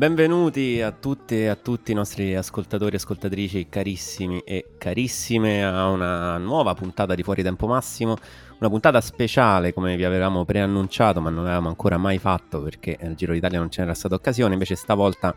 Benvenuti 0.00 0.80
a 0.80 0.92
tutte 0.92 1.42
e 1.42 1.48
a 1.48 1.56
tutti 1.56 1.92
i 1.92 1.94
nostri 1.94 2.34
ascoltatori 2.34 2.94
e 2.94 2.96
ascoltatrici 2.96 3.66
carissimi 3.68 4.40
e 4.46 4.70
carissime 4.78 5.62
a 5.62 5.90
una 5.90 6.38
nuova 6.38 6.72
puntata 6.72 7.14
di 7.14 7.22
Fuori 7.22 7.42
Tempo 7.42 7.66
Massimo, 7.66 8.16
una 8.60 8.70
puntata 8.70 8.98
speciale 9.02 9.74
come 9.74 9.96
vi 9.96 10.04
avevamo 10.04 10.46
preannunciato 10.46 11.20
ma 11.20 11.28
non 11.28 11.44
avevamo 11.44 11.68
ancora 11.68 11.98
mai 11.98 12.16
fatto 12.16 12.62
perché 12.62 12.96
nel 13.02 13.14
Giro 13.14 13.34
d'Italia 13.34 13.58
non 13.58 13.68
c'era 13.68 13.92
stata 13.92 14.14
occasione, 14.14 14.54
invece 14.54 14.74
stavolta 14.74 15.36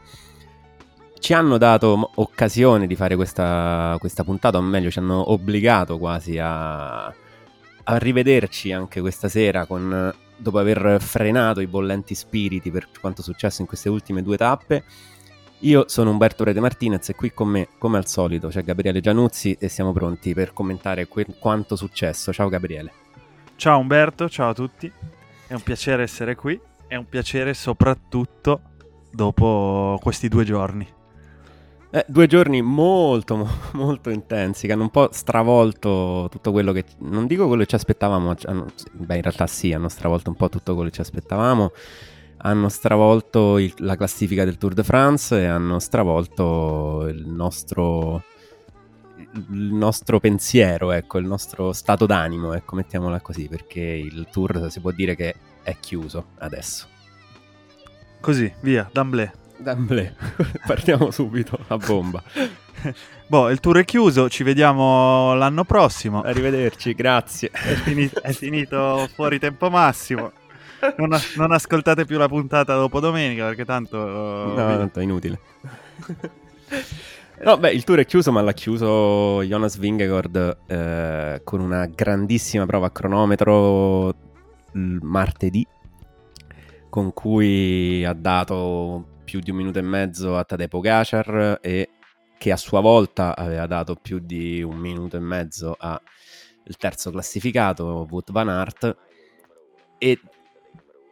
ci 1.19 1.33
hanno 1.33 1.57
dato 1.57 2.11
occasione 2.15 2.87
di 2.87 2.95
fare 2.95 3.17
questa, 3.17 3.97
questa 3.99 4.23
puntata, 4.23 4.59
o 4.59 4.61
meglio 4.61 4.89
ci 4.89 4.99
hanno 4.99 5.29
obbligato 5.29 5.97
quasi 5.97 6.39
a, 6.39 7.07
a 7.07 7.97
rivederci 7.97 8.71
anche 8.71 9.01
questa 9.01 9.27
sera 9.27 9.65
con 9.65 10.13
dopo 10.43 10.59
aver 10.59 11.01
frenato 11.01 11.61
i 11.61 11.67
bollenti 11.67 12.13
spiriti 12.13 12.69
per 12.69 12.87
quanto 12.99 13.21
è 13.21 13.23
successo 13.23 13.61
in 13.61 13.67
queste 13.67 13.89
ultime 13.89 14.21
due 14.21 14.37
tappe. 14.37 14.83
Io 15.59 15.85
sono 15.87 16.11
Umberto 16.11 16.43
Rete 16.43 16.59
Martinez 16.59 17.09
e 17.09 17.15
qui 17.15 17.33
con 17.33 17.47
me, 17.47 17.69
come 17.77 17.97
al 17.97 18.05
solito, 18.05 18.49
c'è 18.49 18.63
Gabriele 18.63 18.99
Gianuzzi 18.99 19.55
e 19.57 19.69
siamo 19.69 19.93
pronti 19.93 20.33
per 20.33 20.51
commentare 20.51 21.07
que- 21.07 21.25
quanto 21.39 21.75
successo. 21.75 22.33
Ciao 22.33 22.49
Gabriele. 22.49 22.91
Ciao 23.55 23.79
Umberto, 23.79 24.27
ciao 24.27 24.49
a 24.49 24.53
tutti. 24.53 24.91
È 25.47 25.53
un 25.53 25.61
piacere 25.61 26.03
essere 26.03 26.35
qui, 26.35 26.59
è 26.85 26.95
un 26.95 27.07
piacere 27.07 27.53
soprattutto 27.53 28.61
dopo 29.09 29.97
questi 30.01 30.27
due 30.27 30.43
giorni. 30.43 30.85
Eh, 31.95 32.03
due 32.07 32.25
giorni 32.25 32.63
molto, 32.63 33.47
molto 33.73 34.09
intensi 34.09 34.65
che 34.65 34.73
hanno 34.73 34.81
un 34.81 34.89
po' 34.89 35.09
stravolto 35.11 36.27
tutto 36.31 36.51
quello 36.51 36.71
che... 36.71 36.85
Non 37.01 37.27
dico 37.27 37.45
quello 37.45 37.61
che 37.61 37.69
ci 37.69 37.75
aspettavamo, 37.75 38.33
beh 38.93 39.15
in 39.15 39.21
realtà 39.21 39.45
sì, 39.45 39.71
hanno 39.73 39.89
stravolto 39.89 40.31
un 40.31 40.35
po' 40.35 40.49
tutto 40.49 40.73
quello 40.73 40.89
che 40.89 40.95
ci 40.95 41.01
aspettavamo. 41.01 41.71
Hanno 42.37 42.67
stravolto 42.69 43.59
il, 43.59 43.71
la 43.77 43.95
classifica 43.95 44.43
del 44.43 44.57
Tour 44.57 44.73
de 44.73 44.83
France 44.83 45.39
e 45.39 45.45
hanno 45.45 45.77
stravolto 45.77 47.05
il 47.07 47.27
nostro, 47.27 48.23
il 49.51 49.73
nostro 49.73 50.19
pensiero, 50.19 50.91
ecco, 50.93 51.19
il 51.19 51.27
nostro 51.27 51.73
stato 51.73 52.07
d'animo, 52.07 52.53
ecco, 52.53 52.73
mettiamola 52.73 53.21
così, 53.21 53.47
perché 53.47 53.81
il 53.81 54.27
Tour 54.31 54.71
si 54.71 54.79
può 54.79 54.89
dire 54.89 55.15
che 55.15 55.35
è 55.61 55.77
chiuso 55.79 56.29
adesso. 56.39 56.87
Così, 58.19 58.51
via, 58.61 58.89
d'amblè. 58.91 59.42
D'amblè, 59.63 60.13
partiamo 60.67 61.09
subito 61.09 61.57
a 61.67 61.77
bomba. 61.77 62.21
boh, 63.27 63.49
il 63.49 63.59
tour 63.59 63.77
è 63.77 63.85
chiuso, 63.85 64.29
ci 64.29 64.43
vediamo 64.43 65.33
l'anno 65.35 65.63
prossimo. 65.63 66.21
Arrivederci, 66.21 66.93
grazie. 66.93 67.49
È 67.49 67.73
finito, 67.73 68.21
è 68.21 68.33
finito 68.33 69.07
fuori 69.13 69.39
tempo 69.39 69.69
massimo. 69.69 70.33
Non, 70.97 71.17
non, 71.37 71.51
ascoltate 71.53 72.03
più 72.03 72.17
la 72.17 72.27
puntata 72.27 72.75
dopo 72.75 72.99
domenica 72.99 73.45
perché 73.45 73.63
tanto... 73.63 73.97
No, 73.97 74.53
tanto 74.53 74.99
è 74.99 75.03
inutile. 75.03 75.39
No, 77.41 77.57
beh, 77.57 77.71
il 77.71 77.85
tour 77.85 77.99
è 77.99 78.05
chiuso, 78.05 78.33
ma 78.33 78.41
l'ha 78.41 78.51
chiuso 78.51 79.41
Jonas 79.43 79.77
Vingegaard 79.77 80.57
eh, 80.67 81.41
con 81.45 81.61
una 81.61 81.85
grandissima 81.85 82.65
prova 82.65 82.87
a 82.87 82.91
cronometro 82.91 84.13
martedì, 84.73 85.65
con 86.89 87.13
cui 87.13 88.03
ha 88.03 88.13
dato 88.13 89.12
più 89.23 89.39
di 89.39 89.51
un 89.51 89.57
minuto 89.57 89.79
e 89.79 89.81
mezzo 89.83 90.37
a 90.37 90.43
Tadej 90.43 90.67
Pogacar 90.67 91.59
e 91.61 91.89
che 92.37 92.51
a 92.51 92.57
sua 92.57 92.81
volta 92.81 93.35
aveva 93.35 93.65
dato 93.67 93.95
più 93.95 94.19
di 94.19 94.61
un 94.61 94.75
minuto 94.75 95.15
e 95.15 95.21
mezzo 95.21 95.75
al 95.79 96.01
terzo 96.77 97.09
classificato, 97.11 98.05
Wout 98.09 98.31
Van 98.31 98.49
Aert, 98.49 98.97
e 99.97 100.19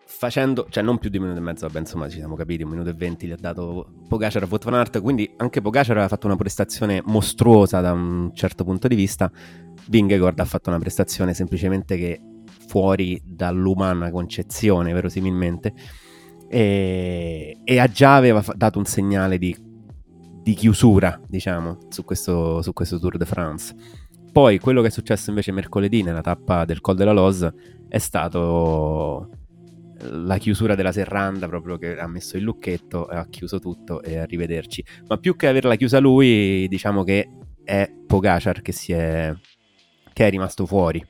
facendo, 0.05 0.67
cioè 0.69 0.83
non 0.83 0.97
più 0.97 1.09
di 1.09 1.17
un 1.17 1.23
minuto 1.23 1.41
e 1.41 1.43
mezzo, 1.43 1.65
vabbè 1.67 1.79
insomma 1.79 2.09
ci 2.09 2.17
siamo 2.17 2.35
capiti, 2.35 2.63
un 2.63 2.69
minuto 2.69 2.89
e 2.89 2.93
venti 2.93 3.27
gli 3.27 3.31
ha 3.31 3.37
dato 3.37 3.93
Pogacar 4.09 4.43
a 4.43 4.45
Wout 4.45 4.65
Van 4.65 4.73
Aert, 4.73 5.01
quindi 5.01 5.33
anche 5.37 5.61
Pogacar 5.61 5.91
aveva 5.91 6.09
fatto 6.09 6.27
una 6.27 6.35
prestazione 6.35 7.01
mostruosa 7.05 7.79
da 7.79 7.93
un 7.93 8.31
certo 8.33 8.65
punto 8.65 8.89
di 8.89 8.95
vista, 8.95 9.31
Vingegaard 9.87 10.39
ha 10.39 10.45
fatto 10.45 10.69
una 10.69 10.79
prestazione 10.79 11.33
semplicemente 11.33 11.97
che 11.97 12.21
fuori 12.67 13.21
dall'umana 13.25 14.11
concezione 14.11 14.91
verosimilmente, 14.91 15.73
e, 16.53 17.59
e 17.63 17.89
già 17.93 18.15
aveva 18.17 18.43
dato 18.55 18.77
un 18.77 18.83
segnale 18.83 19.37
di, 19.37 19.55
di 20.43 20.53
chiusura, 20.53 21.17
diciamo, 21.25 21.77
su 21.87 22.03
questo, 22.03 22.61
su 22.61 22.73
questo, 22.73 22.99
Tour 22.99 23.15
de 23.15 23.25
France. 23.25 23.73
Poi 24.33 24.59
quello 24.59 24.81
che 24.81 24.87
è 24.87 24.91
successo 24.91 25.29
invece 25.29 25.53
mercoledì 25.53 26.03
nella 26.03 26.19
tappa 26.19 26.65
del 26.65 26.81
Col 26.81 26.95
della 26.95 27.13
Loz 27.13 27.49
è 27.87 27.97
stato 27.99 29.29
la 29.99 30.37
chiusura 30.39 30.75
della 30.75 30.91
serranda, 30.91 31.47
proprio 31.47 31.77
che 31.77 31.97
ha 31.97 32.07
messo 32.07 32.35
il 32.35 32.43
lucchetto, 32.43 33.05
ha 33.05 33.25
chiuso 33.29 33.59
tutto 33.59 34.01
e 34.01 34.17
arrivederci. 34.17 34.83
Ma 35.07 35.17
più 35.17 35.37
che 35.37 35.47
averla 35.47 35.75
chiusa 35.75 35.99
lui, 35.99 36.67
diciamo 36.67 37.03
che 37.03 37.29
è 37.63 37.89
Pogacar 38.07 38.61
che, 38.61 38.73
è, 38.87 39.33
che 40.11 40.27
è 40.27 40.29
rimasto 40.29 40.65
fuori 40.65 41.01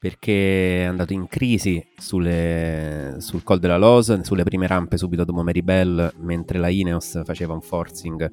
perché 0.00 0.80
è 0.80 0.84
andato 0.84 1.12
in 1.12 1.26
crisi 1.26 1.86
sulle, 1.94 3.16
sul 3.18 3.42
Col 3.42 3.58
della 3.58 3.76
Loz, 3.76 4.20
sulle 4.20 4.44
prime 4.44 4.66
rampe 4.66 4.96
subito 4.96 5.24
dopo 5.24 5.42
Maribel, 5.42 6.14
mentre 6.20 6.58
la 6.58 6.68
Ineos 6.70 7.20
faceva 7.22 7.52
un 7.52 7.60
forcing, 7.60 8.32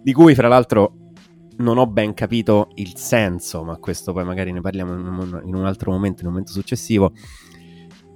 di 0.00 0.12
cui 0.12 0.36
fra 0.36 0.46
l'altro 0.46 1.10
non 1.56 1.78
ho 1.78 1.88
ben 1.88 2.14
capito 2.14 2.70
il 2.76 2.96
senso, 2.96 3.64
ma 3.64 3.76
questo 3.78 4.12
poi 4.12 4.24
magari 4.24 4.52
ne 4.52 4.60
parliamo 4.60 5.40
in 5.42 5.54
un 5.56 5.66
altro 5.66 5.90
momento, 5.90 6.20
in 6.20 6.28
un 6.28 6.32
momento 6.32 6.52
successivo. 6.52 7.12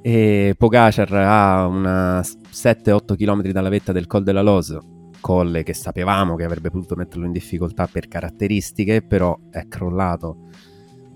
E 0.00 0.54
Pogacar 0.56 1.12
ha 1.14 1.66
una 1.66 2.20
7-8 2.20 3.16
km 3.16 3.48
dalla 3.50 3.70
vetta 3.70 3.90
del 3.90 4.06
Col 4.06 4.22
della 4.22 4.42
Loz, 4.42 4.78
colle 5.20 5.64
che 5.64 5.74
sapevamo 5.74 6.36
che 6.36 6.44
avrebbe 6.44 6.70
potuto 6.70 6.94
metterlo 6.94 7.26
in 7.26 7.32
difficoltà 7.32 7.88
per 7.88 8.06
caratteristiche, 8.06 9.02
però 9.02 9.36
è 9.50 9.66
crollato 9.66 10.50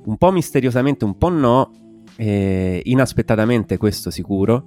un 0.09 0.17
po' 0.17 0.33
misteriosamente, 0.33 1.05
un 1.05 1.17
po' 1.19 1.29
no, 1.29 1.71
eh, 2.17 2.81
inaspettatamente 2.85 3.77
questo 3.77 4.11
sicuro, 4.11 4.65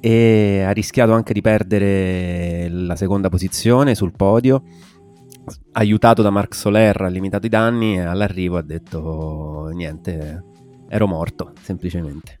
e 0.00 0.62
ha 0.66 0.72
rischiato 0.72 1.12
anche 1.12 1.32
di 1.32 1.40
perdere 1.40 2.68
la 2.68 2.96
seconda 2.96 3.28
posizione 3.28 3.94
sul 3.94 4.12
podio, 4.12 4.64
aiutato 5.72 6.22
da 6.22 6.30
Marc 6.30 6.54
Soler, 6.54 7.00
ha 7.00 7.08
limitato 7.08 7.46
i 7.46 7.48
danni 7.48 7.96
e 7.96 8.00
all'arrivo 8.00 8.56
ha 8.56 8.62
detto 8.62 9.70
niente, 9.72 10.44
ero 10.88 11.06
morto 11.06 11.52
semplicemente. 11.60 12.40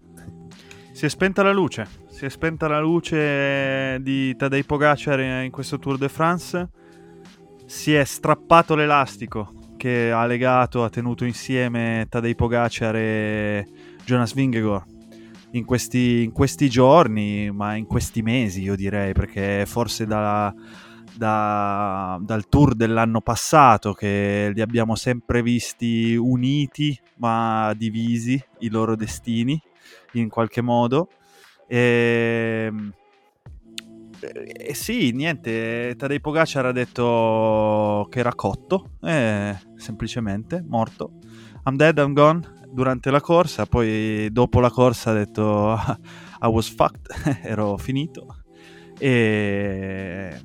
Si 0.92 1.06
è 1.06 1.08
spenta 1.08 1.42
la 1.42 1.52
luce, 1.52 1.86
si 2.08 2.24
è 2.24 2.28
spenta 2.28 2.66
la 2.68 2.80
luce 2.80 3.98
di 4.00 4.34
Tadej 4.36 4.64
Pogacar 4.64 5.20
in 5.20 5.50
questo 5.50 5.78
Tour 5.78 5.98
de 5.98 6.08
France, 6.08 6.68
si 7.64 7.94
è 7.94 8.04
strappato 8.04 8.74
l'elastico 8.74 9.62
che 9.76 10.10
ha 10.10 10.26
legato, 10.26 10.84
ha 10.84 10.90
tenuto 10.90 11.24
insieme 11.24 12.06
Tadej 12.08 12.34
Pogacar 12.34 12.96
e 12.96 13.66
Jonas 14.04 14.34
Vingegaard 14.34 14.92
in 15.52 15.64
questi, 15.64 16.22
in 16.24 16.32
questi 16.32 16.68
giorni, 16.68 17.50
ma 17.50 17.74
in 17.74 17.86
questi 17.86 18.22
mesi 18.22 18.62
io 18.62 18.74
direi, 18.74 19.12
perché 19.12 19.64
forse 19.66 20.04
da, 20.04 20.52
da, 21.16 22.18
dal 22.20 22.48
tour 22.48 22.74
dell'anno 22.74 23.20
passato 23.20 23.92
che 23.92 24.50
li 24.52 24.60
abbiamo 24.60 24.96
sempre 24.96 25.42
visti 25.42 26.16
uniti 26.16 26.98
ma 27.16 27.72
divisi 27.76 28.42
i 28.60 28.68
loro 28.68 28.96
destini 28.96 29.60
in 30.12 30.28
qualche 30.28 30.60
modo. 30.60 31.08
E, 31.66 32.72
eh, 34.32 34.74
sì, 34.74 35.12
niente, 35.12 35.94
Tadej 35.96 36.20
Pogacar 36.20 36.66
ha 36.66 36.72
detto 36.72 38.06
che 38.10 38.18
era 38.18 38.34
cotto, 38.34 38.92
eh, 39.02 39.56
semplicemente, 39.76 40.64
morto. 40.66 41.18
I'm 41.66 41.76
dead, 41.76 41.98
I'm 41.98 42.12
gone, 42.12 42.40
durante 42.70 43.10
la 43.10 43.20
corsa, 43.20 43.66
poi 43.66 44.28
dopo 44.30 44.60
la 44.60 44.70
corsa 44.70 45.10
ha 45.10 45.14
detto 45.14 45.76
I 46.42 46.46
was 46.46 46.68
fucked, 46.68 47.08
ero 47.42 47.76
finito. 47.76 48.42
E 48.98 50.40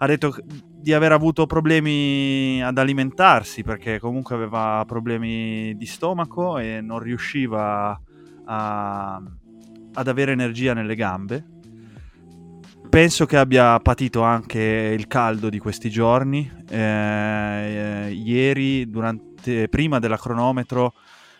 ha 0.00 0.06
detto 0.06 0.34
di 0.80 0.92
aver 0.92 1.12
avuto 1.12 1.46
problemi 1.46 2.62
ad 2.62 2.78
alimentarsi 2.78 3.62
perché 3.62 3.98
comunque 3.98 4.36
aveva 4.36 4.84
problemi 4.86 5.74
di 5.76 5.86
stomaco 5.86 6.58
e 6.58 6.80
non 6.80 7.00
riusciva 7.00 8.00
a, 8.44 9.22
ad 9.92 10.08
avere 10.08 10.32
energia 10.32 10.72
nelle 10.74 10.94
gambe 10.94 11.57
penso 12.88 13.26
che 13.26 13.36
abbia 13.36 13.78
patito 13.80 14.22
anche 14.22 14.60
il 14.96 15.06
caldo 15.06 15.48
di 15.48 15.58
questi 15.58 15.90
giorni. 15.90 16.50
Eh, 16.68 18.10
ieri, 18.12 18.88
durante, 18.88 19.68
prima 19.68 19.98
della 19.98 20.18
cronometro, 20.18 20.94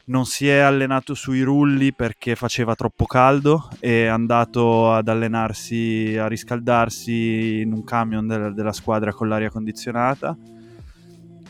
non 0.07 0.25
si 0.25 0.49
è 0.49 0.59
allenato 0.59 1.15
sui 1.15 1.43
rulli 1.43 1.93
perché 1.93 2.35
faceva 2.35 2.75
troppo 2.75 3.05
caldo 3.05 3.69
è 3.79 4.07
andato 4.07 4.93
ad 4.93 5.09
allenarsi, 5.09 6.17
a 6.19 6.27
riscaldarsi 6.27 7.61
in 7.61 7.73
un 7.73 7.85
camion 7.85 8.27
del, 8.27 8.55
della 8.55 8.73
squadra 8.73 9.13
con 9.13 9.29
l'aria 9.29 9.51
condizionata 9.51 10.37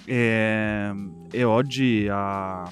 e, 0.04 0.92
e 1.30 1.44
oggi 1.44 2.08
ha, 2.10 2.68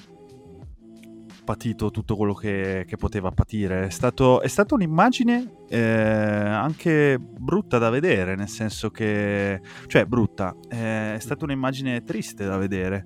patito 1.47 1.91
tutto 1.91 2.17
quello 2.17 2.33
che, 2.33 2.83
che 2.85 2.97
poteva 2.97 3.31
patire. 3.31 3.85
È, 3.85 3.89
stato, 3.89 4.41
è 4.41 4.49
stata 4.49 4.75
un'immagine 4.75 5.53
eh, 5.69 5.79
anche 5.79 7.17
brutta 7.17 7.77
da 7.77 7.89
vedere, 7.89 8.35
nel 8.35 8.49
senso 8.49 8.89
che... 8.89 9.61
cioè 9.85 10.03
brutta, 10.03 10.53
eh, 10.67 11.15
è 11.15 11.19
stata 11.19 11.45
un'immagine 11.45 12.03
triste 12.03 12.45
da 12.45 12.57
vedere. 12.57 13.05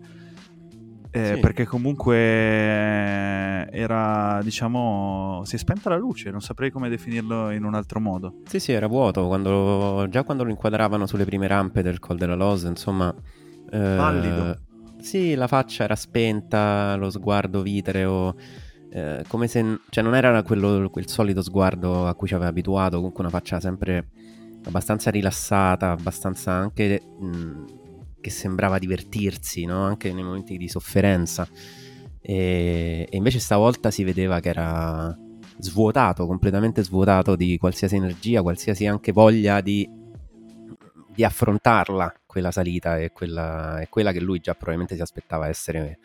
Eh, 1.12 1.34
sì. 1.36 1.40
Perché 1.40 1.66
comunque 1.66 2.16
era, 3.70 4.40
diciamo, 4.42 5.42
si 5.44 5.56
è 5.56 5.60
spenta 5.60 5.90
la 5.90 5.98
luce, 5.98 6.32
non 6.32 6.42
saprei 6.42 6.72
come 6.72 6.90
definirlo 6.90 7.52
in 7.52 7.64
un 7.64 7.76
altro 7.76 8.00
modo. 8.00 8.38
Sì, 8.46 8.60
sì, 8.60 8.72
era 8.72 8.88
vuoto, 8.88 9.28
quando, 9.28 10.08
già 10.10 10.24
quando 10.24 10.44
lo 10.44 10.50
inquadravano 10.50 11.06
sulle 11.06 11.26
prime 11.26 11.46
rampe 11.46 11.84
del 11.84 12.00
Col 12.00 12.18
della 12.18 12.36
Lose, 12.36 12.68
insomma... 12.68 13.14
Eh, 13.70 13.96
Pallido 13.98 14.70
sì, 15.01 15.36
la 15.36 15.48
faccia 15.48 15.83
era 15.83 15.95
spenta, 15.95 16.95
lo 16.95 17.09
sguardo 17.09 17.62
vitreo, 17.62 18.36
eh, 18.92 19.24
come 19.27 19.48
se... 19.48 19.80
cioè 19.89 20.03
non 20.03 20.15
era 20.15 20.42
quello, 20.44 20.89
quel 20.89 21.07
solito 21.07 21.42
sguardo 21.42 22.07
a 22.07 22.15
cui 22.15 22.27
ci 22.27 22.33
aveva 22.33 22.50
abituato, 22.50 22.98
comunque 22.98 23.21
una 23.21 23.31
faccia 23.31 23.59
sempre 23.59 24.09
abbastanza 24.65 25.09
rilassata, 25.09 25.92
abbastanza 25.92 26.51
anche... 26.51 27.01
Mh, 27.19 27.80
che 28.21 28.30
sembrava 28.30 28.80
divertirsi, 28.80 29.65
no? 29.65 29.83
Anche 29.83 30.13
nei 30.13 30.24
momenti 30.24 30.56
di 30.56 30.69
sofferenza. 30.69 31.45
E, 32.21 33.07
e 33.09 33.18
invece 33.18 33.39
stavolta 33.39 33.92
si 33.92 34.03
vedeva 34.03 34.39
che 34.39 34.50
era 34.50 35.18
svuotato, 35.57 36.25
completamente 36.27 36.83
svuotato 36.83 37.36
di 37.36 37.57
qualsiasi 37.57 37.95
energia, 37.95 38.42
qualsiasi 38.42 38.86
anche 38.86 39.12
voglia 39.12 39.59
di 39.59 39.89
di 41.22 41.24
affrontarla 41.24 42.14
quella 42.26 42.50
salita 42.50 42.98
e 42.98 43.12
quella, 43.12 43.80
e 43.80 43.90
quella, 43.90 44.12
che 44.12 44.20
lui 44.20 44.40
già 44.40 44.54
probabilmente 44.54 44.96
si 44.96 45.02
aspettava 45.02 45.48
essere 45.48 46.00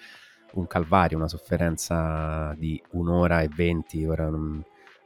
un 0.53 0.67
calvario, 0.67 1.17
una 1.17 1.29
sofferenza 1.29 2.55
di 2.59 2.81
un'ora 2.93 3.41
e 3.41 3.49
venti. 3.49 4.05
Ora 4.05 4.29
non, 4.29 4.63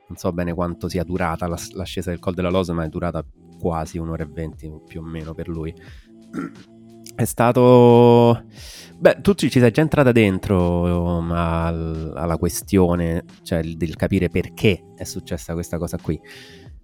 non 0.08 0.16
so 0.16 0.32
bene 0.32 0.52
quanto 0.52 0.88
sia 0.88 1.04
durata 1.04 1.46
l'ascesa 1.46 2.10
del 2.10 2.18
Col 2.18 2.34
della 2.34 2.50
Losa, 2.50 2.72
ma 2.72 2.84
è 2.84 2.88
durata 2.88 3.24
quasi 3.60 3.98
un'ora 3.98 4.24
e 4.24 4.26
venti 4.26 4.68
più 4.84 5.00
o 5.00 5.04
meno 5.04 5.32
per 5.32 5.48
lui. 5.48 5.72
È 7.14 7.24
stato. 7.24 8.44
Beh, 8.98 9.20
tu 9.20 9.34
ci 9.34 9.48
sei 9.48 9.70
già 9.70 9.80
entrata 9.80 10.10
dentro 10.10 11.18
um, 11.18 11.30
al, 11.30 12.14
alla 12.16 12.36
questione, 12.36 13.24
cioè 13.42 13.62
del 13.62 13.94
capire 13.94 14.28
perché 14.28 14.82
è 14.96 15.04
successa 15.04 15.52
questa 15.52 15.78
cosa 15.78 15.98
qui. 15.98 16.20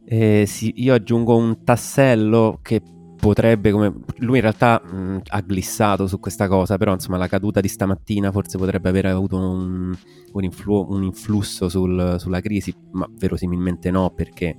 Eh, 0.08 0.44
sì, 0.46 0.74
io 0.76 0.94
aggiungo 0.94 1.36
un 1.36 1.64
tassello 1.64 2.60
che 2.62 2.80
potrebbe 3.16 3.70
come 3.70 3.92
lui 4.18 4.36
in 4.36 4.42
realtà 4.42 4.80
mh, 4.80 5.22
ha 5.28 5.40
glissato 5.40 6.06
su 6.06 6.20
questa 6.20 6.48
cosa 6.48 6.76
però 6.76 6.92
insomma 6.92 7.16
la 7.16 7.28
caduta 7.28 7.60
di 7.60 7.68
stamattina 7.68 8.30
forse 8.30 8.58
potrebbe 8.58 8.88
aver 8.88 9.06
avuto 9.06 9.36
un, 9.36 9.96
un, 10.32 10.44
influ- 10.44 10.88
un 10.88 11.02
influsso 11.02 11.68
sul, 11.68 12.16
sulla 12.18 12.40
crisi 12.40 12.74
ma 12.92 13.08
verosimilmente 13.10 13.90
no 13.90 14.10
perché 14.10 14.56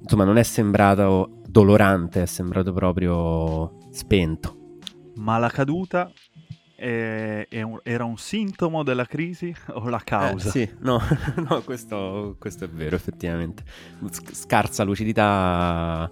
insomma 0.00 0.24
non 0.24 0.38
è 0.38 0.42
sembrato 0.42 1.40
dolorante 1.48 2.22
è 2.22 2.26
sembrato 2.26 2.72
proprio 2.72 3.76
spento 3.90 4.78
ma 5.16 5.38
la 5.38 5.48
caduta 5.48 6.10
è, 6.76 7.46
è 7.48 7.62
un, 7.62 7.80
era 7.82 8.04
un 8.04 8.18
sintomo 8.18 8.82
della 8.82 9.06
crisi 9.06 9.52
o 9.68 9.88
la 9.88 10.02
causa? 10.04 10.48
Eh, 10.48 10.50
sì, 10.50 10.70
no, 10.80 11.00
no 11.48 11.62
questo, 11.62 12.36
questo, 12.38 12.64
è 12.64 12.68
vero 12.68 12.94
effettivamente 12.94 13.64
scarsa 14.10 14.84
lucidità 14.84 16.10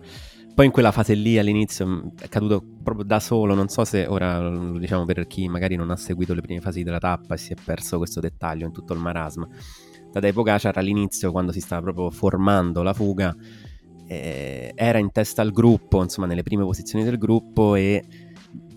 poi 0.55 0.67
in 0.67 0.71
quella 0.71 0.93
fase 0.93 1.15
lì 1.15 1.37
all'inizio 1.37 1.87
mm, 1.87 2.09
è 2.21 2.29
caduto 2.29 2.65
proprio 2.83 3.05
da 3.05 3.19
solo, 3.19 3.55
non 3.55 3.69
so 3.69 3.85
se 3.85 4.07
ora 4.07 4.39
lo 4.39 4.79
diciamo 4.79 5.05
per 5.05 5.27
chi 5.27 5.49
magari 5.49 5.75
non 5.75 5.91
ha 5.91 5.97
seguito 5.97 6.33
le 6.33 6.41
prime 6.43 6.61
fasi 6.61 6.85
della 6.85 6.99
tappa 6.99 7.35
e 7.35 7.39
si 7.39 7.53
è 7.53 7.57
perso 7.63 7.99
questo 7.99 8.21
dettaglio 8.21 8.65
in 8.67 8.73
tutto 8.73 8.93
il 8.93 9.01
marasma. 9.01 9.49
Tadej 10.13 10.33
Pogacar 10.33 10.79
all'inizio 10.79 11.33
quando 11.33 11.51
si 11.51 11.61
stava 11.61 11.83
proprio 11.83 12.11
formando 12.11 12.83
la 12.83 12.93
fuga 12.93 13.35
eh, 14.07 14.73
era 14.77 14.99
in 14.99 15.11
testa 15.11 15.43
al 15.43 15.51
gruppo, 15.51 16.01
insomma 16.03 16.29
nelle 16.29 16.45
prime 16.45 16.63
posizioni 16.63 17.05
del 17.05 17.19
gruppo 17.19 17.75
e 17.75 18.05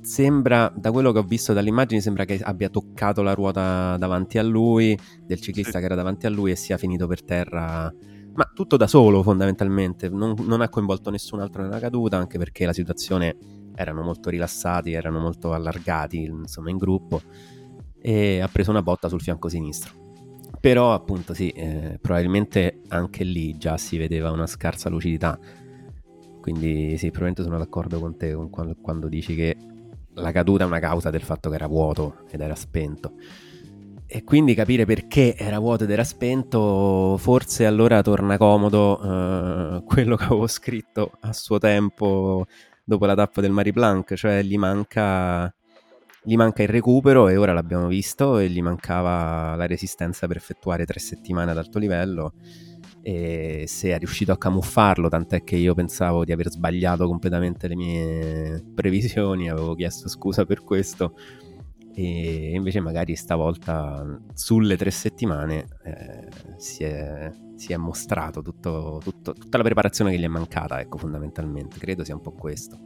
sembra, 0.01 0.73
da 0.75 0.91
quello 0.91 1.11
che 1.11 1.19
ho 1.19 1.23
visto 1.23 1.53
dalle 1.53 1.69
immagini, 1.69 2.01
sembra 2.01 2.25
che 2.25 2.39
abbia 2.41 2.69
toccato 2.69 3.21
la 3.21 3.33
ruota 3.33 3.97
davanti 3.97 4.39
a 4.39 4.43
lui, 4.43 4.97
del 5.25 5.39
ciclista 5.39 5.77
che 5.79 5.85
era 5.85 5.95
davanti 5.95 6.25
a 6.25 6.29
lui 6.29 6.51
e 6.51 6.55
sia 6.55 6.77
finito 6.77 7.05
per 7.05 7.23
terra 7.23 7.93
ma 8.37 8.49
tutto 8.53 8.77
da 8.77 8.85
solo 8.85 9.23
fondamentalmente, 9.23 10.09
non, 10.09 10.35
non, 10.45 10.61
ha 10.61 10.69
coinvolto 10.69 11.09
nessun 11.09 11.39
altro 11.39 11.63
nella 11.63 11.79
caduta, 11.79 12.17
anche 12.17 12.37
perché 12.37 12.67
la 12.67 12.73
situazione 12.73 13.35
erano 13.73 14.03
molto 14.03 14.29
rilassati, 14.29 14.93
erano 14.93 15.19
molto 15.19 15.53
allargati, 15.53 16.21
insomma, 16.23 16.69
in 16.69 16.77
gruppo, 16.77 17.19
e 17.99 18.39
ha 18.39 18.47
preso 18.47 18.69
una 18.69 18.83
botta 18.83 19.09
sul 19.09 19.21
fianco 19.21 19.49
sinistro. 19.49 20.05
Però 20.59 20.93
appunto 20.93 21.33
sì, 21.33 21.49
eh, 21.49 21.97
probabilmente 21.99 22.81
anche 22.89 23.23
lì 23.23 23.57
già 23.57 23.75
si 23.77 23.97
vedeva 23.97 24.29
una 24.29 24.45
scarsa 24.45 24.87
lucidità, 24.89 25.39
quindi 26.39 26.95
sì, 26.97 27.09
probabilmente 27.09 27.41
sono 27.41 27.57
d'accordo 27.57 27.99
con 27.99 28.17
te 28.17 28.35
quando, 28.51 28.75
quando 28.79 29.07
dici 29.07 29.33
che 29.33 29.57
la 30.13 30.31
caduta 30.31 30.63
è 30.63 30.67
una 30.67 30.79
causa 30.79 31.09
del 31.09 31.21
fatto 31.23 31.49
che 31.49 31.55
era 31.55 31.67
vuoto 31.67 32.17
ed 32.29 32.39
era 32.41 32.55
spento. 32.55 33.13
E 34.09 34.23
quindi 34.23 34.53
capire 34.53 34.85
perché 34.85 35.35
era 35.35 35.59
vuoto 35.59 35.83
ed 35.83 35.89
era 35.89 36.05
spento, 36.05 37.17
forse 37.17 37.65
allora 37.65 38.01
torna 38.01 38.37
comodo 38.37 39.01
uh, 39.01 39.83
quello 39.83 40.15
che 40.15 40.23
avevo 40.23 40.47
scritto 40.47 41.11
a 41.19 41.33
suo 41.33 41.57
tempo 41.59 42.45
dopo 42.85 43.05
la 43.05 43.15
tappa 43.15 43.41
del 43.41 43.51
Marie 43.51 43.73
Blanc, 43.73 44.13
cioè 44.13 44.41
gli 44.43 44.57
manca, 44.57 45.53
gli 46.23 46.37
manca 46.37 46.63
il 46.63 46.69
recupero 46.69 47.27
e 47.27 47.35
ora 47.35 47.51
l'abbiamo 47.51 47.87
visto 47.87 48.37
e 48.39 48.47
gli 48.47 48.61
mancava 48.61 49.55
la 49.57 49.67
resistenza 49.67 50.25
per 50.25 50.37
effettuare 50.37 50.85
tre 50.85 50.99
settimane 50.99 51.51
ad 51.51 51.57
alto 51.57 51.77
livello. 51.77 52.35
E 53.01 53.65
se 53.67 53.91
è 53.91 53.97
riuscito 53.97 54.31
a 54.31 54.37
camuffarlo, 54.37 55.09
tant'è 55.09 55.43
che 55.43 55.57
io 55.57 55.73
pensavo 55.73 56.23
di 56.23 56.31
aver 56.31 56.49
sbagliato 56.49 57.07
completamente 57.07 57.67
le 57.67 57.75
mie 57.75 58.63
previsioni, 58.73 59.49
avevo 59.49 59.75
chiesto 59.75 60.07
scusa 60.07 60.45
per 60.45 60.63
questo 60.63 61.13
e 61.99 62.51
invece 62.53 62.79
magari 62.79 63.15
stavolta 63.15 64.05
sulle 64.35 64.77
tre 64.77 64.91
settimane 64.91 65.65
eh, 65.83 66.27
si, 66.57 66.83
è, 66.83 67.31
si, 67.55 67.73
è, 67.73 67.77
mostrato 67.77 68.43
tutto, 68.43 69.01
tutto, 69.03 69.33
tutta 69.33 69.57
la 69.57 69.63
preparazione 69.63 70.11
che 70.11 70.19
gli 70.19 70.23
è 70.23 70.27
mancata, 70.27 70.79
ecco 70.79 70.99
fondamentalmente, 70.99 71.79
credo 71.79 72.03
sia 72.03 72.13
un 72.13 72.21
po' 72.21 72.33
questo. 72.33 72.77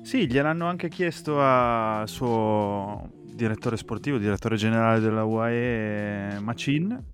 Sì, 0.00 0.26
gliel'hanno 0.26 0.64
anche 0.66 0.88
chiesto 0.88 1.38
al 1.38 2.08
suo 2.08 3.10
direttore 3.34 3.76
sportivo, 3.76 4.16
direttore 4.16 4.56
generale 4.56 5.00
della 5.00 5.24
UAE 5.24 6.38
Macin 6.40 7.04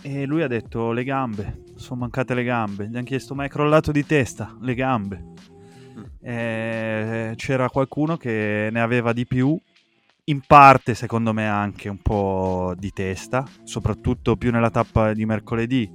e 0.00 0.24
lui 0.24 0.42
ha 0.42 0.48
detto 0.48 0.92
le 0.92 1.04
gambe, 1.04 1.64
sono 1.74 2.00
mancate 2.00 2.32
le 2.32 2.42
gambe, 2.42 2.88
gli 2.88 2.96
hanno 2.96 3.04
chiesto 3.04 3.34
ma 3.34 3.44
è 3.44 3.50
crollato 3.50 3.92
di 3.92 4.06
testa, 4.06 4.56
le 4.62 4.74
gambe. 4.74 5.24
Mm. 5.98 6.02
Eh, 6.22 7.32
c'era 7.36 7.68
qualcuno 7.68 8.16
che 8.16 8.70
ne 8.72 8.80
aveva 8.80 9.12
di 9.12 9.26
più 9.26 9.60
in 10.30 10.40
parte 10.46 10.94
secondo 10.94 11.32
me 11.32 11.48
anche 11.48 11.88
un 11.88 11.98
po' 11.98 12.72
di 12.76 12.90
testa, 12.92 13.44
soprattutto 13.64 14.36
più 14.36 14.50
nella 14.50 14.70
tappa 14.70 15.12
di 15.12 15.26
mercoledì 15.26 15.90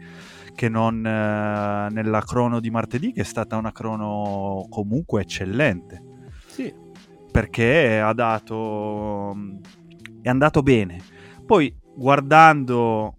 che 0.54 0.70
non 0.70 1.06
eh, 1.06 1.90
nella 1.92 2.22
crono 2.22 2.60
di 2.60 2.70
martedì, 2.70 3.12
che 3.12 3.22
è 3.22 3.26
stata 3.26 3.58
una 3.58 3.72
crono 3.72 4.66
comunque 4.70 5.22
eccellente. 5.22 6.02
Sì. 6.48 6.74
Perché 7.32 8.00
ha 8.00 8.14
dato... 8.14 9.36
è 10.22 10.30
andato 10.30 10.62
bene. 10.64 11.00
Poi 11.46 11.74
guardando 11.96 13.18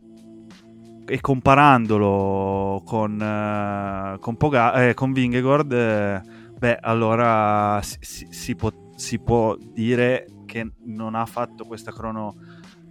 e 1.07 1.21
comparandolo 1.21 2.83
con, 2.85 3.13
uh, 3.13 4.19
con, 4.19 4.37
Poga- 4.37 4.89
eh, 4.89 4.95
con 4.95 5.13
Vingegaard, 5.13 5.73
eh, 5.73 6.21
beh, 6.59 6.79
allora 6.81 7.81
si, 7.83 7.97
si, 8.01 8.27
si, 8.31 8.57
può, 8.57 8.73
si 8.97 9.21
può 9.21 9.57
dire 9.57 10.27
che 10.57 10.73
non 10.85 11.15
ha 11.15 11.27
fatto 11.27 11.65
questa 11.65 11.93
crono 11.93 12.35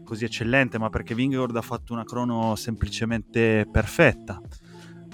così 0.03 0.25
eccellente, 0.25 0.77
ma 0.77 0.89
perché 0.89 1.15
Vingegaard 1.15 1.55
ha 1.55 1.61
fatto 1.61 1.93
una 1.93 2.03
crono 2.03 2.55
semplicemente 2.55 3.67
perfetta. 3.71 4.39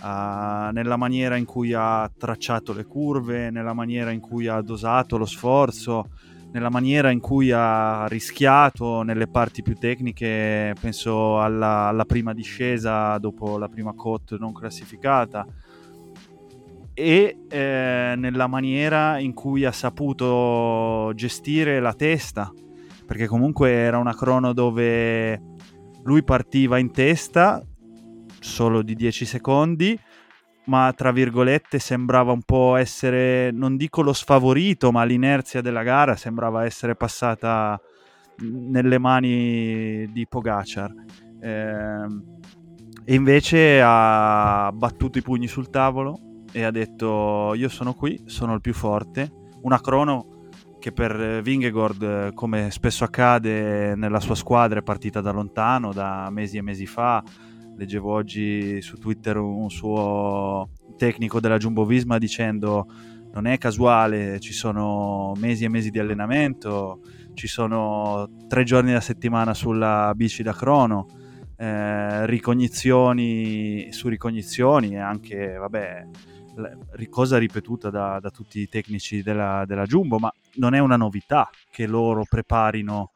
Uh, 0.01 0.73
nella 0.73 0.97
maniera 0.97 1.37
in 1.37 1.45
cui 1.45 1.73
ha 1.73 2.11
tracciato 2.17 2.73
le 2.73 2.85
curve, 2.85 3.51
nella 3.51 3.73
maniera 3.73 4.11
in 4.11 4.19
cui 4.19 4.47
ha 4.47 4.59
dosato 4.61 5.17
lo 5.17 5.25
sforzo, 5.25 6.09
nella 6.51 6.69
maniera 6.69 7.11
in 7.11 7.21
cui 7.21 7.51
ha 7.51 8.07
rischiato 8.07 9.03
nelle 9.03 9.27
parti 9.27 9.61
più 9.61 9.75
tecniche, 9.75 10.75
penso 10.77 11.39
alla, 11.39 11.87
alla 11.87 12.03
prima 12.03 12.33
discesa 12.33 13.17
dopo 13.19 13.57
la 13.57 13.69
prima 13.69 13.93
cote 13.93 14.35
non 14.37 14.51
classificata, 14.51 15.45
e 17.01 17.45
eh, 17.49 18.13
nella 18.15 18.45
maniera 18.45 19.17
in 19.17 19.33
cui 19.33 19.65
ha 19.65 19.71
saputo 19.71 21.11
gestire 21.15 21.79
la 21.79 21.93
testa, 21.95 22.53
perché 23.07 23.25
comunque 23.25 23.71
era 23.71 23.97
una 23.97 24.15
crono 24.15 24.53
dove 24.53 25.41
lui 26.03 26.23
partiva 26.23 26.77
in 26.77 26.91
testa 26.91 27.59
solo 28.39 28.83
di 28.83 28.93
10 28.93 29.25
secondi, 29.25 29.99
ma 30.65 30.93
tra 30.95 31.11
virgolette 31.11 31.79
sembrava 31.79 32.33
un 32.33 32.43
po' 32.43 32.75
essere, 32.75 33.49
non 33.49 33.77
dico 33.77 34.03
lo 34.03 34.13
sfavorito, 34.13 34.91
ma 34.91 35.03
l'inerzia 35.03 35.61
della 35.61 35.81
gara 35.81 36.15
sembrava 36.15 36.65
essere 36.65 36.95
passata 36.95 37.81
nelle 38.41 38.99
mani 38.99 40.07
di 40.11 40.27
Pogacar. 40.27 40.93
Eh, 41.41 42.05
e 43.03 43.15
invece 43.15 43.81
ha 43.83 44.71
battuto 44.71 45.17
i 45.17 45.23
pugni 45.23 45.47
sul 45.47 45.71
tavolo 45.71 46.29
e 46.51 46.63
ha 46.63 46.71
detto 46.71 47.53
io 47.55 47.69
sono 47.69 47.93
qui, 47.93 48.23
sono 48.25 48.53
il 48.53 48.61
più 48.61 48.73
forte. 48.73 49.31
Una 49.61 49.79
crono 49.79 50.49
che 50.79 50.91
per 50.91 51.41
Vingegord, 51.41 52.33
come 52.33 52.71
spesso 52.71 53.03
accade 53.03 53.95
nella 53.95 54.19
sua 54.19 54.35
squadra, 54.35 54.79
è 54.79 54.83
partita 54.83 55.21
da 55.21 55.31
lontano, 55.31 55.93
da 55.93 56.29
mesi 56.31 56.57
e 56.57 56.61
mesi 56.61 56.85
fa. 56.85 57.23
Leggevo 57.77 58.11
oggi 58.11 58.81
su 58.81 58.97
Twitter 58.97 59.37
un 59.37 59.69
suo 59.69 60.69
tecnico 60.97 61.39
della 61.39 61.57
Jumbo 61.57 61.85
Visma 61.85 62.17
dicendo 62.17 62.87
non 63.33 63.47
è 63.47 63.57
casuale, 63.57 64.39
ci 64.39 64.53
sono 64.53 65.33
mesi 65.37 65.63
e 65.63 65.69
mesi 65.69 65.89
di 65.89 65.99
allenamento, 65.99 66.99
ci 67.33 67.47
sono 67.47 68.29
tre 68.47 68.63
giorni 68.63 68.91
alla 68.91 68.99
settimana 68.99 69.53
sulla 69.53 70.11
bici 70.15 70.43
da 70.43 70.53
crono, 70.53 71.07
eh, 71.55 72.25
ricognizioni 72.25 73.87
su 73.91 74.09
ricognizioni 74.09 74.95
e 74.95 74.99
anche, 74.99 75.53
vabbè, 75.53 76.07
cosa 77.09 77.37
ripetuta 77.37 77.89
da, 77.89 78.19
da 78.19 78.29
tutti 78.29 78.59
i 78.59 78.69
tecnici 78.69 79.21
della, 79.21 79.63
della, 79.65 79.85
Jumbo, 79.85 80.17
ma 80.17 80.31
non 80.55 80.73
è 80.73 80.79
una 80.79 80.95
novità 80.95 81.49
che 81.69 81.87
loro 81.87 82.25
preparino 82.27 83.11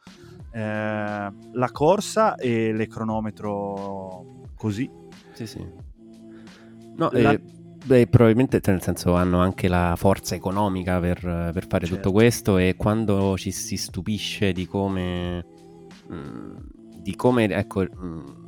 eh, 0.51 1.32
la 1.51 1.72
corsa 1.72 2.36
e 2.36 2.74
le 2.74 2.88
cronometro 2.88 4.44
così. 4.56 4.89
Sì, 5.34 5.48
sì. 5.48 5.65
No, 6.98 7.10
la... 7.12 7.32
eh, 7.32 7.42
beh, 7.86 8.08
probabilmente, 8.08 8.62
cioè, 8.62 8.74
nel 8.74 8.84
senso, 8.84 9.15
hanno 9.15 9.39
anche 9.39 9.68
la 9.68 9.96
forza 9.98 10.36
economica 10.36 11.00
per, 11.00 11.20
per 11.20 11.68
fare 11.68 11.86
certo. 11.86 11.96
tutto 11.96 12.12
questo 12.12 12.58
e 12.58 12.75
quando 12.77 13.38
ci 13.38 13.51
si 13.51 13.77
stupisce 13.77 14.51
di 14.51 14.65
come... 14.65 15.46
Mh, 16.08 16.15
mm, 16.15 16.56
di 16.98 17.15
come, 17.15 17.46
ecco... 17.46 17.82
Mh, 17.82 18.06
mm, 18.06 18.45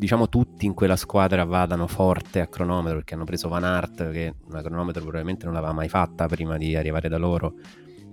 diciamo 0.00 0.30
tutti 0.30 0.64
in 0.64 0.72
quella 0.72 0.96
squadra 0.96 1.44
vadano 1.44 1.86
forte 1.86 2.40
a 2.40 2.46
cronometro 2.46 2.96
perché 2.96 3.12
hanno 3.12 3.24
preso 3.24 3.48
Van 3.48 3.64
Aert 3.64 4.10
che 4.10 4.34
una 4.48 4.62
cronometro 4.62 5.02
probabilmente 5.02 5.44
non 5.44 5.52
l'aveva 5.52 5.74
mai 5.74 5.90
fatta 5.90 6.26
prima 6.26 6.56
di 6.56 6.74
arrivare 6.74 7.10
da 7.10 7.18
loro 7.18 7.52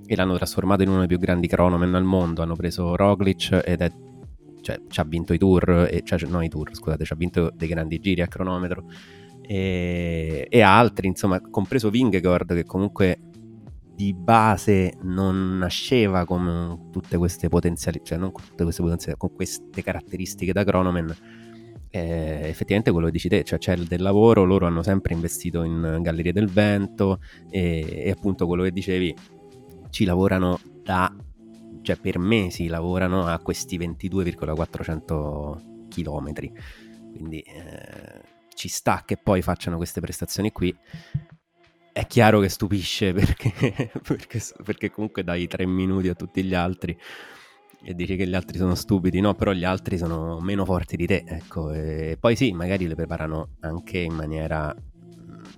e 0.05 0.13
l'hanno 0.17 0.35
trasformato 0.35 0.83
in 0.83 0.89
uno 0.89 0.99
dei 0.99 1.07
più 1.07 1.17
grandi 1.17 1.47
cronomen 1.47 1.95
al 1.95 2.03
mondo. 2.03 2.41
Hanno 2.41 2.57
preso 2.57 2.97
Roglic 2.97 3.61
ed 3.63 3.79
è 3.79 3.91
cioè 4.59 4.81
ci 4.89 4.99
ha 4.99 5.05
vinto 5.05 5.31
i 5.31 5.37
tour 5.37 5.87
e, 5.89 6.01
cioè 6.03 6.19
no 6.27 6.41
i 6.41 6.49
tour 6.49 6.75
scusate 6.75 7.05
ci 7.05 7.13
ha 7.13 7.15
vinto 7.15 7.53
dei 7.55 7.69
grandi 7.69 7.99
giri 7.99 8.21
a 8.21 8.27
cronometro. 8.27 8.83
E, 9.41 10.45
e 10.49 10.61
altri 10.61 11.07
insomma 11.07 11.39
compreso 11.39 11.89
Vingegaard 11.89 12.53
che 12.53 12.65
comunque 12.65 13.17
di 13.95 14.13
base 14.13 14.93
non 15.03 15.57
nasceva 15.57 16.25
con 16.25 16.89
tutte 16.91 17.15
queste 17.15 17.47
potenzialità, 17.47 18.03
cioè 18.03 18.17
non 18.17 18.33
con 18.33 18.43
tutte 18.43 18.63
queste 18.63 18.81
potenzialità, 18.81 19.25
con 19.25 19.33
queste 19.33 19.81
caratteristiche 19.81 20.51
da 20.51 20.65
Cronomen, 20.65 21.15
eh, 21.97 22.47
effettivamente 22.47 22.91
quello 22.91 23.07
che 23.07 23.13
dici 23.13 23.29
te, 23.29 23.43
cioè 23.43 23.57
c'è 23.59 23.75
del 23.75 24.01
lavoro, 24.01 24.43
loro 24.43 24.67
hanno 24.67 24.83
sempre 24.83 25.13
investito 25.13 25.63
in 25.63 25.99
Gallerie 26.01 26.31
del 26.31 26.47
Vento 26.47 27.19
e, 27.49 28.03
e 28.05 28.11
appunto 28.11 28.45
quello 28.45 28.63
che 28.63 28.71
dicevi, 28.71 29.15
ci 29.89 30.05
lavorano 30.05 30.59
da, 30.83 31.13
cioè 31.81 31.97
per 31.97 32.19
mesi 32.19 32.67
lavorano 32.67 33.25
a 33.25 33.39
questi 33.39 33.77
22,400 33.77 35.61
km, 35.89 36.33
quindi 37.11 37.39
eh, 37.39 38.21
ci 38.53 38.67
sta 38.67 39.03
che 39.05 39.17
poi 39.17 39.41
facciano 39.41 39.77
queste 39.77 40.01
prestazioni 40.01 40.51
qui. 40.51 40.75
È 41.91 42.05
chiaro 42.05 42.39
che 42.39 42.49
stupisce 42.49 43.11
perché, 43.13 43.91
perché, 44.03 44.39
perché 44.63 44.91
comunque 44.91 45.23
dai 45.23 45.47
tre 45.47 45.65
minuti 45.65 46.09
a 46.09 46.13
tutti 46.13 46.43
gli 46.43 46.53
altri 46.53 46.95
e 47.83 47.93
dici 47.93 48.15
che 48.15 48.27
gli 48.27 48.35
altri 48.35 48.57
sono 48.57 48.75
stupidi, 48.75 49.19
no, 49.19 49.33
però 49.33 49.51
gli 49.51 49.63
altri 49.63 49.97
sono 49.97 50.39
meno 50.39 50.65
forti 50.65 50.95
di 50.95 51.07
te, 51.07 51.23
ecco, 51.25 51.71
e 51.71 52.17
poi 52.19 52.35
sì, 52.35 52.51
magari 52.51 52.87
le 52.87 52.95
preparano 52.95 53.55
anche 53.61 53.99
in 53.99 54.13
maniera 54.13 54.75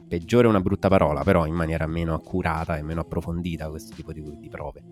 peggiore 0.08 0.48
una 0.48 0.60
brutta 0.60 0.90
parola, 0.90 1.24
però 1.24 1.46
in 1.46 1.54
maniera 1.54 1.88
meno 1.88 2.14
accurata 2.14 2.78
e 2.78 2.82
meno 2.82 3.02
approfondita 3.02 3.70
questo 3.70 3.96
tipo 3.96 4.12
di, 4.12 4.24
di 4.40 4.50
prove. 4.50 4.84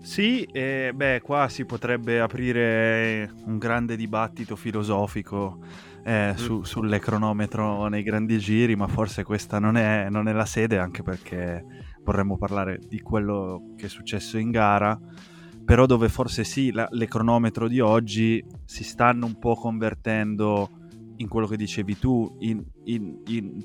Sì, 0.00 0.42
eh, 0.44 0.92
beh, 0.94 1.20
qua 1.22 1.48
si 1.48 1.64
potrebbe 1.64 2.20
aprire 2.20 3.32
un 3.44 3.58
grande 3.58 3.94
dibattito 3.94 4.56
filosofico 4.56 5.60
eh, 6.04 6.32
su, 6.36 6.58
mm. 6.58 6.62
sulle 6.62 6.98
cronometro 6.98 7.86
nei 7.86 8.02
grandi 8.02 8.38
giri, 8.38 8.74
ma 8.74 8.88
forse 8.88 9.22
questa 9.22 9.60
non 9.60 9.76
è, 9.76 10.08
non 10.10 10.26
è 10.26 10.32
la 10.32 10.46
sede, 10.46 10.78
anche 10.78 11.02
perché 11.02 11.64
vorremmo 12.02 12.36
parlare 12.36 12.80
di 12.88 13.00
quello 13.00 13.74
che 13.76 13.86
è 13.86 13.88
successo 13.88 14.38
in 14.38 14.50
gara 14.50 14.98
però 15.64 15.86
dove 15.86 16.08
forse 16.08 16.44
sì, 16.44 16.72
la, 16.72 16.86
le 16.90 17.06
cronometro 17.06 17.68
di 17.68 17.80
oggi 17.80 18.44
si 18.64 18.84
stanno 18.84 19.26
un 19.26 19.38
po' 19.38 19.54
convertendo 19.54 20.70
in 21.16 21.28
quello 21.28 21.46
che 21.46 21.56
dicevi 21.56 21.98
tu, 21.98 22.36
in, 22.40 22.62
in, 22.84 23.22
in... 23.26 23.64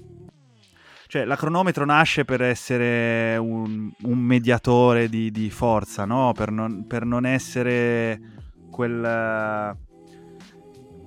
cioè 1.07 1.25
la 1.25 1.35
cronometro 1.35 1.85
nasce 1.85 2.23
per 2.23 2.41
essere 2.41 3.37
un, 3.37 3.91
un 4.03 4.17
mediatore 4.19 5.09
di, 5.09 5.31
di 5.31 5.49
forza, 5.49 6.05
no? 6.05 6.33
per, 6.33 6.51
non, 6.51 6.85
per 6.85 7.05
non 7.05 7.25
essere 7.25 8.19
quel 8.69 9.75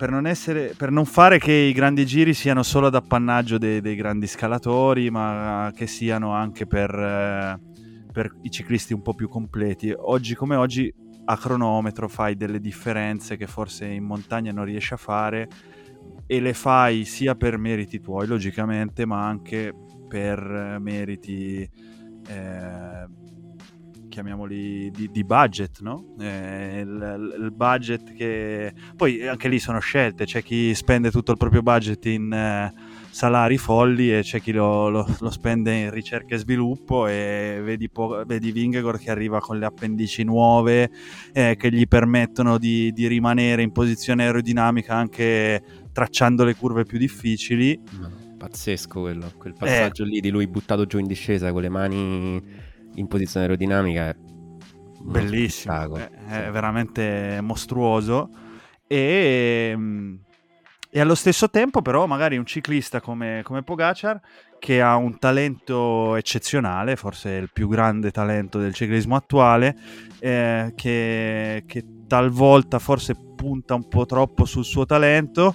per 0.01 0.11
non, 0.11 0.27
essere, 0.27 0.73
per 0.75 0.91
non, 0.91 1.05
fare 1.05 1.39
che 1.39 1.53
i 1.53 1.75
grandi 1.75 2.07
giri 2.07 2.33
siano 2.33 2.63
solo 2.63 2.87
ad 2.87 2.95
appannaggio 2.95 3.59
dei, 3.59 3.83
dei 3.83 3.97
grandi 3.97 4.27
scalatori, 4.27 5.11
ma 5.11 5.71
che 5.77 5.87
siano 5.87 6.33
anche 6.33 6.67
per, 6.67 6.91
eh, 6.91 7.61
per 8.11 8.35
i 8.43 8.51
ciclisti 8.51 8.93
un 8.93 9.03
po' 9.03 9.15
più 9.15 9.29
completi. 9.29 9.93
Oggi 9.97 10.35
come 10.35 10.57
oggi 10.57 10.93
a 11.25 11.37
cronometro 11.37 12.09
fai 12.09 12.37
delle 12.37 12.61
differenze 12.61 13.37
che 13.37 13.47
forse 13.47 13.87
in 13.87 14.05
montagna 14.05 14.53
non 14.53 14.65
riesci 14.65 14.95
a 14.95 14.97
fare 14.97 15.49
e 16.27 16.41
le 16.41 16.55
fai 16.55 17.05
sia 17.05 17.35
per 17.35 17.57
meriti 17.59 18.01
tuoi 18.01 18.27
logicamente 18.27 19.05
ma 19.05 19.27
anche 19.27 19.73
per 20.09 20.79
meriti 20.81 21.69
eh, 22.29 23.07
chiamiamoli 24.09 24.91
di, 24.91 25.09
di, 25.11 25.25
budget 25.25 25.81
no? 25.81 26.15
Eh, 26.19 26.81
il, 26.81 27.35
il, 27.41 27.53
budget 27.53 28.13
che 28.13 28.73
poi 28.97 29.27
anche 29.27 29.49
lì 29.49 29.59
sono 29.59 29.79
scelte 29.79 30.25
c'è 30.25 30.43
chi 30.43 30.75
spende 30.75 31.11
tutto 31.11 31.31
il 31.31 31.39
proprio 31.39 31.63
budget 31.63 32.05
in 32.07 32.33
eh, 32.33 32.73
salari 33.11 33.59
folli 33.59 34.17
e 34.17 34.23
c'è 34.23 34.41
chi 34.41 34.53
lo, 34.53 34.89
lo, 34.89 35.07
lo, 35.19 35.31
spende 35.31 35.75
in 35.75 35.91
ricerca 35.91 36.35
e 36.35 36.39
sviluppo 36.39 37.07
e 37.07 37.61
vedi, 37.63 37.91
po- 37.91 38.25
vedi 38.25 38.53
Vingegaard 38.53 38.99
che 38.99 39.11
arriva 39.11 39.41
con 39.41 39.59
le 39.59 39.67
appendici 39.67 40.23
nuove 40.23 40.91
eh, 41.33 41.57
che 41.59 41.71
gli 41.71 41.87
permettono 41.87 42.57
di, 42.57 42.93
di, 42.93 43.07
rimanere 43.07 43.63
in 43.63 43.73
posizione 43.73 44.25
aerodinamica 44.25 44.95
anche 44.95 45.63
tracciando 45.93 46.45
le 46.45 46.55
curve 46.55 46.85
più 46.85 46.99
difficili. 46.99 47.79
pazzesco 48.39 49.01
quello, 49.01 49.33
quel 49.37 49.55
passaggio 49.55 50.05
eh. 50.05 50.07
lì 50.07 50.21
di 50.21 50.31
lui 50.31 50.47
buttato 50.47 50.87
giù 50.87 50.99
in 50.99 51.07
discesa 51.07 51.53
con 51.53 51.63
le 51.63 51.69
mani 51.69 52.43
in 52.95 53.07
posizione 53.07 53.47
aerodinamica. 53.47 54.17
Bellissimo, 55.03 55.97
è, 55.97 56.11
è 56.47 56.51
veramente 56.51 57.41
mostruoso 57.41 58.29
e 58.87 59.73
mm, 59.75 60.15
e 60.91 61.01
allo 61.01 61.15
stesso 61.15 61.49
tempo, 61.49 61.83
però, 61.83 62.07
magari 62.07 62.37
un 62.37 62.45
ciclista 62.45 63.01
come, 63.01 63.43
come 63.45 63.63
Pogacar 63.63 64.21
che 64.59 64.83
ha 64.83 64.97
un 64.97 65.19
talento 65.19 66.17
eccezionale, 66.17 66.97
forse 66.97 67.31
il 67.31 67.51
più 67.53 67.69
grande 67.69 68.11
talento 68.11 68.59
del 68.59 68.75
ciclismo 68.75 69.17
attuale, 69.17 69.77
eh, 70.19 70.73
che, 70.75 71.65
che, 71.67 71.85
talvolta 72.07 72.81
forse 72.81 73.15
punta 73.37 73.75
un 73.75 73.89
po' 73.89 74.05
troppo 74.05 74.45
sul 74.45 74.65
suo 74.65 74.85
talento 74.85 75.55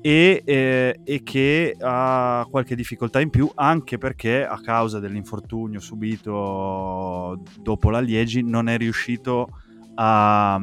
e, 0.00 0.42
eh, 0.44 1.00
e, 1.02 1.22
che 1.24 1.76
ha 1.78 2.46
qualche 2.48 2.76
difficoltà 2.76 3.20
in 3.20 3.30
più, 3.30 3.50
anche 3.56 3.98
perché 3.98 4.46
a 4.46 4.60
causa 4.60 5.00
dell'infortunio 5.00 5.80
subito 5.80 7.42
dopo 7.60 7.90
la 7.90 7.98
Liegi 7.98 8.42
non 8.42 8.68
è 8.68 8.76
riuscito 8.76 9.48
a 9.96 10.60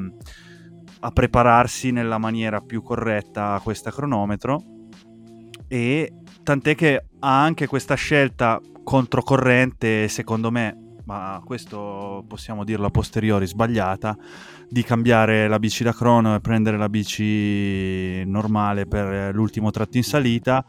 a 1.06 1.12
prepararsi 1.12 1.92
nella 1.92 2.18
maniera 2.18 2.62
più 2.62 2.82
corretta 2.82 3.54
a 3.54 3.60
questa 3.60 3.92
cronometro. 3.92 4.64
E 5.68 6.12
tant'è 6.42 6.74
che 6.76 7.06
ha 7.20 7.44
anche 7.44 7.68
questa 7.68 7.94
scelta 7.94 8.60
controcorrente 8.84 10.08
secondo 10.08 10.52
me 10.52 10.80
ma 11.06 11.40
questo 11.46 12.24
possiamo 12.28 12.64
dirlo 12.64 12.88
a 12.88 12.90
posteriori 12.90 13.46
sbagliata 13.46 14.18
di 14.68 14.84
cambiare 14.84 15.48
la 15.48 15.60
bici 15.60 15.84
da 15.84 15.94
crono 15.94 16.34
e 16.34 16.40
prendere 16.40 16.78
la 16.78 16.90
bici 16.90 18.24
normale 18.26 18.88
per 18.88 19.34
l'ultimo 19.36 19.70
tratto 19.70 19.98
in 19.98 20.04
salita. 20.04 20.66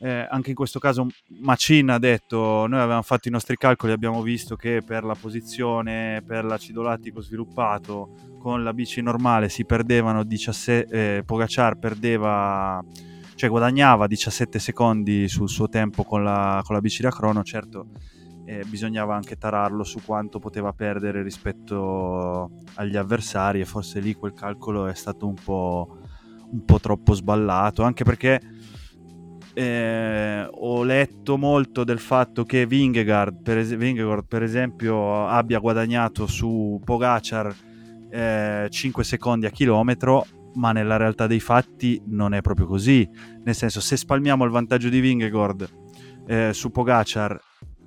Eh, 0.00 0.26
anche 0.28 0.50
in 0.50 0.56
questo 0.56 0.80
caso 0.80 1.06
Macin 1.42 1.90
ha 1.90 1.98
detto 1.98 2.66
noi 2.66 2.80
avevamo 2.80 3.02
fatto 3.02 3.28
i 3.28 3.30
nostri 3.30 3.56
calcoli 3.56 3.92
abbiamo 3.92 4.22
visto 4.22 4.56
che 4.56 4.80
per 4.82 5.04
la 5.04 5.14
posizione 5.14 6.22
per 6.26 6.46
l'acido 6.46 6.80
lattico 6.80 7.20
sviluppato 7.20 8.29
con 8.40 8.64
la 8.64 8.72
bici 8.72 9.02
normale 9.02 9.48
si 9.48 9.64
perdevano 9.64 10.24
17 10.24 11.18
eh, 11.18 11.22
Pogacar 11.24 11.78
perdeva 11.78 12.82
cioè 13.34 13.50
guadagnava 13.50 14.06
17 14.06 14.58
secondi 14.58 15.28
sul 15.28 15.48
suo 15.48 15.68
tempo 15.68 16.04
con 16.04 16.24
la, 16.24 16.62
con 16.64 16.74
la 16.74 16.80
bici 16.80 17.02
da 17.02 17.10
crono 17.10 17.42
certo 17.42 17.88
eh, 18.46 18.64
bisognava 18.66 19.14
anche 19.14 19.36
tararlo 19.36 19.84
su 19.84 20.00
quanto 20.04 20.38
poteva 20.38 20.72
perdere 20.72 21.22
rispetto 21.22 22.50
agli 22.74 22.96
avversari 22.96 23.60
e 23.60 23.64
forse 23.64 24.00
lì 24.00 24.14
quel 24.14 24.32
calcolo 24.32 24.86
è 24.86 24.94
stato 24.94 25.26
un 25.26 25.34
po' 25.34 25.98
un 26.50 26.64
po' 26.64 26.80
troppo 26.80 27.12
sballato, 27.12 27.82
anche 27.82 28.04
perché 28.04 28.40
eh, 29.52 30.48
ho 30.50 30.82
letto 30.82 31.36
molto 31.36 31.84
del 31.84 31.98
fatto 31.98 32.44
che 32.44 32.66
Vingegaard 32.66 33.42
per, 33.42 33.58
es- 33.58 33.76
Vingegaard, 33.76 34.26
per 34.26 34.42
esempio, 34.42 35.26
abbia 35.26 35.58
guadagnato 35.58 36.26
su 36.26 36.80
Pogacar 36.84 37.54
eh, 38.10 38.66
5 38.68 39.04
secondi 39.04 39.46
a 39.46 39.50
chilometro, 39.50 40.26
ma 40.54 40.72
nella 40.72 40.96
realtà 40.96 41.26
dei 41.26 41.40
fatti 41.40 42.00
non 42.06 42.34
è 42.34 42.40
proprio 42.40 42.66
così. 42.66 43.08
Nel 43.44 43.54
senso, 43.54 43.80
se 43.80 43.96
spalmiamo 43.96 44.44
il 44.44 44.50
vantaggio 44.50 44.88
di 44.88 45.00
Vingegaard 45.00 45.68
eh, 46.26 46.50
su 46.52 46.70
Pogacar 46.70 47.40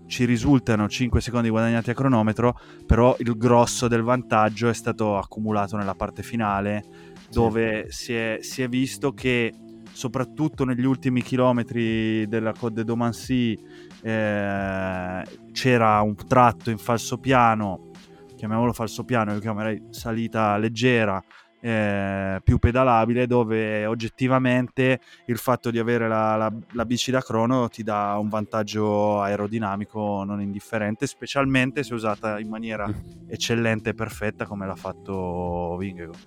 ci 0.05 0.25
risultano 0.25 0.87
5 0.87 1.21
secondi 1.21 1.49
guadagnati 1.49 1.89
a 1.89 1.93
cronometro, 1.93 2.59
però 2.85 3.15
il 3.19 3.35
grosso 3.37 3.87
del 3.87 4.03
vantaggio 4.03 4.69
è 4.69 4.73
stato 4.73 5.17
accumulato 5.17 5.77
nella 5.77 5.95
parte 5.95 6.23
finale, 6.23 6.83
dove 7.31 7.87
si, 7.89 8.13
è, 8.13 8.37
si, 8.41 8.61
è, 8.61 8.69
visto 8.69 9.13
che 9.13 9.53
soprattutto 9.91 10.65
negli 10.65 10.85
ultimi 10.85 11.21
chilometri 11.23 12.27
della 12.27 12.51
Côte 12.51 12.75
de 12.75 12.83
Domancy 12.83 13.57
eh, 14.01 15.23
c'era 15.51 16.01
un 16.01 16.15
tratto 16.27 16.69
in 16.69 16.77
falso 16.77 17.17
piano, 17.17 17.91
chiamiamolo 18.35 18.73
falso 18.73 19.03
piano, 19.03 19.33
io 19.33 19.39
chiamerei 19.39 19.87
salita 19.89 20.57
leggera, 20.57 21.23
eh, 21.65 22.41
più 22.43 22.59
pedalabile 22.59 23.25
dove 23.25 23.85
oggettivamente 23.85 24.99
il 25.27 25.37
fatto 25.37 25.71
di 25.71 25.79
avere 25.79 26.09
la, 26.09 26.35
la, 26.35 26.53
la, 26.73 26.85
bici 26.85 27.09
da 27.09 27.21
crono 27.21 27.69
ti 27.69 27.83
dà 27.83 28.17
un 28.19 28.27
vantaggio 28.27 29.21
aerodinamico 29.21 30.25
non 30.25 30.41
indifferente 30.41 31.07
specialmente 31.07 31.83
se 31.83 31.93
usata 31.93 32.37
in 32.37 32.49
maniera 32.49 32.85
mm. 32.85 33.29
eccellente 33.29 33.91
e 33.91 33.93
perfetta 33.93 34.45
come 34.45 34.67
l'ha 34.67 34.75
fatto 34.75 35.77
Vingegaard 35.79 36.17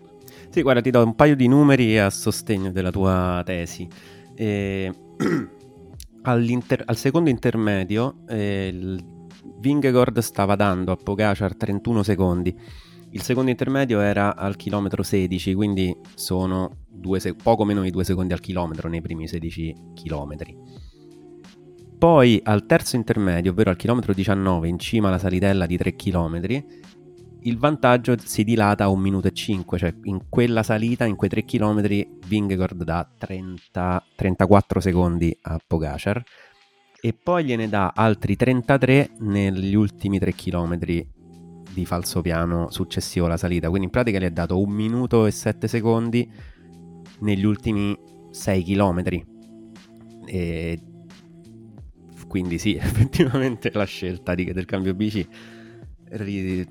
sì 0.48 0.62
guarda 0.62 0.80
ti 0.80 0.88
do 0.88 1.04
un 1.04 1.14
paio 1.14 1.36
di 1.36 1.48
numeri 1.48 1.98
a 1.98 2.08
sostegno 2.08 2.72
della 2.72 2.90
tua 2.90 3.42
tesi 3.44 3.86
e... 4.34 4.90
al 6.22 6.96
secondo 6.96 7.28
intermedio 7.28 8.22
eh, 8.26 8.68
il 8.68 9.15
Vingegaard 9.58 10.18
stava 10.18 10.56
dando 10.56 10.92
a 10.92 10.96
Pogacar 10.96 11.56
31 11.56 12.02
secondi 12.02 12.54
il 13.16 13.22
secondo 13.22 13.50
intermedio 13.50 14.00
era 14.00 14.36
al 14.36 14.56
chilometro 14.56 15.02
16, 15.02 15.54
quindi 15.54 15.96
sono 16.14 16.84
se- 17.16 17.34
poco 17.34 17.64
meno 17.64 17.80
di 17.80 17.90
due 17.90 18.04
secondi 18.04 18.34
al 18.34 18.40
chilometro 18.40 18.90
nei 18.90 19.00
primi 19.00 19.26
16 19.26 19.74
chilometri. 19.94 20.54
Poi 21.98 22.38
al 22.44 22.66
terzo 22.66 22.96
intermedio, 22.96 23.52
ovvero 23.52 23.70
al 23.70 23.76
chilometro 23.76 24.12
19, 24.12 24.68
in 24.68 24.78
cima 24.78 25.08
alla 25.08 25.18
salitella 25.18 25.64
di 25.64 25.78
3 25.78 25.94
km, 25.94 26.64
il 27.40 27.58
vantaggio 27.58 28.16
si 28.22 28.44
dilata 28.44 28.84
a 28.84 28.88
1 28.88 29.00
minuto 29.00 29.28
e 29.28 29.32
5, 29.32 29.78
cioè 29.78 29.94
in 30.02 30.28
quella 30.28 30.62
salita, 30.62 31.06
in 31.06 31.16
quei 31.16 31.30
3 31.30 31.44
km, 31.46 31.80
Vingegaard 32.26 32.82
dà 32.82 33.08
30, 33.16 34.04
34 34.14 34.80
secondi 34.80 35.34
a 35.42 35.58
Pogacar 35.64 36.22
e 37.06 37.12
poi 37.12 37.44
gliene 37.44 37.68
dà 37.68 37.92
altri 37.94 38.34
33 38.34 39.10
negli 39.20 39.76
ultimi 39.76 40.18
3 40.18 40.34
km 40.34 40.76
di 40.76 41.84
falso 41.84 42.20
piano 42.20 42.68
successivo 42.72 43.26
alla 43.26 43.36
salita. 43.36 43.68
Quindi 43.68 43.86
in 43.86 43.92
pratica 43.92 44.18
gli 44.18 44.24
ha 44.24 44.30
dato 44.30 44.60
un 44.60 44.72
minuto 44.72 45.24
e 45.24 45.30
sette 45.30 45.68
secondi 45.68 46.28
negli 47.20 47.44
ultimi 47.44 47.96
6 48.28 48.64
km. 48.64 49.02
E 50.24 50.80
quindi 52.26 52.58
sì, 52.58 52.74
effettivamente 52.82 53.70
la 53.72 53.84
scelta 53.84 54.34
di, 54.34 54.52
del 54.52 54.64
cambio 54.64 54.92
bici 54.92 55.24
ri, 56.08 56.66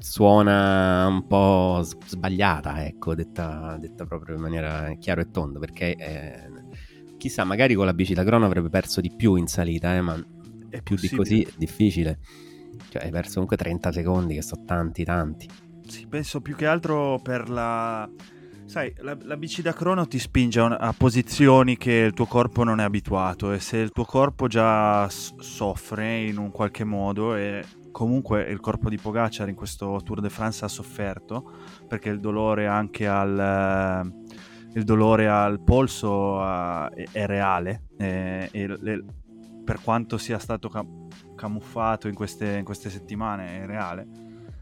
suona 0.00 1.06
un 1.06 1.26
po' 1.26 1.80
sbagliata, 1.82 2.84
ecco, 2.84 3.14
detta, 3.14 3.78
detta, 3.80 4.04
proprio 4.04 4.34
in 4.34 4.42
maniera 4.42 4.92
chiaro 4.98 5.22
e 5.22 5.30
tondo, 5.30 5.58
perché 5.58 5.96
eh, 5.96 6.50
chissà, 7.18 7.44
magari 7.44 7.74
con 7.74 7.84
la 7.84 7.92
bici 7.92 8.14
da 8.14 8.24
crono 8.24 8.46
avrebbe 8.46 8.70
perso 8.70 9.02
di 9.02 9.12
più 9.14 9.34
in 9.34 9.46
salita, 9.46 9.94
eh, 9.94 10.00
ma 10.00 10.14
è 10.70 10.80
più 10.80 10.96
possibile. 10.96 11.08
di 11.08 11.16
così 11.16 11.42
è 11.42 11.52
difficile. 11.56 12.18
Cioè, 12.88 13.04
hai 13.04 13.10
perso 13.10 13.34
comunque 13.34 13.56
30 13.58 13.92
secondi, 13.92 14.34
che 14.34 14.42
sono 14.42 14.64
tanti, 14.64 15.04
tanti. 15.04 15.48
Sì, 15.86 16.06
penso 16.06 16.40
più 16.40 16.54
che 16.54 16.66
altro 16.66 17.18
per 17.22 17.50
la... 17.50 18.08
Sai, 18.64 18.92
la, 18.98 19.16
la 19.22 19.36
bici 19.38 19.62
da 19.62 19.72
crono 19.72 20.06
ti 20.06 20.18
spinge 20.18 20.60
a, 20.60 20.66
a, 20.66 20.94
posizioni 20.96 21.78
che 21.78 21.92
il 21.92 22.12
tuo 22.12 22.26
corpo 22.26 22.64
non 22.64 22.80
è 22.80 22.84
abituato 22.84 23.52
e 23.52 23.60
se 23.60 23.78
il 23.78 23.90
tuo 23.92 24.04
corpo 24.04 24.46
già 24.46 25.08
soffre 25.08 26.20
in 26.20 26.36
un 26.36 26.50
qualche 26.50 26.84
modo 26.84 27.34
e 27.34 27.64
comunque 27.90 28.42
il 28.42 28.60
corpo 28.60 28.90
di 28.90 28.98
Pogacar 28.98 29.48
in 29.48 29.54
questo 29.54 29.98
Tour 30.04 30.20
de 30.20 30.28
France 30.28 30.66
ha 30.66 30.68
sofferto 30.68 31.50
perché 31.88 32.10
il 32.10 32.20
dolore 32.20 32.66
anche 32.66 33.06
al... 33.06 34.26
il 34.74 34.84
dolore 34.84 35.28
al 35.28 35.60
polso 35.60 36.36
uh, 36.36 36.88
è, 36.88 37.04
è, 37.10 37.26
reale 37.26 37.84
e, 37.96 38.48
e 38.52 38.66
le, 38.66 39.04
per 39.64 39.80
quanto 39.82 40.18
sia 40.18 40.38
stato 40.38 40.70
camuffato 41.34 42.08
in 42.08 42.14
queste, 42.14 42.56
in 42.56 42.64
queste 42.64 42.90
settimane 42.90 43.62
è 43.62 43.66
reale, 43.66 44.06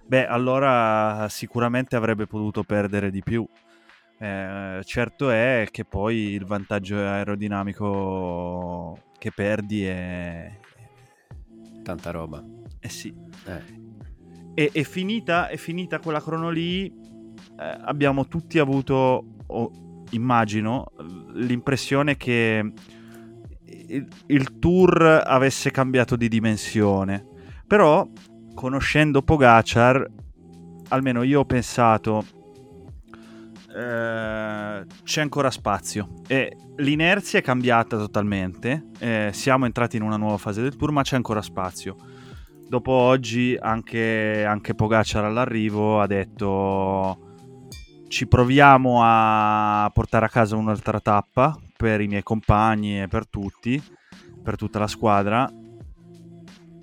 beh, 0.05 0.27
allora 0.27 1.27
sicuramente 1.29 1.97
avrebbe 1.97 2.27
potuto 2.27 2.63
perdere 2.65 3.11
di 3.11 3.23
più. 3.23 3.47
Eh, 4.19 4.81
certo 4.83 5.31
è 5.31 5.69
che 5.71 5.85
poi 5.85 6.31
il 6.31 6.47
vantaggio 6.47 6.97
aerodinamico 6.97 8.99
che 9.19 9.31
perdi 9.31 9.85
è... 9.85 10.59
Tanta 11.83 12.11
roba. 12.11 12.43
Eh 12.81 12.89
sì. 12.89 13.15
Eh. 13.47 13.85
E, 14.55 14.71
è, 14.73 14.83
finita, 14.83 15.49
è 15.49 15.57
finita 15.57 16.01
quella 16.01 16.21
crono 16.21 16.51
lì, 16.51 16.87
eh, 16.87 17.79
abbiamo 17.85 18.27
tutti 18.27 18.59
avuto, 18.59 19.25
oh, 19.47 19.86
immagino, 20.11 20.93
l'impressione 21.33 22.17
che 22.17 22.73
il, 23.65 24.09
il 24.27 24.59
tour 24.59 25.23
avesse 25.25 25.71
cambiato 25.71 26.17
di 26.17 26.29
dimensione. 26.29 27.25
Però, 27.67 28.09
conoscendo 28.55 29.23
Pogacar, 29.23 30.07
almeno 30.89 31.23
io 31.23 31.41
ho 31.41 31.45
pensato 31.45 32.25
eh, 33.77 34.87
c'è 35.05 35.21
ancora 35.21 35.51
spazio 35.51 36.23
e 36.27 36.57
l'inerzia 36.77 37.41
è 37.41 37.43
cambiata 37.43 37.97
totalmente 37.97 38.91
eh, 38.99 39.31
siamo 39.33 39.67
entrati 39.67 39.97
in 39.97 40.03
una 40.03 40.17
nuova 40.17 40.39
fase 40.39 40.63
del 40.63 40.77
tour 40.77 40.93
ma 40.93 41.03
c'è 41.03 41.17
ancora 41.17 41.43
spazio 41.43 41.97
dopo 42.69 42.93
oggi 42.93 43.57
anche, 43.61 44.45
anche 44.45 44.75
Pogacar 44.75 45.25
all'arrivo 45.25 46.01
ha 46.01 46.07
detto 46.07 47.26
ci 48.09 48.27
proviamo 48.27 49.01
a 49.03 49.91
portare 49.93 50.27
a 50.27 50.29
casa 50.29 50.57
un'altra 50.57 51.01
tappa 51.01 51.59
per 51.77 52.01
i 52.01 52.07
miei 52.07 52.23
compagni 52.23 53.03
e 53.03 53.09
per 53.09 53.29
tutti, 53.29 53.83
per 54.43 54.57
tutta 54.57 54.79
la 54.79 54.87
squadra. 54.87 55.49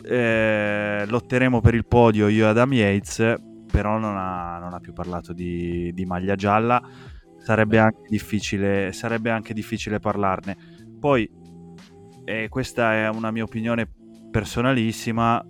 Eh, 0.05 1.05
lotteremo 1.07 1.61
per 1.61 1.75
il 1.75 1.85
podio 1.85 2.27
io 2.27 2.45
e 2.45 2.49
Adam 2.49 2.73
Yates, 2.73 3.35
però 3.71 3.97
non 3.97 4.17
ha, 4.17 4.59
non 4.59 4.73
ha 4.73 4.79
più 4.79 4.93
parlato 4.93 5.33
di, 5.33 5.91
di, 5.93 6.05
maglia 6.05 6.35
gialla. 6.35 6.81
Sarebbe 7.37 7.79
anche, 7.79 8.03
difficile, 8.07 8.91
sarebbe 8.91 9.29
anche 9.29 9.53
difficile 9.53 9.99
parlarne. 9.99 10.57
Poi, 10.99 11.29
eh, 12.25 12.47
questa 12.49 12.93
è 12.93 13.09
una 13.09 13.31
mia 13.31 13.43
opinione 13.43 13.89
personalissima, 14.29 15.43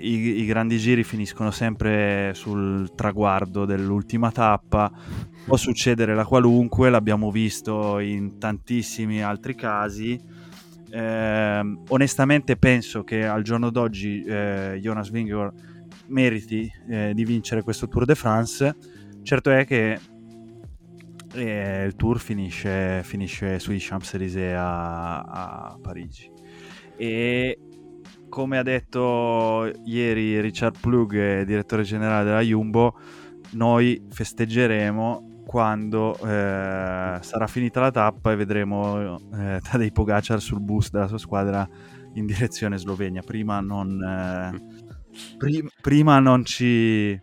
i, 0.00 0.40
i, 0.42 0.46
grandi 0.46 0.78
giri 0.78 1.04
finiscono 1.04 1.50
sempre 1.50 2.32
sul 2.34 2.92
traguardo 2.94 3.64
dell'ultima 3.64 4.30
tappa, 4.30 4.90
può 5.44 5.56
succedere 5.56 6.14
la 6.14 6.24
qualunque, 6.24 6.90
l'abbiamo 6.90 7.30
visto 7.30 7.98
in 7.98 8.38
tantissimi 8.38 9.22
altri 9.22 9.54
casi. 9.54 10.20
Eh, 10.90 11.76
onestamente 11.88 12.56
penso 12.56 13.02
che 13.02 13.26
al 13.26 13.42
giorno 13.42 13.70
d'oggi 13.70 14.22
eh, 14.22 14.78
Jonas 14.80 15.10
Vingegaard 15.10 15.72
meriti 16.06 16.70
eh, 16.88 17.12
di 17.14 17.24
vincere 17.24 17.62
questo 17.62 17.88
Tour 17.88 18.04
de 18.04 18.14
France. 18.14 18.76
Certo 19.22 19.50
è 19.50 19.64
che 19.64 19.98
eh, 21.34 21.84
il 21.84 21.96
tour 21.96 22.18
finisce, 22.20 23.02
finisce 23.02 23.58
sui 23.58 23.78
Champs-Élysées 23.80 24.54
a, 24.56 25.20
a 25.20 25.78
Parigi. 25.80 26.30
E 26.96 27.58
come 28.34 28.58
ha 28.58 28.64
detto 28.64 29.70
ieri 29.84 30.40
Richard 30.40 30.80
Plug, 30.80 31.42
direttore 31.42 31.84
generale 31.84 32.24
della 32.24 32.40
Jumbo, 32.40 32.98
noi 33.52 34.04
festeggeremo 34.10 35.42
quando 35.46 36.16
eh, 36.18 37.18
sarà 37.20 37.46
finita 37.46 37.78
la 37.78 37.92
tappa 37.92 38.32
e 38.32 38.36
vedremo 38.36 39.20
eh, 39.36 39.60
Tadej 39.62 39.92
Pogacar 39.92 40.40
sul 40.40 40.60
bus 40.60 40.90
della 40.90 41.06
sua 41.06 41.18
squadra 41.18 41.64
in 42.14 42.26
direzione 42.26 42.76
Slovenia. 42.76 43.22
Prima 43.22 43.60
non, 43.60 44.02
eh, 44.02 44.60
prim- 45.38 45.70
prima 45.80 46.18
non 46.18 46.44
ci 46.44 47.16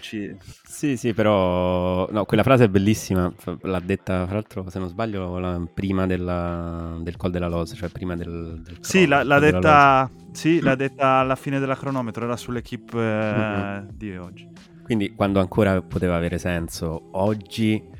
ci... 0.00 0.34
Sì, 0.64 0.96
sì, 0.96 1.12
però 1.12 2.08
no, 2.10 2.24
quella 2.24 2.42
frase 2.42 2.64
è 2.64 2.68
bellissima. 2.68 3.32
L'ha 3.62 3.80
detta, 3.80 4.24
fra 4.24 4.34
l'altro, 4.34 4.68
se 4.70 4.78
non 4.78 4.88
sbaglio, 4.88 5.38
la, 5.38 5.60
prima 5.72 6.06
della, 6.06 6.96
del 7.00 7.16
call 7.16 7.30
della 7.30 7.48
Loz, 7.48 7.74
cioè 7.76 7.88
prima 7.90 8.16
del. 8.16 8.60
del 8.62 8.78
sì, 8.80 9.06
l'ha, 9.06 9.22
l'ha 9.22 9.38
detta, 9.38 10.10
sì, 10.32 10.60
l'ha 10.60 10.74
detta 10.76 11.18
alla 11.18 11.36
fine 11.36 11.58
della 11.58 11.76
cronometro, 11.76 12.24
era 12.24 12.36
sull'equipe 12.36 12.98
eh, 12.98 13.34
mm-hmm. 13.36 13.88
di 13.92 14.16
oggi. 14.16 14.48
Quindi, 14.82 15.14
quando 15.14 15.40
ancora 15.40 15.80
poteva 15.82 16.16
avere 16.16 16.38
senso, 16.38 17.08
oggi 17.12 17.92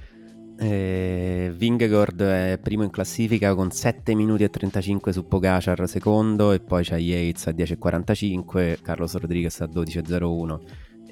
Eh, 0.57 1.53
Vingegaard 1.53 2.23
è 2.23 2.61
primo 2.63 2.85
in 2.85 2.91
classifica 2.91 3.57
con 3.57 3.73
7 3.73 4.15
minuti 4.15 4.45
e 4.45 4.51
35 4.51 5.13
su 5.13 5.27
Pogacar 5.27 5.89
secondo 5.89 6.53
e 6.53 6.61
poi 6.61 6.85
c'è 6.85 6.97
Yates 6.97 7.49
a 7.49 7.51
10.45, 7.51 8.81
Carlos 8.81 9.17
Rodriguez 9.17 9.61
a 9.61 9.65
12.01 9.67 10.61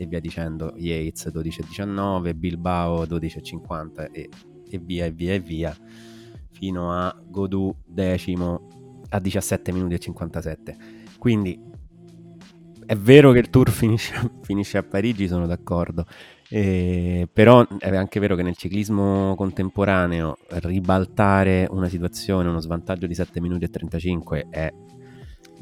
e 0.03 0.07
via 0.07 0.21
dicendo, 0.21 0.73
Yates 0.77 1.29
12.19, 1.29 2.35
Bilbao 2.35 3.05
12.50 3.05 4.11
e, 4.13 4.29
e 4.69 4.79
via 4.79 5.07
e 5.07 5.11
via 5.11 5.35
e 5.35 5.41
via 5.41 5.77
fino 6.51 6.93
a 6.93 7.15
Godù 7.27 7.75
decimo 7.85 8.69
a 9.09 9.19
17 9.19 9.73
minuti 9.73 9.95
e 9.95 9.99
57. 9.99 10.77
Quindi 11.19 11.61
è 12.87 12.97
vero 12.97 13.33
che 13.33 13.39
il 13.39 13.51
tour 13.51 13.71
finisce, 13.73 14.15
finisce 14.43 14.79
a 14.79 14.83
Parigi, 14.83 15.27
sono 15.27 15.47
d'accordo. 15.47 16.07
Eh, 16.49 17.29
però 17.33 17.67
è 17.79 17.97
anche 17.97 18.21
vero 18.21 18.37
che 18.37 18.43
nel 18.43 18.57
ciclismo 18.57 19.35
contemporaneo 19.35 20.37
ribaltare 20.49 21.67
una 21.71 21.89
situazione, 21.89 22.49
uno 22.49 22.61
svantaggio 22.61 23.07
di 23.07 23.15
7 23.15 23.41
minuti 23.41 23.65
e 23.65 23.71
35 23.71 24.47
è 24.51 24.71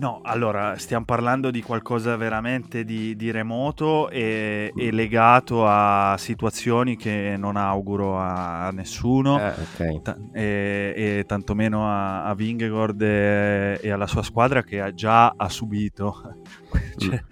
No, 0.00 0.20
allora 0.22 0.78
stiamo 0.78 1.04
parlando 1.04 1.50
di 1.50 1.60
qualcosa 1.60 2.16
veramente 2.16 2.84
di, 2.84 3.14
di 3.16 3.30
remoto 3.30 4.08
e, 4.08 4.72
e, 4.74 4.90
legato 4.92 5.66
a 5.66 6.14
situazioni 6.16 6.96
che 6.96 7.34
non 7.36 7.56
auguro 7.56 8.16
a, 8.16 8.70
nessuno, 8.70 9.38
eh, 9.38 9.48
okay. 9.50 10.00
t- 10.00 10.16
e, 10.32 10.94
e, 10.96 11.24
tantomeno 11.26 11.86
a, 11.86 12.24
a 12.24 12.34
Vingegaard 12.34 13.02
e, 13.02 13.78
e, 13.82 13.90
alla 13.90 14.06
sua 14.06 14.22
squadra 14.22 14.62
che 14.62 14.80
ha 14.80 14.94
già 14.94 15.34
ha 15.36 15.48
subito 15.50 16.36
cioè, 16.96 17.22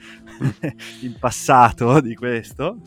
mm. 0.44 0.68
il 1.04 1.16
passato 1.18 2.02
di 2.02 2.14
questo. 2.14 2.81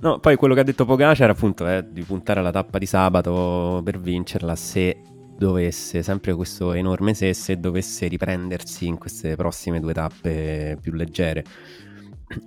No, 0.00 0.18
poi 0.18 0.34
quello 0.34 0.54
che 0.54 0.60
ha 0.60 0.64
detto 0.64 0.84
Pogacar 0.84 1.30
appunto 1.30 1.68
è 1.68 1.84
di 1.84 2.02
puntare 2.02 2.40
alla 2.40 2.50
tappa 2.50 2.78
di 2.78 2.86
sabato 2.86 3.80
per 3.84 4.00
vincerla 4.00 4.56
se 4.56 5.02
dovesse, 5.42 6.02
sempre 6.02 6.34
questo 6.34 6.72
enorme 6.72 7.14
se, 7.14 7.34
se 7.34 7.58
dovesse 7.58 8.06
riprendersi 8.06 8.86
in 8.86 8.98
queste 8.98 9.36
prossime 9.36 9.80
due 9.80 9.92
tappe 9.92 10.78
più 10.80 10.92
leggere. 10.92 11.44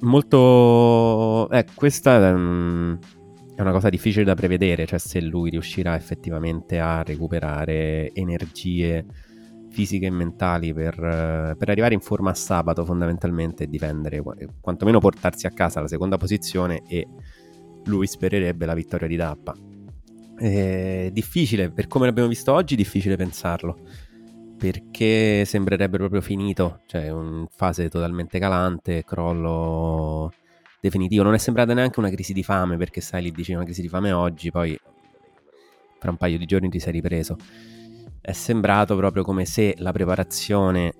Molto... 0.02 1.50
Eh, 1.52 1.66
questa 1.76 2.18
è, 2.18 2.32
un... 2.32 2.98
è 3.56 3.62
una 3.62 3.72
cosa 3.72 3.90
difficile 3.90 4.24
da 4.24 4.34
prevedere, 4.34 4.86
cioè 4.86 5.00
se 5.00 5.22
lui 5.22 5.50
riuscirà 5.50 5.96
effettivamente 5.96 6.80
a 6.80 7.04
recuperare 7.04 8.12
energie 8.14 9.06
fisiche 9.70 10.06
e 10.06 10.12
mentali 10.12 10.74
per, 10.74 10.96
per, 10.96 11.70
arrivare 11.70 11.94
in 11.94 12.00
forma 12.00 12.30
a 12.30 12.34
sabato 12.34 12.86
fondamentalmente 12.86 13.66
e 13.66 13.68
difendere, 13.68 14.24
quantomeno 14.62 15.00
portarsi 15.00 15.48
a 15.48 15.52
casa 15.52 15.82
la 15.82 15.88
seconda 15.90 16.16
posizione 16.16 16.82
e 16.88 17.06
lui 17.84 18.08
spererebbe 18.08 18.66
la 18.66 18.74
vittoria 18.74 19.08
di 19.08 19.18
tappa. 19.18 19.75
È 20.38 21.10
difficile, 21.12 21.72
per 21.72 21.88
come 21.88 22.06
l'abbiamo 22.06 22.30
visto 22.30 22.52
oggi, 22.54 22.76
difficile 22.76 23.16
pensarlo. 23.16 23.80
Perché 24.58 25.44
sembrerebbe 25.46 25.98
proprio 25.98 26.22
finito, 26.22 26.82
cioè 26.86 27.08
in 27.08 27.46
fase 27.50 27.90
totalmente 27.90 28.40
calante, 28.40 29.04
crollo 29.04 30.32
definitivo. 30.80 31.24
Non 31.24 31.34
è 31.34 31.38
sembrata 31.38 31.74
neanche 31.74 32.00
una 32.00 32.10
crisi 32.10 32.34
di 32.34 32.44
fame, 32.44 32.78
perché 32.78 33.02
sai, 33.02 33.24
lì 33.24 33.32
dici 33.32 33.54
una 33.54 33.64
crisi 33.64 33.82
di 33.82 33.90
fame 33.90 34.12
oggi, 34.12 34.52
poi 34.52 34.78
fra 36.00 36.10
un 36.12 36.18
paio 36.18 36.38
di 36.38 36.46
giorni 36.46 36.70
ti 36.70 36.80
sei 36.80 36.94
ripreso. 36.94 37.36
È 38.22 38.32
sembrato 38.32 38.96
proprio 38.96 39.24
come 39.24 39.46
se 39.46 39.76
la 39.78 39.92
preparazione 39.92 40.94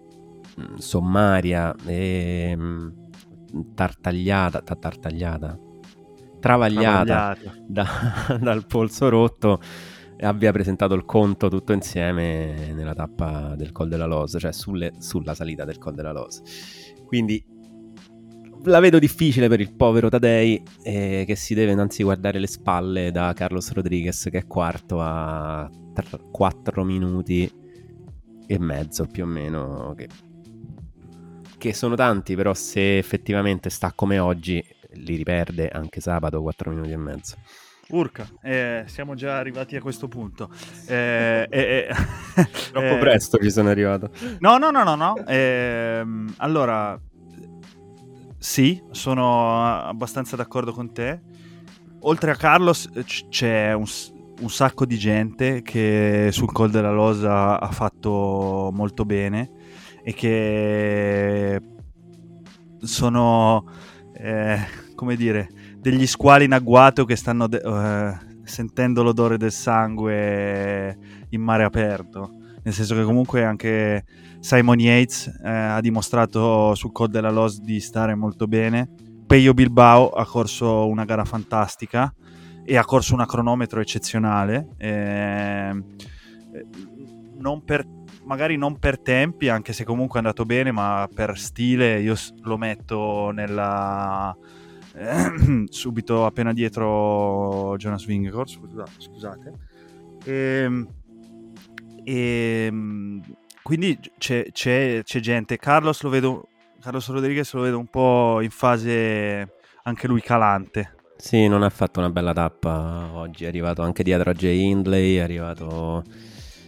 sommaria 0.78 1.74
e 1.86 2.58
tartagliata, 3.74 4.62
tartagliata, 4.62 5.60
travagliata 6.40 7.38
da, 7.68 8.38
dal 8.42 8.66
polso 8.66 9.10
rotto 9.10 9.60
e 10.18 10.26
abbia 10.26 10.52
presentato 10.52 10.94
il 10.94 11.06
conto 11.06 11.50
tutto 11.50 11.74
insieme 11.74 12.72
nella 12.74 12.94
tappa 12.94 13.56
del 13.56 13.72
Col 13.72 13.90
della 13.90 14.06
Los, 14.06 14.36
cioè 14.40 14.54
sulle, 14.54 14.94
sulla 15.00 15.34
salita 15.34 15.66
del 15.66 15.78
Col 15.78 15.94
della 15.94 16.14
Los. 16.14 16.42
Quindi 17.06 17.44
la 18.64 18.80
vedo 18.80 18.98
difficile 18.98 19.48
per 19.48 19.60
il 19.60 19.74
povero 19.76 20.10
Tadei 20.10 20.62
eh, 20.84 21.24
che 21.28 21.36
si 21.36 21.54
deve 21.54 21.74
innanzi 21.74 22.04
guardare 22.04 22.40
le 22.40 22.48
spalle 22.48 23.12
da 23.12 23.34
Carlos 23.34 23.72
Rodriguez 23.74 24.28
che 24.32 24.40
è 24.40 24.48
quarto 24.48 25.02
a 25.02 25.70
4 26.32 26.84
minuti 26.84 27.52
e 28.48 28.60
mezzo 28.60 29.06
più 29.06 29.24
o 29.24 29.28
meno 29.28 29.94
che, 29.96 30.08
che 31.58 31.74
sono 31.74 31.96
tanti 31.96 32.36
però 32.36 32.54
se 32.54 32.98
effettivamente 32.98 33.70
sta 33.70 33.92
come 33.94 34.18
oggi 34.18 34.64
li 34.96 35.16
riperde 35.16 35.68
anche 35.70 36.00
sabato 36.02 36.42
4 36.42 36.72
minuti 36.72 36.92
e 36.92 36.98
mezzo. 36.98 37.36
Urca, 37.90 38.28
eh, 38.42 38.84
siamo 38.88 39.14
già 39.14 39.38
arrivati 39.38 39.76
a 39.76 39.82
questo 39.82 40.08
punto. 40.08 40.50
Eh, 40.88 41.48
eh, 41.50 41.88
Troppo 42.72 42.96
eh, 42.96 42.98
presto 42.98 43.38
ci 43.38 43.52
sono 43.52 43.70
arrivato. 43.70 44.10
No, 44.40 44.58
no, 44.58 44.72
no, 44.72 44.84
no, 44.84 44.96
no. 44.96 45.24
Ehm, 45.28 46.34
allora, 46.38 47.00
sì, 48.40 48.82
sono 48.90 49.86
abbastanza 49.86 50.36
d'accordo 50.36 50.72
con 50.72 50.94
te. 50.94 51.22
Oltre 52.02 52.32
a 52.32 52.36
Carlos 52.36 52.90
c'è 53.30 53.74
un, 53.74 53.86
un 54.42 54.50
sacco 54.50 54.86
di 54.86 54.98
gente 54.98 55.62
che 55.62 56.30
sul 56.32 56.52
Col 56.52 56.72
della 56.72 56.92
Losa 56.92 57.60
ha 57.60 57.72
fatto 57.72 58.72
molto 58.74 59.06
bene 59.06 59.52
e 60.04 60.14
che 60.14 61.62
sono... 62.80 63.64
Come 64.96 65.16
dire, 65.16 65.50
degli 65.78 66.08
squali 66.08 66.46
in 66.46 66.54
agguato 66.54 67.06
che 67.06 67.16
stanno 67.16 67.48
de- 67.48 67.62
uh, 67.64 68.44
sentendo 68.44 69.04
l'odore 69.04 69.38
del 69.38 69.52
sangue 69.52 70.98
in 71.30 71.42
mare 71.42 71.64
aperto. 71.64 72.32
Nel 72.64 72.74
senso 72.74 72.96
che 72.96 73.04
comunque 73.04 73.44
anche 73.44 74.06
Simon 74.40 74.80
Yates 74.80 75.28
eh, 75.44 75.50
ha 75.50 75.82
dimostrato 75.82 76.74
sul 76.76 76.92
Col 76.92 77.10
della 77.10 77.30
Los 77.30 77.62
di 77.62 77.80
stare 77.80 78.16
molto 78.16 78.48
bene. 78.48 78.90
Peyo 79.28 79.54
Bilbao 79.54 80.10
ha 80.10 80.26
corso 80.26 80.88
una 80.88 81.06
gara 81.06 81.26
fantastica 81.26 82.14
e 82.64 82.78
ha 82.78 82.86
corso 82.86 83.14
una 83.14 83.26
cronometro 83.26 83.80
eccezionale. 83.82 84.70
Eh, 84.78 85.84
non 87.38 87.64
per, 87.64 87.86
magari 88.24 88.58
non 88.58 88.80
per 88.80 89.00
tempi, 89.00 89.50
anche 89.50 89.74
se 89.74 89.84
comunque 89.84 90.20
è 90.20 90.24
andato 90.24 90.46
bene, 90.46 90.72
ma 90.72 91.08
per 91.14 91.38
stile 91.38 92.00
io 92.00 92.16
lo 92.42 92.58
metto 92.58 93.30
nella 93.32 94.36
subito 95.70 96.26
appena 96.26 96.54
dietro 96.54 97.76
Jonas 97.78 98.06
Vingegaard, 98.06 98.48
scusate. 98.98 99.54
E, 100.24 100.34
ehm, 100.34 100.88
e, 102.04 102.66
ehm, 102.68 103.22
quindi 103.62 104.00
c'è, 104.18 104.52
c'è, 104.52 105.02
c'è, 105.04 105.20
gente, 105.20 105.58
Carlos 105.58 106.02
lo 106.02 106.10
vedo, 106.10 106.48
Carlos 106.80 107.10
Rodriguez 107.10 107.52
lo 107.54 107.62
vedo 107.62 107.80
un 107.80 107.88
po' 107.88 108.40
in 108.42 108.52
fase 108.52 109.56
anche 109.84 110.08
lui 110.08 110.22
calante. 110.22 110.94
Sì, 111.18 111.48
non 111.48 111.64
ha 111.64 111.70
fatto 111.70 112.00
una 112.00 112.10
bella 112.10 112.34
tappa 112.34 113.10
oggi, 113.14 113.46
è 113.46 113.48
arrivato 113.48 113.82
anche 113.82 114.04
dietro 114.04 114.30
a 114.30 114.34
Jay 114.34 114.60
Hindley, 114.62 115.16
è 115.16 115.22
arrivato... 115.22 116.04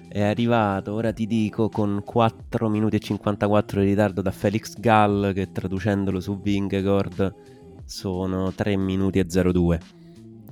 È 0.09 0.21
arrivato, 0.23 0.93
ora 0.93 1.11
ti 1.11 1.27
dico, 1.27 1.67
con 1.67 2.01
4 2.03 2.69
minuti 2.69 2.95
e 2.95 2.99
54 2.99 3.81
di 3.81 3.87
ritardo 3.87 4.21
da 4.21 4.31
Felix 4.31 4.79
Gall 4.79 5.33
che 5.33 5.51
traducendolo 5.51 6.21
su 6.21 6.39
Vingegaard 6.39 7.56
sono 7.87 8.51
3 8.51 8.75
minuti 8.75 9.17
e 9.17 9.25
02 9.25 9.79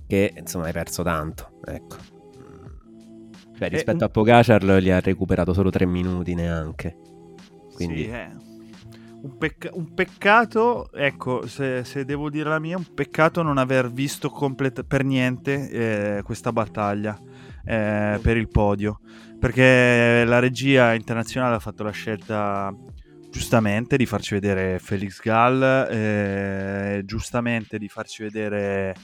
che 0.08 0.34
insomma 0.38 0.66
hai 0.66 0.72
perso 0.72 1.04
tanto 1.04 1.60
ecco. 1.66 1.98
Cioè, 3.58 3.70
rispetto 3.70 4.04
eh, 4.04 4.08
a 4.08 4.10
Pogacar 4.10 4.64
li 4.64 4.92
ha 4.92 5.00
recuperato 5.00 5.54
solo 5.54 5.70
3 5.70 5.86
minuti 5.86 6.34
neanche. 6.34 6.98
Quindi 7.74 8.04
sì, 8.04 8.10
eh. 8.10 8.30
un, 9.22 9.38
pecca- 9.38 9.70
un, 9.74 9.94
peccato 9.94 10.92
ecco 10.94 11.46
se, 11.48 11.84
se, 11.84 12.06
devo 12.06 12.30
dire 12.30 12.50
la 12.50 12.60
mia 12.60 12.78
un 12.78 12.94
peccato 12.94 13.42
non 13.42 13.58
aver 13.58 13.92
visto 13.92 14.30
complet- 14.30 14.84
per 14.84 15.04
niente 15.04 15.70
eh, 16.18 16.22
questa 16.24 16.52
battaglia 16.52 17.18
eh, 17.66 18.20
per 18.22 18.38
il 18.38 18.48
podio. 18.48 19.00
Perché 19.40 20.24
la 20.26 20.40
regia 20.40 20.94
internazionale 20.94 21.56
ha 21.56 21.60
fatto 21.60 21.84
la 21.84 21.92
scelta 21.92 22.74
giustamente 23.36 23.98
di 23.98 24.06
farci 24.06 24.34
vedere 24.34 24.80
Felix 24.80 25.22
Gall, 25.22 25.62
eh, 25.62 27.02
giustamente 27.04 27.78
di 27.78 27.90
farci 27.90 28.24
vedere 28.24 28.96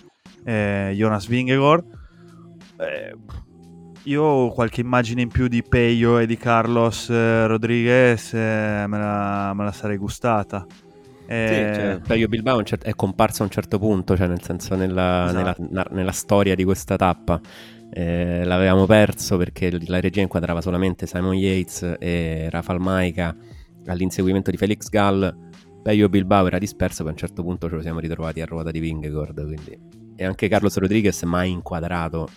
eh, 0.45 0.93
Jonas 0.95 1.27
Vingegaard. 1.27 1.83
Eh, 2.77 3.15
io 4.03 4.23
ho 4.23 4.53
qualche 4.53 4.79
immagine 4.79 5.21
in 5.21 5.27
più 5.27 5.49
di 5.49 5.61
Peyo 5.63 6.17
e 6.17 6.25
di 6.27 6.37
Carlos 6.37 7.09
eh, 7.09 7.45
Rodriguez, 7.45 8.33
eh, 8.33 8.85
me 8.87 8.97
la, 8.97 9.53
me, 9.53 9.65
la, 9.65 9.71
sarei 9.73 9.97
gustata. 9.97 10.65
Eh, 11.27 11.71
sì, 11.73 11.79
cioè, 11.81 11.99
Peyo 11.99 12.29
Bilbao 12.29 12.63
è 12.63 12.95
comparso 12.95 13.41
a 13.41 13.45
un 13.47 13.51
certo 13.51 13.79
punto, 13.79 14.15
cioè 14.15 14.27
nel 14.27 14.41
senso 14.41 14.75
nella, 14.75 15.27
esatto. 15.27 15.61
nella, 15.61 15.87
nella 15.91 16.11
storia 16.13 16.55
di 16.55 16.63
questa 16.63 16.95
tappa. 16.95 17.37
Eh, 17.93 18.45
l'avevamo 18.45 18.85
perso 18.85 19.35
perché 19.35 19.77
la 19.87 19.99
regia 19.99 20.21
inquadrava 20.21 20.61
solamente 20.61 21.05
Simon 21.05 21.35
Yates 21.35 21.97
e 21.99 22.47
Rafal 22.49 22.79
Maika 22.79 23.35
all'inseguimento 23.85 24.51
di 24.51 24.57
Felix 24.57 24.89
Gall, 24.89 25.49
Peyo 25.81 26.09
Bilbao 26.09 26.47
era 26.47 26.57
disperso, 26.57 27.03
poi 27.03 27.11
a 27.11 27.13
un 27.13 27.19
certo 27.19 27.43
punto 27.43 27.67
ce 27.67 27.75
lo 27.75 27.81
siamo 27.81 27.99
ritrovati 27.99 28.41
a 28.41 28.45
ruota 28.45 28.71
di 28.71 28.79
Vingegaard, 28.79 29.43
quindi... 29.45 29.99
E 30.15 30.25
anche 30.25 30.47
Carlos 30.47 30.77
Rodriguez 30.77 31.23
mai 31.23 31.49
inquadrato 31.49 32.29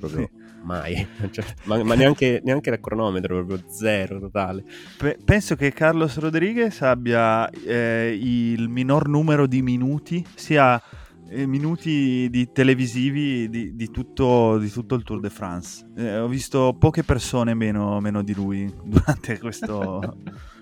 proprio 0.00 0.28
sì. 0.32 0.38
mai, 0.62 1.06
cioè, 1.30 1.44
ma, 1.64 1.82
ma 1.84 1.94
neanche, 1.94 2.40
neanche, 2.42 2.70
il 2.70 2.80
cronometro, 2.80 3.44
proprio 3.44 3.70
zero 3.70 4.18
totale. 4.18 4.64
Pe- 4.96 5.18
penso 5.24 5.54
che 5.54 5.72
Carlos 5.72 6.18
Rodriguez 6.18 6.80
abbia 6.80 7.48
eh, 7.50 8.18
il 8.20 8.68
minor 8.68 9.08
numero 9.08 9.46
di 9.46 9.62
minuti, 9.62 10.24
sia 10.34 10.82
eh, 11.28 11.46
minuti 11.46 12.28
di 12.30 12.50
televisivi 12.50 13.48
di, 13.48 13.76
di, 13.76 13.90
tutto, 13.90 14.58
di, 14.58 14.70
tutto, 14.70 14.96
il 14.96 15.04
Tour 15.04 15.20
de 15.20 15.30
France. 15.30 15.86
Eh, 15.96 16.18
ho 16.18 16.28
visto 16.28 16.74
poche 16.78 17.04
persone 17.04 17.54
meno, 17.54 18.00
meno 18.00 18.22
di 18.22 18.34
lui 18.34 18.72
durante 18.82 19.38
questo, 19.38 20.16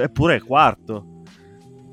eppure 0.00 0.36
è 0.36 0.40
quarto. 0.40 1.22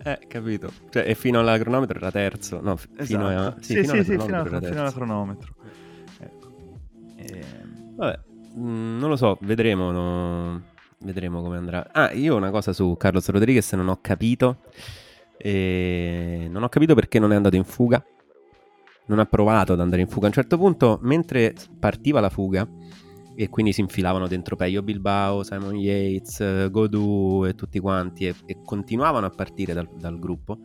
Eh, 0.04 0.20
capito. 0.28 0.72
Cioè, 0.90 1.04
e 1.08 1.16
fino 1.16 1.40
alla 1.40 1.58
cronometro 1.58 1.98
era 1.98 2.12
terzo. 2.12 2.62
No, 2.62 2.76
f- 2.76 2.88
esatto. 2.92 3.06
fino 3.06 3.28
a... 3.28 3.56
Sì, 3.60 3.74
sì, 3.74 3.82
fino, 3.82 3.94
sì, 3.96 4.04
fino, 4.04 4.24
alla, 4.24 4.62
fino 4.62 4.80
alla 4.82 4.92
cronometro. 4.92 5.56
E... 6.20 6.30
Ehm, 7.16 7.96
vabbè, 7.96 8.20
mh, 8.54 8.62
mm, 8.62 9.00
non 9.00 9.10
lo 9.10 9.16
so, 9.16 9.40
vedremo. 9.42 9.92
No... 9.92 10.62
Vedremo 11.00 11.42
come 11.42 11.58
andrà. 11.58 11.90
Ah, 11.92 12.12
io 12.12 12.36
una 12.36 12.52
cosa 12.52 12.72
su 12.72 12.96
Carlos 12.98 13.28
Rodriguez 13.30 13.74
non 13.74 13.88
ho 13.88 13.98
capito. 14.00 14.60
E... 15.38 16.48
Non 16.52 16.62
ho 16.62 16.70
capito 16.70 16.94
perché 16.94 17.18
non 17.18 17.32
è 17.32 17.36
andato 17.36 17.56
in 17.56 17.64
fuga. 17.64 18.04
Non 19.08 19.18
ha 19.18 19.26
provato 19.26 19.74
ad 19.74 19.80
andare 19.80 20.02
in 20.02 20.08
fuga. 20.08 20.26
A 20.26 20.28
un 20.28 20.34
certo 20.34 20.58
punto, 20.58 21.00
mentre 21.02 21.56
partiva 21.80 22.20
la 22.20 22.30
fuga, 22.30 22.68
e 23.36 23.50
quindi 23.50 23.74
si 23.74 23.82
infilavano 23.82 24.28
dentro 24.28 24.56
Peio 24.56 24.82
Bilbao, 24.82 25.44
Simon 25.44 25.76
Yates, 25.76 26.70
Godu 26.72 27.44
e 27.46 27.54
tutti 27.54 27.80
quanti 27.80 28.28
e, 28.28 28.36
e 28.46 28.62
continuavano 28.64 29.26
a 29.26 29.30
partire 29.30 29.74
dal, 29.74 29.90
dal, 29.98 30.18
gruppo. 30.18 30.58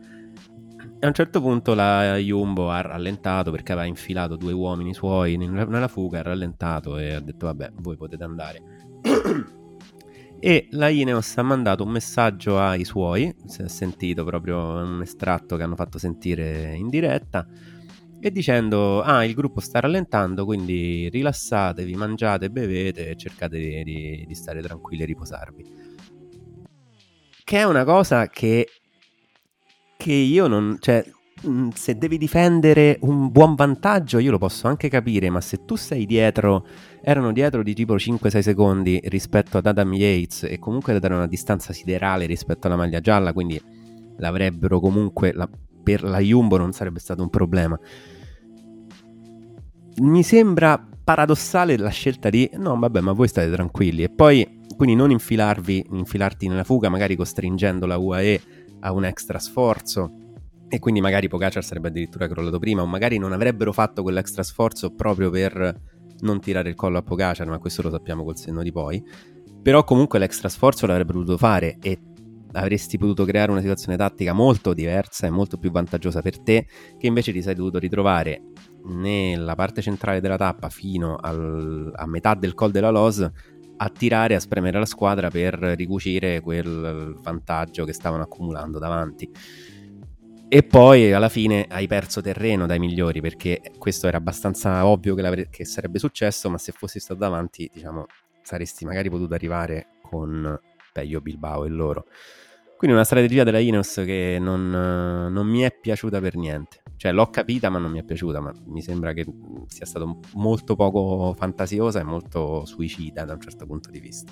E 0.99 1.05
a 1.05 1.07
un 1.07 1.13
certo 1.13 1.41
punto 1.41 1.73
la 1.73 2.15
Jumbo 2.17 2.69
ha 2.69 2.81
rallentato 2.81 3.51
perché 3.51 3.73
aveva 3.73 3.87
infilato 3.87 4.35
due 4.35 4.53
uomini 4.53 4.93
suoi 4.93 5.35
nella 5.35 5.87
fuga, 5.87 6.19
ha 6.19 6.23
rallentato 6.23 6.97
e 6.97 7.13
ha 7.13 7.19
detto 7.19 7.47
vabbè 7.47 7.71
voi 7.79 7.97
potete 7.97 8.23
andare. 8.23 8.61
e 10.39 10.67
la 10.71 10.89
Ineos 10.89 11.37
ha 11.37 11.43
mandato 11.43 11.83
un 11.83 11.89
messaggio 11.89 12.59
ai 12.59 12.85
suoi, 12.85 13.35
si 13.45 13.63
è 13.63 13.67
sentito 13.67 14.23
proprio 14.23 14.59
un 14.59 15.01
estratto 15.01 15.57
che 15.57 15.63
hanno 15.63 15.75
fatto 15.75 15.97
sentire 15.97 16.73
in 16.75 16.87
diretta 16.87 17.47
e 18.23 18.31
dicendo 18.31 19.01
ah 19.01 19.25
il 19.25 19.33
gruppo 19.33 19.59
sta 19.59 19.79
rallentando 19.79 20.45
quindi 20.45 21.09
rilassatevi 21.09 21.95
mangiate 21.95 22.51
bevete 22.51 23.09
e 23.09 23.15
cercate 23.15 23.57
di, 23.57 23.83
di, 23.83 24.25
di, 24.27 24.35
stare 24.35 24.61
tranquilli 24.61 25.01
e 25.01 25.05
riposarvi. 25.05 25.65
Che 27.43 27.57
è 27.57 27.63
una 27.63 27.83
cosa 27.83 28.27
che 28.27 28.67
che 29.97 30.13
io 30.13 30.47
non 30.47 30.77
cioè 30.79 31.03
se 31.73 31.97
devi 31.97 32.19
difendere 32.19 32.99
un 33.01 33.31
buon 33.31 33.55
vantaggio 33.55 34.19
io 34.19 34.29
lo 34.29 34.37
posso 34.37 34.67
anche 34.67 34.89
capire 34.89 35.31
ma 35.31 35.41
se 35.41 35.65
tu 35.65 35.75
sei 35.75 36.05
dietro 36.05 36.67
erano 37.01 37.31
dietro 37.31 37.63
di 37.63 37.73
tipo 37.73 37.95
5-6 37.95 38.39
secondi 38.39 38.99
rispetto 39.05 39.57
ad 39.57 39.65
Adam 39.65 39.91
Yates 39.93 40.43
e 40.43 40.59
comunque 40.59 40.99
da 40.99 41.07
una 41.07 41.25
distanza 41.25 41.73
siderale 41.73 42.27
rispetto 42.27 42.67
alla 42.67 42.75
maglia 42.75 42.99
gialla 42.99 43.33
quindi 43.33 43.59
l'avrebbero 44.17 44.79
comunque 44.79 45.33
la, 45.33 45.49
per 45.81 46.03
la 46.03 46.19
Jumbo 46.19 46.57
non 46.57 46.71
sarebbe 46.71 46.99
stato 46.99 47.21
un 47.21 47.29
problema. 47.29 47.79
Mi 49.97 50.23
sembra 50.23 50.87
paradossale 51.03 51.77
la 51.77 51.89
scelta 51.89 52.29
di 52.29 52.49
no, 52.53 52.77
vabbè, 52.77 53.01
ma 53.01 53.11
voi 53.11 53.27
state 53.27 53.49
tranquilli. 53.51 54.03
E 54.03 54.09
poi 54.09 54.59
quindi 54.75 54.95
non 54.95 55.11
infilarvi, 55.11 55.87
infilarti 55.91 56.47
nella 56.47 56.63
fuga, 56.63 56.89
magari 56.89 57.15
costringendo 57.15 57.85
la 57.85 57.97
UAE 57.97 58.41
a 58.81 58.91
un 58.91 59.05
extra 59.05 59.39
sforzo. 59.39 60.15
E 60.67 60.79
quindi 60.79 61.01
magari 61.01 61.27
Pogacar 61.27 61.63
sarebbe 61.63 61.89
addirittura 61.89 62.27
crollato 62.27 62.57
prima 62.57 62.81
o 62.81 62.85
magari 62.85 63.17
non 63.17 63.33
avrebbero 63.33 63.73
fatto 63.73 64.03
quell'extra 64.03 64.41
sforzo 64.41 64.93
proprio 64.95 65.29
per 65.29 65.81
non 66.21 66.39
tirare 66.39 66.69
il 66.69 66.75
collo 66.75 66.97
a 66.97 67.01
Pogacar, 67.01 67.47
ma 67.47 67.59
questo 67.59 67.81
lo 67.81 67.89
sappiamo 67.89 68.23
col 68.23 68.37
senno 68.37 68.63
di 68.63 68.71
poi. 68.71 69.03
Però 69.61 69.83
comunque 69.83 70.17
l'extra 70.17 70.49
sforzo 70.49 70.87
l'avrebbero 70.87 71.19
dovuto 71.19 71.37
fare 71.37 71.77
e 71.81 71.99
avresti 72.53 72.97
potuto 72.97 73.25
creare 73.25 73.51
una 73.51 73.61
situazione 73.61 73.97
tattica 73.97 74.33
molto 74.33 74.73
diversa 74.73 75.27
e 75.27 75.29
molto 75.29 75.57
più 75.57 75.71
vantaggiosa 75.71 76.21
per 76.21 76.39
te, 76.39 76.67
che 76.97 77.07
invece 77.07 77.31
ti 77.31 77.41
sei 77.41 77.55
dovuto 77.55 77.79
ritrovare 77.79 78.41
nella 78.85 79.55
parte 79.55 79.81
centrale 79.81 80.21
della 80.21 80.37
tappa 80.37 80.69
fino 80.69 81.15
al, 81.15 81.91
a 81.95 82.07
metà 82.07 82.33
del 82.33 82.53
col 82.53 82.71
della 82.71 82.89
Los 82.89 83.29
a 83.83 83.89
tirare, 83.89 84.35
a 84.35 84.39
spremere 84.39 84.77
la 84.77 84.85
squadra 84.85 85.29
per 85.29 85.55
ricucire 85.55 86.39
quel 86.39 87.17
vantaggio 87.19 87.83
che 87.83 87.93
stavano 87.93 88.23
accumulando 88.23 88.77
davanti. 88.77 89.29
E 90.53 90.63
poi 90.63 91.13
alla 91.13 91.29
fine 91.29 91.65
hai 91.69 91.87
perso 91.87 92.21
terreno 92.21 92.67
dai 92.67 92.77
migliori 92.77 93.21
perché 93.21 93.61
questo 93.77 94.07
era 94.07 94.17
abbastanza 94.17 94.85
ovvio 94.85 95.15
che, 95.15 95.47
che 95.49 95.65
sarebbe 95.65 95.97
successo, 95.97 96.49
ma 96.49 96.57
se 96.57 96.73
fossi 96.73 96.99
stato 96.99 97.21
davanti, 97.21 97.71
diciamo, 97.73 98.05
saresti 98.43 98.85
magari 98.85 99.09
potuto 99.09 99.33
arrivare 99.33 99.87
con 100.01 100.59
Peio 100.91 101.21
Bilbao 101.21 101.63
e 101.63 101.69
loro. 101.69 102.05
Quindi 102.81 102.97
una 102.97 103.05
strategia 103.05 103.43
della 103.43 103.59
Ineos 103.59 103.93
che 104.03 104.39
non, 104.41 104.71
non, 104.71 105.45
mi 105.45 105.59
è 105.59 105.71
piaciuta 105.71 106.19
per 106.19 106.35
niente. 106.35 106.81
Cioè 106.97 107.11
l'ho 107.11 107.29
capita 107.29 107.69
ma 107.69 107.77
non 107.77 107.91
mi 107.91 107.99
è 107.99 108.03
piaciuta, 108.03 108.39
ma 108.39 108.51
mi 108.65 108.81
sembra 108.81 109.13
che 109.13 109.23
sia 109.67 109.85
stato 109.85 110.17
molto 110.33 110.75
poco 110.75 111.35
fantasiosa 111.37 111.99
e 111.99 112.03
molto 112.03 112.65
suicida 112.65 113.23
da 113.23 113.33
un 113.33 113.39
certo 113.39 113.67
punto 113.67 113.91
di 113.91 113.99
vista. 113.99 114.31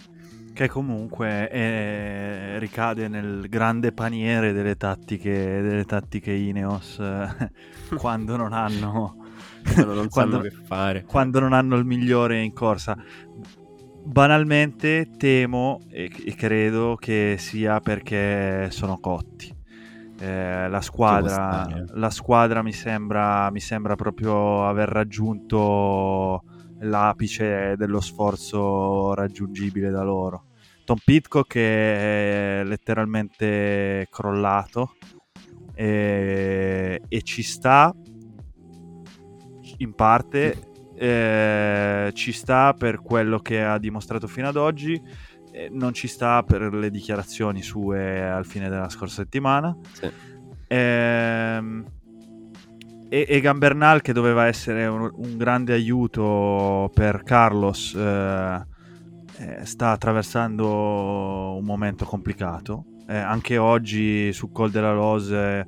Che 0.51 0.67
comunque 0.67 1.47
è, 1.47 2.55
ricade 2.57 3.07
nel 3.07 3.47
grande 3.49 3.91
paniere 3.91 4.51
delle 4.51 4.77
tattiche, 4.77 5.61
delle 5.61 5.85
tattiche 5.85 6.31
Ineos 6.31 6.99
quando 7.97 8.35
non 8.35 8.53
hanno... 8.53 9.27
Quando 9.73 9.93
non 9.93 10.07
quando, 10.07 10.39
che 10.39 10.49
fare. 10.49 11.03
Quando 11.03 11.39
non 11.39 11.53
hanno 11.53 11.75
il 11.75 11.85
migliore 11.85 12.41
in 12.41 12.53
corsa 12.53 12.97
banalmente 14.09 15.11
temo 15.17 15.81
e, 15.89 16.11
e, 16.25 16.33
credo 16.35 16.95
che 16.99 17.35
sia 17.37 17.79
perché 17.79 18.69
sono 18.71 18.99
cotti. 18.99 19.55
Eh, 20.19 20.67
la, 20.67 20.81
squadra, 20.81 21.85
la, 21.93 22.09
squadra, 22.09 22.61
mi 22.61 22.73
sembra, 22.73 23.49
mi 23.51 23.61
sembra 23.61 23.95
proprio 23.95 24.67
aver 24.67 24.89
raggiunto 24.89 26.43
l'apice 26.79 27.75
dello 27.77 28.01
sforzo 28.01 29.13
raggiungibile 29.13 29.91
da 29.91 30.03
loro. 30.03 30.45
Tom 30.83 30.97
Pitcock 31.03 31.55
è 31.55 32.63
letteralmente 32.65 34.07
crollato 34.09 34.95
e, 35.75 36.99
e 37.07 37.21
ci 37.21 37.43
sta 37.43 37.93
in 39.77 39.93
parte 39.93 40.68
eh, 40.99 42.11
ci 42.13 42.33
sta 42.33 42.73
per 42.73 43.01
quello 43.01 43.39
che 43.39 43.63
ha 43.63 43.77
dimostrato 43.77 44.27
fino 44.27 44.49
ad 44.49 44.57
oggi, 44.57 45.01
eh, 45.51 45.69
non 45.71 45.93
ci 45.93 46.07
sta 46.07 46.43
per 46.43 46.73
le 46.73 46.91
dichiarazioni 46.91 47.61
sue 47.61 48.29
al 48.29 48.45
fine 48.45 48.67
della 48.67 48.89
scorsa 48.89 49.21
settimana. 49.21 49.75
Sì. 49.93 50.11
Eh, 50.67 51.83
e, 53.11 53.25
e 53.27 53.39
Gambernal 53.39 54.01
che 54.01 54.11
doveva 54.13 54.45
essere 54.45 54.85
un, 54.87 55.09
un 55.15 55.37
grande 55.37 55.73
aiuto 55.73 56.91
per 56.93 57.23
Carlos 57.23 57.95
eh, 57.95 58.65
eh, 59.37 59.65
sta 59.65 59.91
attraversando 59.91 61.55
un 61.57 61.63
momento 61.63 62.03
complicato. 62.03 62.83
Eh, 63.07 63.17
anche 63.17 63.57
oggi 63.57 64.33
su 64.33 64.51
Col 64.51 64.69
della 64.69 64.91
Rose 64.91 65.65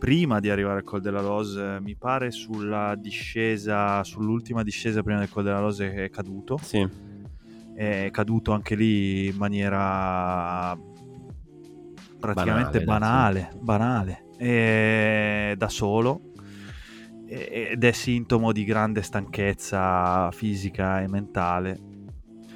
prima 0.00 0.40
di 0.40 0.48
arrivare 0.48 0.78
al 0.78 0.84
Col 0.84 1.02
della 1.02 1.20
Rose, 1.20 1.78
mi 1.82 1.94
pare 1.94 2.30
sulla 2.30 2.96
discesa, 2.96 4.02
sull'ultima 4.02 4.62
discesa 4.62 5.02
prima 5.02 5.18
del 5.18 5.28
Col 5.28 5.44
della 5.44 5.60
Rose 5.60 5.92
è 5.92 6.08
caduto. 6.08 6.58
Sì. 6.62 6.88
È 7.74 8.08
caduto 8.10 8.52
anche 8.52 8.74
lì 8.74 9.26
in 9.26 9.36
maniera 9.36 10.74
praticamente 12.18 12.82
banale, 12.82 13.50
banale, 13.60 14.24
banale. 14.38 15.54
Da 15.56 15.68
solo 15.68 16.22
ed 17.26 17.84
è 17.84 17.92
sintomo 17.92 18.52
di 18.52 18.64
grande 18.64 19.02
stanchezza 19.02 20.30
fisica 20.32 21.02
e 21.02 21.08
mentale. 21.08 21.78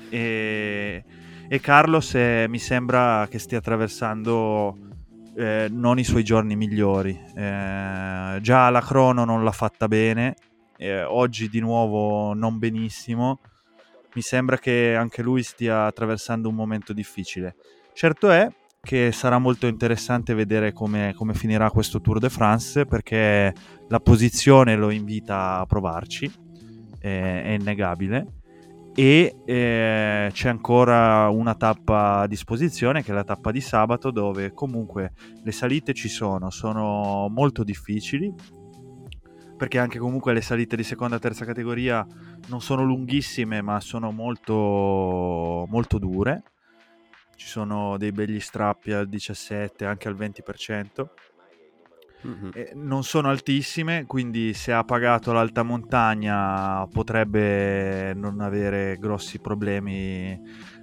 E, 0.08 1.04
e 1.46 1.60
Carlos 1.60 2.14
è, 2.14 2.46
mi 2.48 2.58
sembra 2.58 3.26
che 3.30 3.38
stia 3.38 3.58
attraversando 3.58 4.83
eh, 5.36 5.68
non 5.70 5.98
i 5.98 6.04
suoi 6.04 6.22
giorni 6.22 6.56
migliori. 6.56 7.10
Eh, 7.10 8.38
già 8.40 8.70
la 8.70 8.80
crono 8.80 9.24
non 9.24 9.44
l'ha 9.44 9.52
fatta 9.52 9.88
bene, 9.88 10.34
eh, 10.76 11.02
oggi 11.02 11.48
di 11.48 11.60
nuovo 11.60 12.34
non 12.34 12.58
benissimo. 12.58 13.40
Mi 14.14 14.22
sembra 14.22 14.58
che 14.58 14.94
anche 14.94 15.22
lui 15.22 15.42
stia 15.42 15.86
attraversando 15.86 16.48
un 16.48 16.54
momento 16.54 16.92
difficile. 16.92 17.56
Certo 17.92 18.30
è 18.30 18.48
che 18.80 19.12
sarà 19.12 19.38
molto 19.38 19.66
interessante 19.66 20.34
vedere 20.34 20.72
come, 20.72 21.14
come 21.16 21.34
finirà 21.34 21.70
questo 21.70 22.00
Tour 22.00 22.18
de 22.18 22.28
France 22.28 22.84
perché 22.84 23.52
la 23.88 24.00
posizione 24.00 24.76
lo 24.76 24.90
invita 24.90 25.58
a 25.58 25.66
provarci, 25.66 26.30
è 26.98 27.56
innegabile 27.58 28.42
e 28.94 29.36
eh, 29.44 30.30
c'è 30.32 30.48
ancora 30.48 31.28
una 31.28 31.54
tappa 31.54 32.20
a 32.20 32.26
disposizione 32.26 33.02
che 33.02 33.10
è 33.10 33.14
la 33.14 33.24
tappa 33.24 33.50
di 33.50 33.60
sabato 33.60 34.10
dove 34.10 34.52
comunque 34.52 35.12
le 35.42 35.52
salite 35.52 35.92
ci 35.94 36.08
sono, 36.08 36.50
sono 36.50 37.28
molto 37.28 37.64
difficili 37.64 38.32
perché 39.56 39.78
anche 39.78 39.98
comunque 39.98 40.32
le 40.32 40.40
salite 40.40 40.76
di 40.76 40.82
seconda 40.82 41.16
e 41.16 41.20
terza 41.20 41.44
categoria 41.44 42.06
non 42.48 42.60
sono 42.60 42.84
lunghissime 42.84 43.62
ma 43.62 43.80
sono 43.80 44.10
molto, 44.10 45.66
molto 45.68 45.98
dure. 45.98 46.42
Ci 47.36 47.46
sono 47.48 47.96
dei 47.96 48.12
begli 48.12 48.38
strappi 48.38 48.92
al 48.92 49.08
17, 49.08 49.84
anche 49.84 50.08
al 50.08 50.14
20%. 50.14 51.06
Mm-hmm. 52.26 52.50
Eh, 52.54 52.72
non 52.74 53.04
sono 53.04 53.28
altissime, 53.28 54.06
quindi 54.06 54.54
se 54.54 54.72
ha 54.72 54.82
pagato 54.82 55.32
l'alta 55.32 55.62
montagna 55.62 56.86
potrebbe 56.86 58.14
non 58.14 58.40
avere 58.40 58.96
grossi 58.98 59.38
problemi, 59.40 60.40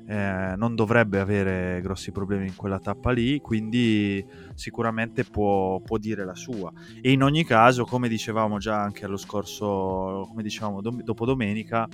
eh, 0.08 0.54
non 0.56 0.75
dovrebbe 0.75 1.19
avere 1.19 1.82
grossi 1.82 2.12
problemi 2.12 2.47
in 2.47 2.56
quella 2.56 2.80
tappa 2.80 3.12
lì, 3.12 3.39
quindi 3.39 4.23
sicuramente 4.54 5.23
può, 5.23 5.80
può, 5.80 5.97
dire 5.97 6.25
la 6.25 6.36
sua. 6.36 6.71
E 7.01 7.12
in 7.12 7.23
ogni 7.23 7.43
caso, 7.43 7.86
come 7.86 8.08
dicevamo 8.08 8.58
già 8.58 8.80
anche 8.80 9.06
allo 9.06 9.17
scorso, 9.17 10.25
come 10.27 10.43
dicevamo 10.43 10.82
dom- 10.82 11.01
dopo 11.01 11.25
domenica, 11.25 11.88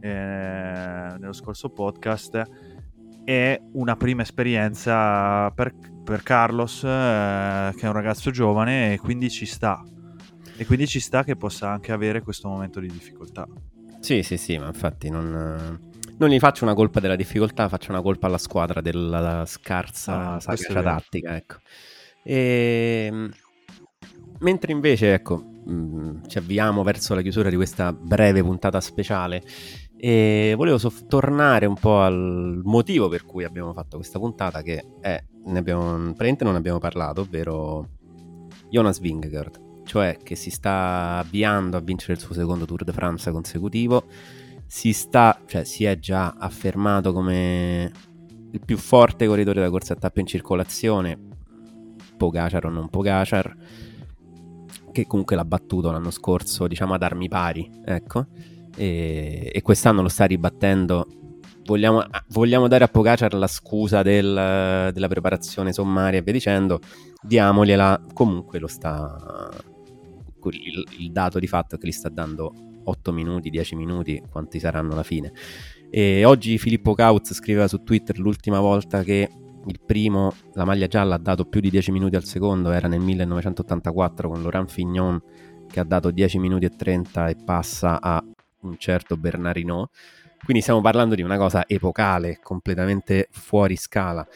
eh, 0.00 1.16
nello 1.18 1.32
scorso 1.32 1.68
podcast, 1.68 2.42
è 3.24 3.60
una 3.72 3.96
prima 3.96 4.22
esperienza 4.22 5.50
per, 5.50 5.74
per 6.04 6.22
Carlos, 6.22 6.82
eh, 6.84 7.72
che 7.76 7.80
è 7.82 7.86
un 7.86 7.92
ragazzo 7.92 8.30
giovane, 8.30 8.94
e 8.94 8.98
quindi 8.98 9.30
ci 9.30 9.46
sta. 9.46 9.82
E 10.56 10.66
quindi 10.66 10.86
ci 10.86 11.00
sta 11.00 11.24
che 11.24 11.36
possa 11.36 11.70
anche 11.70 11.92
avere 11.92 12.22
questo 12.22 12.48
momento 12.48 12.80
di 12.80 12.88
difficoltà. 12.88 13.46
Sì, 14.00 14.22
sì, 14.22 14.36
sì, 14.36 14.58
ma 14.58 14.66
infatti 14.66 15.10
non, 15.10 15.78
non 16.18 16.28
gli 16.28 16.38
faccio 16.38 16.64
una 16.64 16.74
colpa 16.74 17.00
della 17.00 17.16
difficoltà, 17.16 17.68
faccio 17.68 17.90
una 17.90 18.02
colpa 18.02 18.26
alla 18.26 18.38
squadra 18.38 18.80
della 18.80 19.44
scarsa 19.46 20.34
ah, 20.34 20.40
sagacia 20.40 20.82
tattica, 20.82 21.36
ecco. 21.36 21.56
E... 22.22 23.08
Ehm, 23.10 23.32
mentre 24.40 24.72
invece, 24.72 25.14
ecco, 25.14 25.42
mm, 25.68 26.24
ci 26.26 26.38
avviamo 26.38 26.82
verso 26.82 27.14
la 27.14 27.22
chiusura 27.22 27.48
di 27.48 27.56
questa 27.56 27.92
breve 27.92 28.42
puntata 28.42 28.80
speciale 28.80 29.42
e 30.02 30.54
volevo 30.56 30.78
soff- 30.78 31.06
tornare 31.06 31.66
un 31.66 31.74
po' 31.74 32.00
al 32.00 32.62
motivo 32.64 33.08
per 33.08 33.26
cui 33.26 33.44
abbiamo 33.44 33.74
fatto 33.74 33.98
questa 33.98 34.18
puntata, 34.18 34.62
che 34.62 34.82
è, 34.98 35.22
ne 35.44 35.58
abbiamo, 35.58 35.82
praticamente 35.96 36.44
non 36.44 36.54
abbiamo 36.54 36.78
parlato, 36.78 37.20
ovvero 37.20 37.86
Jonas 38.70 38.98
Vingegaard, 38.98 39.82
cioè 39.84 40.16
che 40.22 40.36
si 40.36 40.48
sta 40.48 41.18
avviando 41.18 41.76
a 41.76 41.80
vincere 41.80 42.14
il 42.14 42.18
suo 42.18 42.34
secondo 42.34 42.64
Tour 42.64 42.84
de 42.84 42.92
France 42.92 43.30
consecutivo, 43.30 44.04
si 44.66 44.94
sta, 44.94 45.38
cioè 45.44 45.64
si 45.64 45.84
è 45.84 45.98
già 45.98 46.34
affermato 46.38 47.12
come 47.12 47.92
il 48.52 48.60
più 48.64 48.78
forte 48.78 49.26
corridore 49.26 49.60
da 49.60 49.68
corsa 49.68 49.92
a 49.92 49.96
tappe 49.96 50.20
in 50.20 50.26
circolazione, 50.26 51.18
Pogacar 52.16 52.64
o 52.64 52.70
non 52.70 52.88
Pogacar, 52.88 53.54
che 54.92 55.06
comunque 55.06 55.36
l'ha 55.36 55.44
battuto 55.44 55.90
l'anno 55.90 56.10
scorso, 56.10 56.66
diciamo 56.66 56.94
ad 56.94 57.02
armi 57.02 57.28
pari, 57.28 57.70
ecco 57.84 58.26
e, 58.76 59.50
e 59.52 59.62
quest'anno 59.62 60.02
lo 60.02 60.08
sta 60.08 60.24
ribattendo. 60.24 61.06
Vogliamo, 61.64 62.04
vogliamo 62.28 62.68
dare 62.68 62.84
a 62.84 62.88
Pogacar 62.88 63.34
la 63.34 63.46
scusa 63.46 64.02
del, 64.02 64.90
della 64.92 65.08
preparazione 65.08 65.72
sommaria 65.72 66.18
e 66.18 66.22
via 66.22 66.32
dicendo, 66.32 66.80
diamogliela, 67.22 68.06
comunque 68.12 68.58
lo 68.58 68.66
sta... 68.66 69.48
Il, 70.42 70.86
il 70.98 71.12
dato 71.12 71.38
di 71.38 71.46
fatto 71.46 71.76
che 71.76 71.86
gli 71.86 71.92
sta 71.92 72.08
dando 72.08 72.52
8 72.84 73.12
minuti, 73.12 73.50
10 73.50 73.76
minuti, 73.76 74.22
quanti 74.30 74.58
saranno 74.58 74.92
alla 74.92 75.02
fine. 75.02 75.32
E 75.90 76.24
oggi 76.24 76.56
Filippo 76.56 76.94
Cauz 76.94 77.34
scriveva 77.34 77.68
su 77.68 77.82
Twitter 77.82 78.18
l'ultima 78.18 78.58
volta 78.60 79.02
che 79.02 79.28
il 79.66 79.80
primo, 79.84 80.32
la 80.54 80.64
maglia 80.64 80.86
gialla, 80.86 81.16
ha 81.16 81.18
dato 81.18 81.44
più 81.44 81.60
di 81.60 81.70
10 81.70 81.92
minuti 81.92 82.16
al 82.16 82.24
secondo, 82.24 82.70
era 82.70 82.88
nel 82.88 83.00
1984 83.00 84.28
con 84.30 84.40
Laurent 84.40 84.70
Fignon 84.70 85.20
che 85.66 85.80
ha 85.80 85.84
dato 85.84 86.10
10 86.10 86.38
minuti 86.38 86.64
e 86.64 86.70
30 86.70 87.28
e 87.28 87.36
passa 87.44 88.00
a 88.00 88.24
un 88.62 88.76
certo 88.78 89.16
Bernardino. 89.16 89.90
Quindi 90.42 90.62
stiamo 90.62 90.80
parlando 90.80 91.14
di 91.14 91.22
una 91.22 91.36
cosa 91.36 91.64
epocale, 91.66 92.38
completamente 92.42 93.28
fuori 93.30 93.76
scala. 93.76 94.26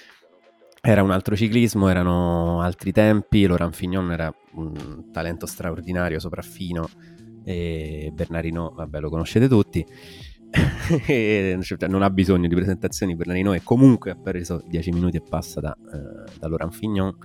Era 0.81 1.03
un 1.03 1.11
altro 1.11 1.35
ciclismo, 1.35 1.89
erano 1.89 2.61
altri 2.61 2.93
tempi, 2.93 3.47
Laurent 3.47 3.75
Fignon 3.75 4.13
era 4.13 4.35
un 4.53 5.11
talento 5.11 5.47
straordinario, 5.47 6.19
sopraffino, 6.19 6.89
e 7.43 8.11
Bernardino, 8.13 8.71
vabbè, 8.75 9.01
lo 9.01 9.09
conoscete 9.09 9.49
tutti. 9.49 9.85
Cioè, 10.85 11.89
non 11.89 12.03
ha 12.03 12.11
bisogno 12.11 12.47
di 12.47 12.55
presentazioni 12.55 13.17
Bernardino 13.17 13.55
e 13.55 13.63
comunque 13.65 14.13
ha 14.13 14.17
preso 14.17 14.63
10 14.69 14.91
minuti 14.91 15.17
e 15.17 15.23
passa 15.27 15.61
da, 15.61 15.77
uh, 15.77 16.39
da 16.39 16.47
Laurent 16.47 16.73
Fignon 16.73 17.17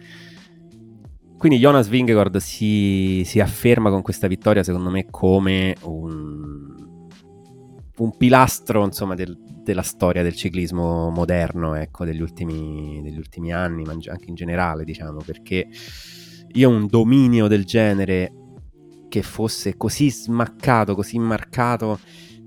quindi 1.39 1.57
Jonas 1.57 1.87
Vingegaard 1.87 2.35
si, 2.37 3.23
si, 3.23 3.39
afferma 3.39 3.89
con 3.89 4.01
questa 4.01 4.27
vittoria 4.27 4.61
secondo 4.61 4.89
me 4.89 5.05
come 5.09 5.73
un, 5.83 6.78
un 7.99 8.15
pilastro 8.15 8.83
insomma, 8.83 9.15
del, 9.15 9.37
della 9.63 9.81
storia 9.81 10.23
del 10.23 10.35
ciclismo 10.35 11.09
moderno, 11.09 11.75
ecco, 11.75 12.05
degli 12.05 12.21
ultimi, 12.21 13.01
degli 13.01 13.17
ultimi 13.17 13.53
anni, 13.53 13.83
ma 13.83 13.91
anche 13.91 14.25
in 14.27 14.35
generale, 14.35 14.83
diciamo, 14.83 15.21
perché 15.25 15.67
io 16.51 16.69
un 16.69 16.87
dominio 16.87 17.47
del 17.47 17.65
genere 17.65 18.33
che 19.09 19.21
fosse 19.21 19.75
così 19.75 20.09
smaccato, 20.09 20.95
così 20.95 21.19
marcato, 21.19 21.99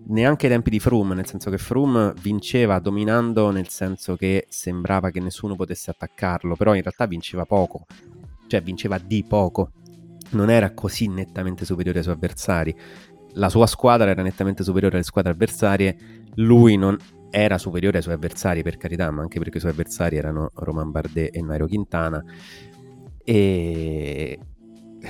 neanche 0.07 0.47
ai 0.47 0.53
tempi 0.53 0.71
di 0.71 0.81
Froome, 0.81 1.15
nel 1.15 1.27
senso 1.27 1.51
che 1.51 1.59
Froome 1.59 2.13
vinceva 2.21 2.79
dominando 2.79 3.51
nel 3.51 3.69
senso 3.69 4.17
che 4.17 4.47
sembrava 4.49 5.11
che 5.11 5.21
nessuno 5.21 5.55
potesse 5.55 5.91
attaccarlo, 5.91 6.57
però 6.57 6.75
in 6.75 6.83
realtà 6.83 7.07
vinceva 7.07 7.45
poco, 7.45 7.87
cioè 8.47 8.63
vinceva 8.63 8.99
di 8.99 9.25
poco, 9.25 9.73
non 10.31 10.51
era 10.51 10.73
così 10.73 11.09
nettamente 11.09 11.65
superiore 11.65 11.99
ai 11.99 12.05
suoi 12.05 12.17
avversari 12.17 12.75
la 13.35 13.49
sua 13.49 13.67
squadra 13.67 14.11
era 14.11 14.23
nettamente 14.23 14.63
superiore 14.63 14.97
alle 14.97 15.05
squadre 15.05 15.33
avversarie, 15.33 15.97
lui 16.37 16.77
non 16.77 16.97
era 17.31 17.57
superiore 17.59 17.97
ai 17.99 18.03
suoi 18.03 18.15
avversari 18.15 18.63
per 18.63 18.77
carità, 18.77 19.11
ma 19.11 19.23
anche 19.23 19.39
perché 19.39 19.57
i 19.57 19.61
suoi 19.61 19.73
avversari 19.73 20.17
erano 20.17 20.51
Roman 20.55 20.91
Bardet 20.91 21.35
e 21.35 21.43
Nairo 21.43 21.67
Quintana 21.67 22.23
e... 23.25 24.39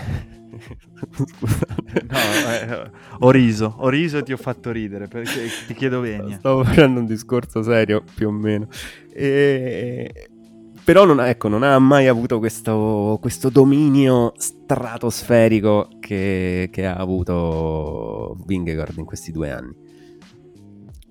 no, 2.08 2.18
eh, 2.50 2.90
ho 3.18 3.30
riso, 3.30 3.74
ho 3.78 3.88
riso 3.88 4.18
e 4.18 4.22
ti 4.22 4.32
ho 4.32 4.36
fatto 4.36 4.70
ridere 4.70 5.08
perché 5.08 5.48
ti 5.66 5.74
chiedo 5.74 6.00
venia. 6.00 6.36
Stavo 6.36 6.62
facendo 6.64 7.00
un 7.00 7.06
discorso 7.06 7.62
serio 7.62 8.04
più 8.14 8.28
o 8.28 8.30
meno. 8.30 8.68
E 9.12 10.30
però 10.84 11.04
non, 11.04 11.20
ecco, 11.20 11.48
non 11.48 11.62
ha 11.62 11.78
mai 11.78 12.08
avuto 12.08 12.38
questo, 12.38 13.18
questo 13.20 13.50
dominio 13.50 14.32
stratosferico 14.36 15.88
che, 16.00 16.68
che, 16.72 16.86
ha 16.86 16.94
avuto 16.94 18.36
Vingegaard 18.44 18.98
in 18.98 19.04
questi 19.04 19.30
due 19.30 19.50
anni. 19.50 19.74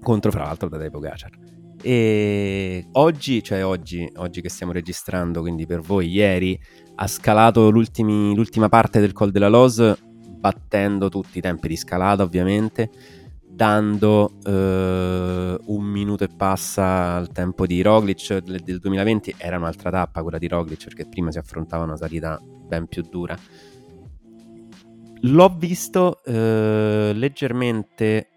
Contro, 0.01 0.31
fra 0.31 0.43
l'altro, 0.43 0.67
Tadej 0.67 0.89
Pogacar. 0.89 1.31
E 1.81 2.88
oggi, 2.93 3.41
cioè 3.43 3.65
oggi, 3.65 4.10
oggi 4.17 4.41
che 4.41 4.49
stiamo 4.49 4.71
registrando, 4.71 5.41
quindi 5.41 5.65
per 5.65 5.81
voi 5.81 6.10
ieri, 6.10 6.60
ha 6.95 7.07
scalato 7.07 7.69
l'ultima 7.69 8.69
parte 8.69 8.99
del 8.99 9.13
Col 9.13 9.31
della 9.31 9.47
Loz, 9.47 9.95
battendo 10.38 11.07
tutti 11.10 11.38
i 11.38 11.41
tempi 11.41 11.67
di 11.67 11.77
scalata 11.77 12.23
ovviamente 12.23 12.89
dando 13.54 14.38
eh, 14.44 15.58
un 15.66 15.84
minuto 15.84 16.24
e 16.24 16.30
passa 16.30 17.16
al 17.16 17.32
tempo 17.32 17.66
di 17.66 17.82
Roglic 17.82 18.38
del, 18.39 18.62
del 18.62 18.80
2020 18.80 19.36
era 19.38 19.58
un'altra 19.58 19.91
tappa 19.91 20.22
quella 20.22 20.38
di 20.38 20.47
Roglic 20.47 20.86
perché 20.86 21.06
prima 21.06 21.32
si 21.32 21.38
affrontava 21.38 21.84
una 21.84 21.97
salita 21.97 22.39
ben 22.41 22.88
più 22.88 23.04
dura. 23.04 23.38
L'ho 25.24 25.56
visto 25.56 26.24
eh, 26.24 27.12
leggermente 27.14 28.28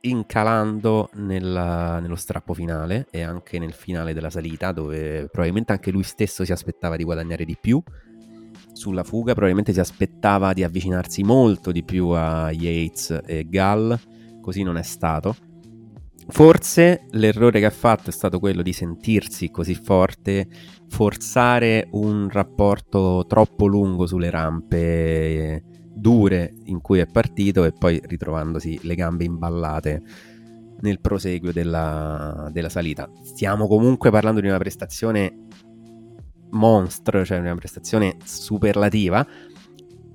incalando 0.00 1.10
nella, 1.14 1.98
nello 1.98 2.16
strappo 2.16 2.54
finale 2.54 3.06
e 3.10 3.22
anche 3.22 3.58
nel 3.58 3.72
finale 3.72 4.14
della 4.14 4.30
salita 4.30 4.72
dove 4.72 5.28
probabilmente 5.30 5.72
anche 5.72 5.90
lui 5.90 6.02
stesso 6.02 6.44
si 6.44 6.52
aspettava 6.52 6.96
di 6.96 7.04
guadagnare 7.04 7.44
di 7.44 7.56
più. 7.60 7.82
Sulla 8.72 9.04
fuga 9.04 9.32
probabilmente 9.32 9.72
si 9.72 9.80
aspettava 9.80 10.52
di 10.52 10.64
avvicinarsi 10.64 11.22
molto 11.22 11.70
di 11.72 11.82
più 11.82 12.08
a 12.08 12.50
Yates 12.50 13.20
e 13.26 13.46
Gall 13.48 13.98
così 14.44 14.62
non 14.62 14.76
è 14.76 14.82
stato. 14.82 15.34
Forse 16.28 17.06
l'errore 17.12 17.60
che 17.60 17.66
ha 17.66 17.70
fatto 17.70 18.10
è 18.10 18.12
stato 18.12 18.38
quello 18.38 18.60
di 18.60 18.74
sentirsi 18.74 19.50
così 19.50 19.74
forte, 19.74 20.46
forzare 20.88 21.88
un 21.92 22.28
rapporto 22.30 23.24
troppo 23.26 23.66
lungo 23.66 24.06
sulle 24.06 24.28
rampe 24.28 25.62
dure 25.94 26.54
in 26.64 26.80
cui 26.82 26.98
è 26.98 27.06
partito 27.06 27.64
e 27.64 27.72
poi 27.72 28.00
ritrovandosi 28.04 28.80
le 28.82 28.94
gambe 28.94 29.24
imballate 29.24 30.02
nel 30.80 31.00
proseguio 31.00 31.52
della, 31.52 32.50
della 32.52 32.68
salita. 32.68 33.08
Stiamo 33.22 33.66
comunque 33.66 34.10
parlando 34.10 34.40
di 34.40 34.48
una 34.48 34.58
prestazione 34.58 35.46
monstro, 36.50 37.24
cioè 37.24 37.38
una 37.38 37.54
prestazione 37.54 38.16
superlativa 38.22 39.26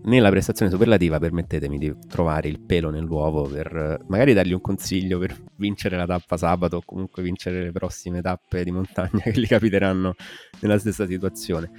nella 0.04 0.30
prestazione 0.30 0.72
superlativa 0.72 1.20
permettetemi 1.20 1.78
di 1.78 1.94
trovare 2.08 2.48
il 2.48 2.60
pelo 2.60 2.90
nell'uovo 2.90 3.44
per 3.44 4.00
magari 4.08 4.34
dargli 4.34 4.54
un 4.54 4.62
consiglio 4.62 5.20
per 5.20 5.36
vincere 5.56 5.98
la 5.98 6.06
tappa 6.06 6.38
sabato 6.38 6.78
o 6.78 6.82
comunque 6.86 7.22
vincere 7.22 7.64
le 7.64 7.72
prossime 7.72 8.22
tappe 8.22 8.64
di 8.64 8.72
montagna 8.72 9.20
che 9.24 9.40
gli 9.40 9.48
capiteranno 9.48 10.16
nella 10.62 10.80
stessa 10.80 11.06
situazione. 11.06 11.72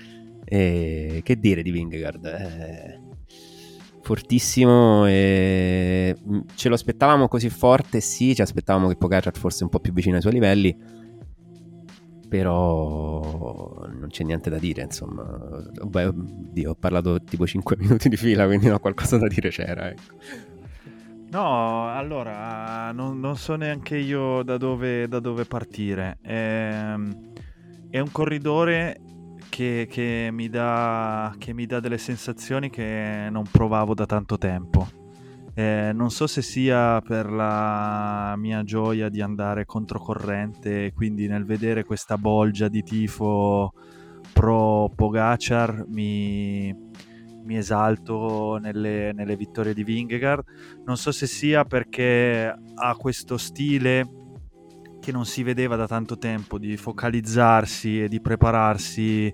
E 0.45 1.21
che 1.23 1.39
dire 1.39 1.62
di 1.62 1.71
Vingegaard? 1.71 2.25
Eh, 2.25 3.01
fortissimo 4.03 5.07
e 5.07 6.16
mm, 6.29 6.41
ce 6.55 6.68
lo 6.68 6.75
aspettavamo 6.75 7.29
così 7.29 7.49
forte, 7.49 8.01
sì, 8.01 8.35
ci 8.35 8.43
aspettavamo 8.43 8.89
che 8.89 8.97
Pogacar 8.97 9.37
fosse 9.37 9.64
un 9.64 9.71
po' 9.71 9.81
più 9.81 9.93
vicino 9.93 10.16
ai 10.16 10.23
suoi 10.23 10.35
livelli, 10.35 10.77
però 12.31 13.89
non 13.91 14.07
c'è 14.09 14.22
niente 14.22 14.51
da 14.51 14.59
dire, 14.59 14.83
insomma. 14.83 15.22
Beh, 15.83 16.12
Dio, 16.14 16.70
ho 16.70 16.74
parlato 16.76 17.20
tipo 17.24 17.45
5 17.45 17.76
minuti 17.81 18.09
di 18.09 18.16
fila, 18.16 18.47
quindi 18.47 18.68
no, 18.68 18.78
qualcosa 18.78 19.18
da 19.18 19.26
dire 19.26 19.51
c'era, 19.51 19.91
ecco. 19.91 20.14
No, 21.31 21.93
allora, 21.93 22.93
non, 22.93 23.18
non 23.18 23.37
so 23.37 23.57
neanche 23.57 23.97
io 23.97 24.45
da 24.45 24.57
dove, 24.57 25.09
da 25.09 25.18
dove 25.18 25.45
partire. 25.45 26.18
È, 26.22 26.33
ehm, 26.33 27.33
è 27.91 27.99
un 27.99 28.12
corridore 28.12 29.01
che, 29.49 29.89
che, 29.91 30.28
mi 30.31 30.49
dà, 30.49 31.35
che 31.37 31.53
mi 31.53 31.66
dà 31.66 31.81
delle 31.81 31.99
sensazioni 31.99 32.70
che 32.70 33.26
non 33.28 33.45
provavo 33.51 33.93
da 33.95 34.07
tanto 34.07 34.39
tempo. 34.39 35.00
Eh, 35.61 35.93
non 35.93 36.11
so 36.11 36.27
se 36.27 36.41
sia 36.41 37.03
per 37.03 37.31
la 37.31 38.35
mia 38.39 38.65
gioia 38.65 39.11
di 39.11 39.21
andare 39.21 39.67
controcorrente, 39.67 40.91
quindi 40.95 41.27
nel 41.27 41.45
vedere 41.45 41.85
questa 41.85 42.17
bolgia 42.17 42.69
di 42.69 42.83
tifo 42.83 43.75
pro 44.33 44.91
Pogacar 44.95 45.85
mi, 45.87 46.75
mi 47.45 47.57
esalto 47.59 48.57
nelle, 48.59 49.13
nelle 49.13 49.37
vittorie 49.37 49.75
di 49.75 49.85
Vingegaard. 49.85 50.45
Non 50.87 50.97
so 50.97 51.13
se 51.13 51.27
sia 51.27 51.67
perché 51.67 52.55
ha 52.75 52.97
questo 52.97 53.37
stile 53.37 54.09
che 54.99 55.13
non 55.13 55.27
si 55.27 55.43
vedeva 55.43 55.77
da 55.77 55.87
tanto 55.87 56.17
tempo 56.17 56.59
di 56.59 56.79
focalizzarsi 56.79 58.05
e 58.05 58.09
di 58.09 58.23
prepararsi 58.23 59.31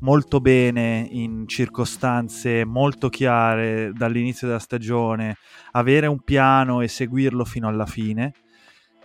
molto 0.00 0.40
bene 0.40 1.06
in 1.10 1.46
circostanze 1.46 2.64
molto 2.64 3.08
chiare 3.08 3.92
dall'inizio 3.92 4.46
della 4.46 4.58
stagione, 4.58 5.36
avere 5.72 6.06
un 6.06 6.20
piano 6.20 6.80
e 6.80 6.88
seguirlo 6.88 7.44
fino 7.44 7.68
alla 7.68 7.86
fine, 7.86 8.32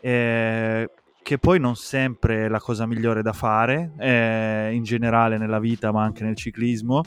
eh, 0.01 0.89
che 1.21 1.37
poi 1.37 1.59
non 1.59 1.75
sempre 1.75 2.45
è 2.45 2.47
la 2.47 2.59
cosa 2.59 2.85
migliore 2.85 3.21
da 3.21 3.33
fare, 3.33 3.93
eh, 3.97 4.71
in 4.73 4.83
generale 4.83 5.37
nella 5.37 5.59
vita 5.59 5.91
ma 5.91 6.03
anche 6.03 6.23
nel 6.23 6.35
ciclismo, 6.35 7.01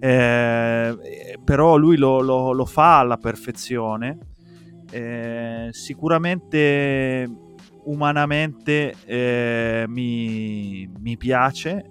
eh, 0.00 1.38
però 1.44 1.76
lui 1.76 1.96
lo, 1.96 2.20
lo, 2.20 2.52
lo, 2.52 2.64
fa 2.64 2.98
alla 3.00 3.16
perfezione. 3.16 4.18
Eh, 4.90 5.68
sicuramente 5.70 7.28
umanamente 7.84 8.94
eh, 9.04 9.84
mi, 9.88 10.88
mi, 11.00 11.16
piace, 11.16 11.84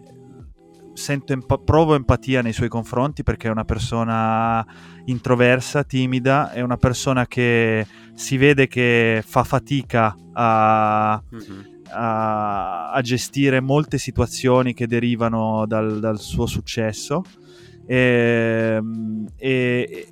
emp- 1.27 1.63
provo 1.63 1.95
empatia 1.95 2.41
nei 2.41 2.53
suoi 2.53 2.69
confronti 2.69 3.23
perché 3.23 3.47
è 3.47 3.51
una 3.51 3.65
persona 3.65 4.65
introversa, 5.05 5.83
timida, 5.83 6.51
è 6.51 6.61
una 6.61 6.77
persona 6.77 7.27
che 7.27 7.85
si 8.13 8.37
vede 8.37 8.67
che 8.67 9.23
fa 9.25 9.43
fatica 9.43 10.15
a... 10.33 11.21
Mm-hmm. 11.33 11.75
A, 11.89 12.91
a, 12.91 12.99
gestire 12.99 13.61
molte 13.61 13.97
situazioni 13.97 14.73
che 14.73 14.87
derivano 14.87 15.65
dal, 15.65 16.01
dal 16.01 16.19
suo 16.19 16.45
successo 16.45 17.23
Ehm, 17.87 19.25
e, 19.37 19.87
e, 19.89 20.07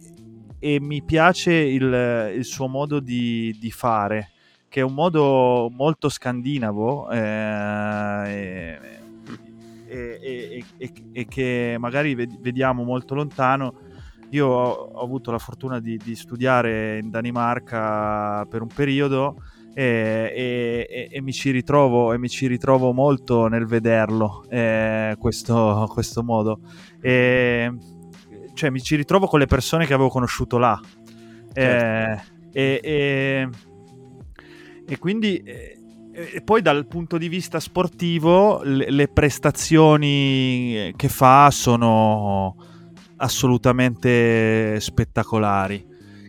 e 0.60 0.80
mi 0.80 1.04
piace 1.04 1.54
il, 1.54 2.32
il 2.36 2.46
suo 2.46 2.68
modo 2.68 3.00
di, 3.02 3.56
di, 3.60 3.70
fare, 3.70 4.32
che 4.70 4.80
è 4.80 4.84
un 4.84 4.94
modo 4.94 5.70
molto 5.76 6.08
scandinavo 6.08 7.10
eh, 7.12 7.18
e, 8.28 8.80
e, 9.96 11.26
che 11.28 11.76
magari 11.80 12.16
vediamo 12.16 12.84
molto 12.84 13.16
lontano. 13.16 13.74
Io 14.32 14.48
ho, 14.48 14.72
ho 14.72 15.04
avuto 15.04 15.32
la 15.32 15.38
fortuna 15.38 15.80
di, 15.80 15.98
di, 16.04 16.16
studiare 16.16 17.00
in 17.00 17.10
Danimarca 17.10 18.46
per 18.50 18.62
un 18.62 18.68
periodo 18.74 19.36
e, 19.74 20.32
e, 20.90 21.10
e, 21.12 21.22
mi, 21.22 21.32
ci 21.32 21.52
ritrovo, 21.52 22.14
e 22.14 22.18
mi 22.18 22.30
ci 22.30 22.48
ritrovo 22.48 22.92
molto 22.94 23.48
nel 23.48 23.66
vederlo, 23.66 24.46
eh, 24.50 25.16
questo, 25.20 25.90
questo, 25.92 26.24
modo. 26.24 26.60
E, 27.02 27.72
cioè 28.54 28.70
mi 28.70 28.82
ci 28.82 28.96
ritrovo 28.96 29.28
con 29.28 29.40
le 29.40 29.48
persone 29.48 29.86
che 29.86 29.94
avevo 29.94 30.10
conosciuto 30.10 30.58
là. 30.58 30.80
Certo. 31.54 32.24
Eh, 32.52 32.80
e, 32.84 33.50
e, 34.88 34.98
quindi... 34.98 35.44
e 36.16 36.42
poi 36.42 36.62
dal 36.62 36.88
punto 36.88 37.18
di 37.18 37.28
vista 37.28 37.60
sportivo 37.60 38.62
le, 38.64 38.90
le 38.90 39.10
prestazioni 39.10 40.94
che 40.96 41.10
fa 41.10 41.52
sono 41.52 42.56
assolutamente 43.18 44.80
spettacolari 44.80 45.86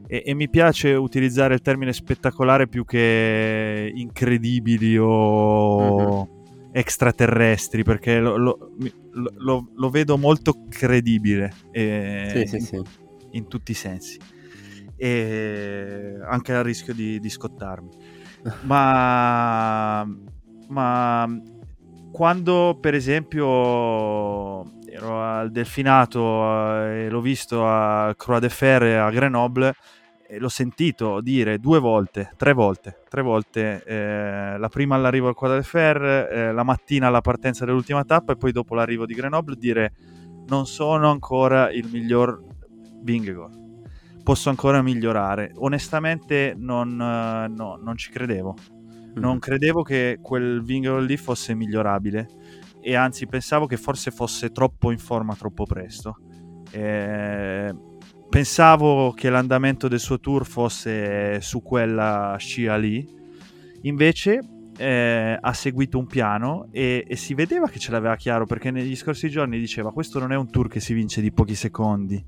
e, 0.08 0.22
e, 0.26 0.34
mi 0.34 0.48
piace 0.48 0.92
utilizzare 0.92 1.54
il 1.54 1.60
termine 1.60 1.92
spettacolare 1.92 2.66
più 2.66 2.84
che 2.84 3.92
incredibili 3.94 4.98
o 4.98 6.26
mm-hmm. 6.26 6.72
extraterrestri 6.72 7.84
perché 7.84 8.18
lo, 8.18 8.36
lo, 8.36 8.70
lo, 9.36 9.68
lo, 9.72 9.90
vedo 9.90 10.18
molto 10.18 10.64
credibile 10.68 11.52
eh, 11.70 12.44
sì, 12.46 12.58
sì, 12.58 12.66
sì. 12.66 12.82
in 13.32 13.46
tutti 13.46 13.70
i 13.70 13.74
sensi 13.74 14.18
e 14.96 16.18
anche 16.24 16.52
a 16.52 16.62
rischio 16.62 16.92
di, 16.92 17.20
di 17.20 17.28
scottarmi 17.28 18.24
ma, 18.62 20.06
ma 20.68 21.40
quando 22.12 22.78
per 22.80 22.94
esempio 22.94 24.64
ero 24.88 25.22
al 25.22 25.50
Delfinato 25.50 26.84
eh, 26.84 27.04
e 27.04 27.08
l'ho 27.10 27.20
visto 27.20 27.66
a 27.66 28.14
Croix 28.16 28.40
de 28.40 28.48
Fer 28.48 28.82
a 28.98 29.10
Grenoble 29.10 29.74
l'ho 30.38 30.48
sentito 30.48 31.20
dire 31.20 31.58
due 31.58 31.78
volte, 31.78 32.32
tre 32.36 32.52
volte, 32.52 33.02
tre 33.08 33.22
volte, 33.22 33.82
eh, 33.84 34.58
la 34.58 34.68
prima 34.68 34.96
all'arrivo 34.96 35.28
al 35.28 35.36
Croix 35.36 35.54
de 35.54 35.62
Fer, 35.62 36.02
eh, 36.02 36.52
la 36.52 36.62
mattina 36.62 37.06
alla 37.06 37.20
partenza 37.20 37.64
dell'ultima 37.64 38.04
tappa 38.04 38.32
e 38.32 38.36
poi 38.36 38.52
dopo 38.52 38.74
l'arrivo 38.74 39.06
di 39.06 39.14
Grenoble 39.14 39.56
dire 39.56 39.92
non 40.48 40.66
sono 40.66 41.10
ancora 41.10 41.70
il 41.70 41.88
miglior 41.90 42.42
Vingegaard, 43.02 43.65
posso 44.26 44.48
ancora 44.48 44.82
migliorare. 44.82 45.52
Onestamente 45.58 46.56
non, 46.58 46.90
uh, 46.94 47.48
no, 47.54 47.78
non 47.80 47.96
ci 47.96 48.10
credevo, 48.10 48.56
non 49.14 49.30
mm-hmm. 49.30 49.38
credevo 49.38 49.82
che 49.82 50.18
quel 50.20 50.64
Vingegaard 50.64 51.06
lì 51.06 51.16
fosse 51.16 51.54
migliorabile 51.54 52.26
e 52.80 52.96
anzi 52.96 53.28
pensavo 53.28 53.66
che 53.66 53.76
forse 53.76 54.10
fosse 54.10 54.50
troppo 54.50 54.90
in 54.90 54.98
forma 54.98 55.36
troppo 55.36 55.62
presto. 55.62 56.18
Eh, 56.72 57.72
pensavo 58.28 59.12
che 59.12 59.30
l'andamento 59.30 59.86
del 59.86 60.00
suo 60.00 60.18
tour 60.18 60.44
fosse 60.44 61.40
su 61.40 61.62
quella 61.62 62.34
scia 62.36 62.76
lì, 62.76 63.08
invece 63.82 64.40
eh, 64.76 65.38
ha 65.40 65.52
seguito 65.52 65.98
un 65.98 66.06
piano 66.06 66.66
e, 66.72 67.04
e, 67.06 67.14
si 67.14 67.34
vedeva 67.34 67.68
che 67.68 67.78
ce 67.78 67.92
l'aveva 67.92 68.16
chiaro 68.16 68.44
perché 68.44 68.72
negli 68.72 68.96
scorsi 68.96 69.30
giorni 69.30 69.58
diceva 69.58 69.92
questo 69.92 70.18
non 70.18 70.32
è 70.32 70.36
un 70.36 70.50
tour 70.50 70.68
che 70.68 70.80
si 70.80 70.94
vince 70.94 71.20
di 71.20 71.32
pochi 71.32 71.54
secondi, 71.54 72.22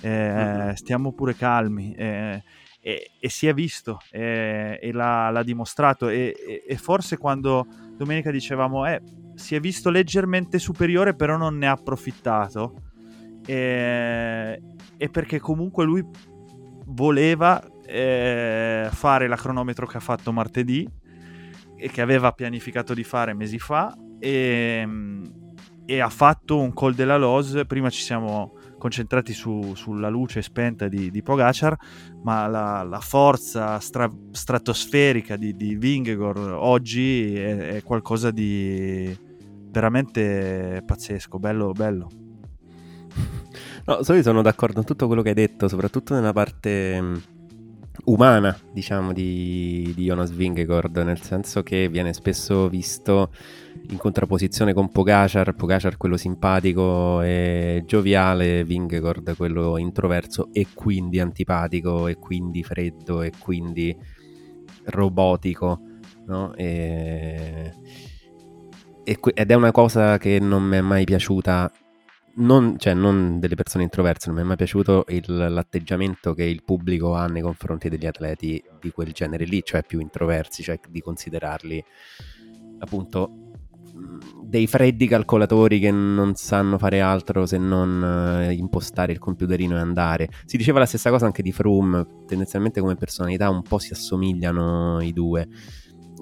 eh, 0.00 0.08
mm-hmm. 0.08 0.70
stiamo 0.72 1.12
pure 1.12 1.34
calmi. 1.34 1.94
Eh, 1.94 2.42
e, 2.80 3.10
e, 3.18 3.28
si 3.28 3.46
è 3.46 3.54
visto 3.54 3.98
eh, 4.12 4.78
e 4.80 4.92
l'ha, 4.92 5.30
l'ha 5.30 5.42
dimostrato 5.42 6.08
e, 6.08 6.62
e, 6.66 6.76
forse 6.76 7.18
quando 7.18 7.66
domenica 7.96 8.30
dicevamo 8.30 8.86
eh, 8.86 9.02
si 9.34 9.54
è 9.54 9.60
visto 9.60 9.90
leggermente 9.90 10.58
superiore, 10.58 11.14
però 11.14 11.36
non 11.36 11.56
ne 11.58 11.66
ha 11.66 11.72
approfittato. 11.72 12.82
E, 13.46 14.62
e 14.96 15.08
perché 15.08 15.38
comunque 15.38 15.84
lui 15.84 16.04
voleva 16.86 17.62
eh, 17.86 18.88
fare 18.90 19.28
la 19.28 19.36
cronometro 19.36 19.86
che 19.86 19.96
ha 19.96 20.00
fatto 20.00 20.32
martedì 20.32 20.86
e 21.76 21.88
che 21.88 22.00
aveva 22.00 22.32
pianificato 22.32 22.92
di 22.92 23.04
fare 23.04 23.32
mesi 23.32 23.58
fa 23.58 23.96
e, 24.18 24.86
e 25.86 26.00
ha 26.00 26.08
fatto 26.10 26.58
un 26.58 26.74
call 26.74 26.94
della 26.94 27.16
Loz. 27.16 27.62
Prima 27.66 27.88
ci 27.88 28.02
siamo 28.02 28.57
concentrati 28.78 29.32
su, 29.32 29.74
sulla 29.74 30.08
luce 30.08 30.40
spenta 30.40 30.88
di, 30.88 31.10
di 31.10 31.22
Pogacar, 31.22 31.76
ma 32.22 32.46
la, 32.46 32.82
la 32.84 33.00
forza 33.00 33.78
stra, 33.80 34.10
stratosferica 34.30 35.36
di, 35.36 35.54
di 35.56 35.74
Vingegaard 35.74 36.38
oggi 36.38 37.34
è, 37.34 37.74
è 37.74 37.82
qualcosa 37.82 38.30
di 38.30 39.16
veramente 39.70 40.82
pazzesco, 40.86 41.38
bello, 41.38 41.72
bello. 41.72 42.08
No, 43.84 44.00
io 44.06 44.22
sono 44.22 44.42
d'accordo 44.42 44.74
con 44.74 44.84
tutto 44.84 45.06
quello 45.06 45.22
che 45.22 45.30
hai 45.30 45.34
detto, 45.34 45.66
soprattutto 45.66 46.14
nella 46.14 46.32
parte 46.32 47.36
umana, 48.04 48.56
diciamo, 48.72 49.12
di, 49.12 49.92
di 49.94 50.04
Jonas 50.04 50.30
Vingegaard, 50.30 50.96
nel 50.98 51.20
senso 51.20 51.62
che 51.62 51.88
viene 51.88 52.12
spesso 52.12 52.68
visto 52.68 53.30
in 53.90 53.96
contrapposizione 53.96 54.72
con 54.72 54.90
Pogacar, 54.90 55.54
Pogacar 55.54 55.96
quello 55.96 56.16
simpatico 56.16 57.22
e 57.22 57.82
gioviale, 57.86 58.64
Vingegaard 58.64 59.36
quello 59.36 59.78
introverso 59.78 60.48
e 60.52 60.66
quindi 60.74 61.20
antipatico 61.20 62.06
e 62.06 62.16
quindi 62.16 62.62
freddo 62.62 63.22
e 63.22 63.32
quindi 63.38 63.96
robotico, 64.84 65.80
no? 66.26 66.54
E 66.54 67.72
ed 69.34 69.50
è 69.50 69.54
una 69.54 69.70
cosa 69.70 70.18
che 70.18 70.38
non 70.38 70.62
mi 70.64 70.76
è 70.76 70.80
mai 70.82 71.04
piaciuta 71.04 71.72
non, 72.38 72.76
cioè, 72.78 72.94
non 72.94 73.38
delle 73.38 73.54
persone 73.54 73.84
introverse, 73.84 74.28
non 74.28 74.36
mi 74.36 74.42
è 74.42 74.46
mai 74.46 74.56
piaciuto 74.56 75.04
il, 75.08 75.24
l'atteggiamento 75.26 76.34
che 76.34 76.44
il 76.44 76.62
pubblico 76.64 77.14
ha 77.14 77.26
nei 77.26 77.42
confronti 77.42 77.88
degli 77.88 78.06
atleti 78.06 78.62
di 78.80 78.90
quel 78.90 79.12
genere 79.12 79.44
lì, 79.44 79.62
cioè 79.62 79.82
più 79.84 80.00
introversi, 80.00 80.62
cioè 80.62 80.78
di 80.88 81.00
considerarli 81.00 81.84
appunto 82.80 83.48
dei 84.44 84.66
freddi 84.66 85.08
calcolatori 85.08 85.80
che 85.80 85.90
non 85.90 86.34
sanno 86.34 86.78
fare 86.78 87.00
altro 87.00 87.46
se 87.46 87.58
non 87.58 88.48
uh, 88.48 88.50
impostare 88.50 89.12
il 89.12 89.18
computerino 89.18 89.76
e 89.76 89.80
andare. 89.80 90.28
Si 90.44 90.56
diceva 90.56 90.78
la 90.78 90.86
stessa 90.86 91.10
cosa 91.10 91.26
anche 91.26 91.42
di 91.42 91.52
Froome, 91.52 92.06
tendenzialmente 92.26 92.80
come 92.80 92.94
personalità 92.94 93.50
un 93.50 93.62
po' 93.62 93.78
si 93.78 93.92
assomigliano 93.92 95.00
i 95.00 95.12
due. 95.12 95.48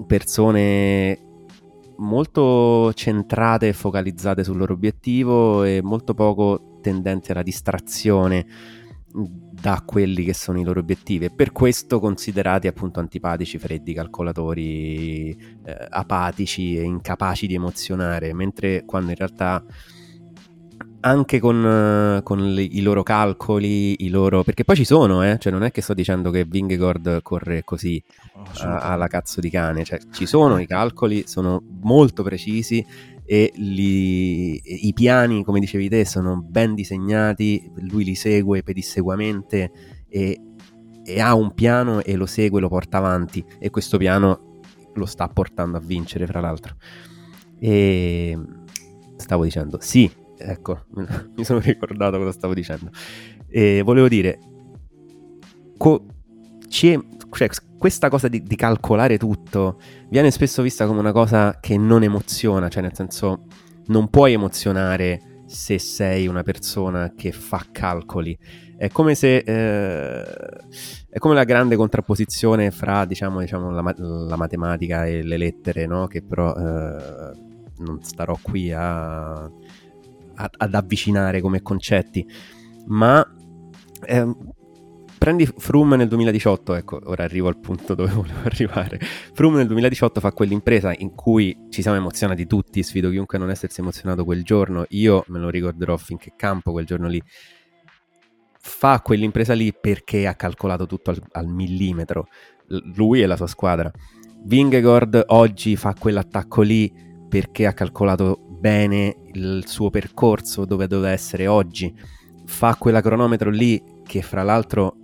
Persone 0.05 1.26
molto 1.97 2.91
centrate 2.93 3.69
e 3.69 3.73
focalizzate 3.73 4.43
sul 4.43 4.57
loro 4.57 4.73
obiettivo 4.73 5.63
e 5.63 5.81
molto 5.81 6.13
poco 6.13 6.79
tendenti 6.81 7.31
alla 7.31 7.43
distrazione 7.43 8.45
da 9.09 9.81
quelli 9.85 10.23
che 10.23 10.33
sono 10.33 10.59
i 10.59 10.63
loro 10.63 10.79
obiettivi. 10.79 11.25
E 11.25 11.31
per 11.31 11.51
questo 11.51 11.99
considerati 11.99 12.67
appunto 12.67 12.99
antipatici, 12.99 13.57
freddi, 13.57 13.93
calcolatori, 13.93 15.31
eh, 15.31 15.87
apatici 15.89 16.77
e 16.77 16.83
incapaci 16.83 17.47
di 17.47 17.55
emozionare, 17.55 18.33
mentre 18.33 18.85
quando 18.85 19.09
in 19.09 19.17
realtà 19.17 19.63
anche 21.01 21.39
con, 21.39 22.21
con 22.23 22.53
le, 22.53 22.61
i 22.61 22.81
loro 22.81 23.03
calcoli, 23.03 24.03
i 24.05 24.09
loro... 24.09 24.43
perché 24.43 24.63
poi 24.63 24.75
ci 24.75 24.85
sono, 24.85 25.23
eh? 25.23 25.37
cioè 25.39 25.51
non 25.51 25.63
è 25.63 25.71
che 25.71 25.81
sto 25.81 25.93
dicendo 25.93 26.31
che 26.31 26.45
Vingegord 26.45 27.21
corre 27.21 27.63
così 27.63 28.01
alla 28.61 29.07
cazzo 29.07 29.39
di 29.39 29.49
cane, 29.49 29.83
cioè 29.83 29.99
ci 30.11 30.25
sono 30.25 30.57
i 30.57 30.65
calcoli, 30.65 31.23
sono 31.27 31.61
molto 31.81 32.23
precisi 32.23 32.85
e 33.25 33.51
li, 33.55 34.87
i 34.87 34.93
piani, 34.93 35.43
come 35.43 35.59
dicevi 35.59 35.89
te, 35.89 36.05
sono 36.05 36.41
ben 36.41 36.73
disegnati, 36.73 37.71
lui 37.89 38.03
li 38.03 38.15
segue 38.15 38.63
pedissequamente 38.63 39.71
e, 40.07 40.39
e 41.03 41.19
ha 41.21 41.35
un 41.35 41.53
piano 41.53 42.01
e 42.01 42.15
lo 42.15 42.25
segue, 42.25 42.61
lo 42.61 42.69
porta 42.69 42.97
avanti 42.97 43.43
e 43.59 43.69
questo 43.69 43.97
piano 43.97 44.61
lo 44.93 45.05
sta 45.05 45.27
portando 45.27 45.77
a 45.77 45.81
vincere, 45.81 46.25
fra 46.25 46.39
l'altro. 46.39 46.75
E 47.59 48.37
stavo 49.17 49.43
dicendo, 49.43 49.77
sì, 49.81 50.09
ecco, 50.37 50.85
mi 51.35 51.43
sono 51.43 51.59
ricordato 51.59 52.17
cosa 52.17 52.31
stavo 52.31 52.53
dicendo. 52.53 52.89
E 53.47 53.81
volevo 53.83 54.07
dire, 54.07 54.39
co- 55.77 56.05
cioè, 56.69 56.99
questa 57.77 58.09
cosa 58.09 58.27
di, 58.27 58.43
di, 58.43 58.55
calcolare 58.55 59.17
tutto 59.17 59.79
viene 60.09 60.31
spesso 60.31 60.61
vista 60.61 60.85
come 60.85 60.99
una 60.99 61.11
cosa 61.11 61.59
che 61.59 61.77
non 61.77 62.03
emoziona, 62.03 62.69
cioè 62.69 62.81
nel 62.81 62.95
senso 62.95 63.45
non 63.87 64.09
puoi 64.09 64.33
emozionare 64.33 65.43
se 65.45 65.79
sei 65.79 66.27
una 66.27 66.43
persona 66.43 67.13
che 67.15 67.31
fa 67.31 67.65
calcoli. 67.71 68.37
È 68.77 68.89
come 68.89 69.15
se 69.15 69.37
eh, 69.37 70.23
è 71.09 71.17
come 71.19 71.33
la 71.33 71.45
grande 71.45 71.75
contrapposizione 71.75 72.69
fra 72.69 73.05
diciamo, 73.05 73.39
diciamo 73.39 73.71
la, 73.71 73.95
la, 73.97 74.35
matematica 74.35 75.05
e 75.05 75.23
le 75.23 75.37
lettere, 75.37 75.87
no? 75.87 76.05
che 76.05 76.21
però 76.21 76.53
eh, 76.53 77.31
non 77.79 78.03
starò 78.03 78.37
qui 78.41 78.71
a, 78.71 79.49
a, 80.37 80.49
ad 80.57 80.73
avvicinare 80.73 81.41
come 81.41 81.61
concetti, 81.61 82.25
ma 82.87 83.25
eh, 84.05 84.35
prendi 85.17 85.45
Froome 85.45 85.95
nel 85.95 86.07
2018, 86.07 86.75
ecco, 86.75 86.99
ora 87.05 87.23
arrivo 87.23 87.47
al 87.47 87.59
punto 87.59 87.95
dove 87.95 88.11
volevo 88.13 88.39
arrivare. 88.43 88.99
Froome 89.33 89.57
nel 89.57 89.67
2018 89.67 90.19
fa 90.19 90.31
quell'impresa 90.31 90.93
in 90.97 91.15
cui 91.15 91.57
ci 91.69 91.81
siamo 91.81 91.97
emozionati 91.97 92.45
tutti, 92.45 92.83
sfido 92.83 93.09
chiunque 93.09 93.37
a 93.37 93.41
non 93.41 93.49
essersi 93.49 93.81
emozionato 93.81 94.23
quel 94.23 94.43
giorno, 94.43 94.85
io 94.89 95.23
me 95.27 95.39
lo 95.39 95.49
ricorderò 95.49 95.97
finché 95.97 96.33
campo 96.35 96.71
quel 96.71 96.85
giorno 96.85 97.07
lì. 97.07 97.21
Fa 98.59 99.01
quell'impresa 99.01 99.53
lì 99.53 99.73
perché 99.73 100.27
ha 100.27 100.35
calcolato 100.35 100.85
tutto 100.85 101.11
al, 101.11 101.21
al 101.31 101.47
millimetro, 101.47 102.27
lui 102.95 103.21
e 103.21 103.25
la 103.25 103.37
sua 103.37 103.47
squadra. 103.47 103.91
Vingegord 104.43 105.23
oggi 105.27 105.75
fa 105.75 105.93
quell'attacco 105.97 106.61
lì 106.61 107.05
perché 107.27 107.65
ha 107.65 107.73
calcolato 107.73 108.39
bene 108.47 109.15
il 109.33 109.63
suo 109.67 109.89
percorso 109.89 110.65
dove 110.65 110.87
doveva 110.87 111.11
essere 111.11 111.47
oggi. 111.47 111.93
Fa 112.45 112.75
quella 112.75 113.01
cronometro 113.01 113.49
lì 113.49 113.81
che 114.03 114.21
fra 114.21 114.43
l'altro 114.43 114.95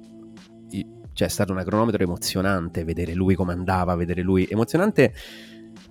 cioè 1.13 1.27
è 1.27 1.31
stato 1.31 1.53
un 1.53 1.61
cronometro 1.63 2.03
emozionante 2.03 2.83
vedere 2.83 3.13
lui 3.13 3.35
come 3.35 3.53
andava, 3.53 3.95
vedere 3.95 4.21
lui 4.21 4.47
emozionante 4.49 5.13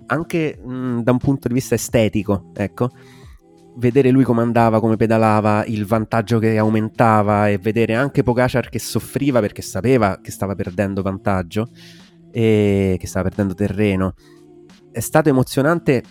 anche 0.07 0.59
mh, 0.61 1.01
da 1.01 1.11
un 1.11 1.17
punto 1.17 1.47
di 1.47 1.53
vista 1.53 1.75
estetico, 1.75 2.51
ecco. 2.53 2.89
Vedere 3.75 4.11
lui 4.11 4.23
come 4.23 4.43
andava, 4.43 4.79
come 4.79 4.97
pedalava, 4.97 5.65
il 5.65 5.85
vantaggio 5.85 6.37
che 6.37 6.57
aumentava 6.59 7.49
e 7.49 7.57
vedere 7.57 7.95
anche 7.95 8.21
Pogacar 8.21 8.69
che 8.69 8.77
soffriva 8.77 9.39
perché 9.39 9.63
sapeva 9.63 10.19
che 10.21 10.29
stava 10.29 10.53
perdendo 10.53 11.01
vantaggio 11.01 11.69
e 12.31 12.97
che 12.99 13.07
stava 13.07 13.29
perdendo 13.29 13.55
terreno. 13.55 14.13
È 14.91 14.99
stato 14.99 15.29
emozionante 15.29 16.03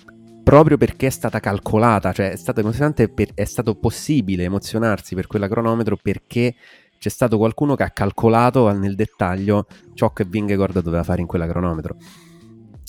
proprio 0.43 0.77
perché 0.77 1.07
è 1.07 1.11
stata 1.11 1.41
calcolata, 1.41 2.13
cioè 2.13 2.31
è 2.31 2.37
stato 2.37 2.61
emozionante, 2.61 3.09
per, 3.09 3.31
è 3.35 3.45
stato 3.45 3.75
possibile 3.75 4.45
emozionarsi 4.45 5.15
per 5.15 5.27
quella 5.27 5.49
cronometro 5.49 5.97
perché 5.97 6.55
c'è 6.99 7.09
stato 7.09 7.37
qualcuno 7.37 7.75
che 7.75 7.83
ha 7.83 7.91
calcolato 7.91 8.71
nel 8.73 8.95
dettaglio 8.95 9.67
ciò 9.95 10.13
che 10.13 10.25
Vingegaard 10.25 10.81
doveva 10.83 11.03
fare 11.03 11.21
in 11.21 11.27
quella 11.27 11.49
cronometro. 11.49 11.97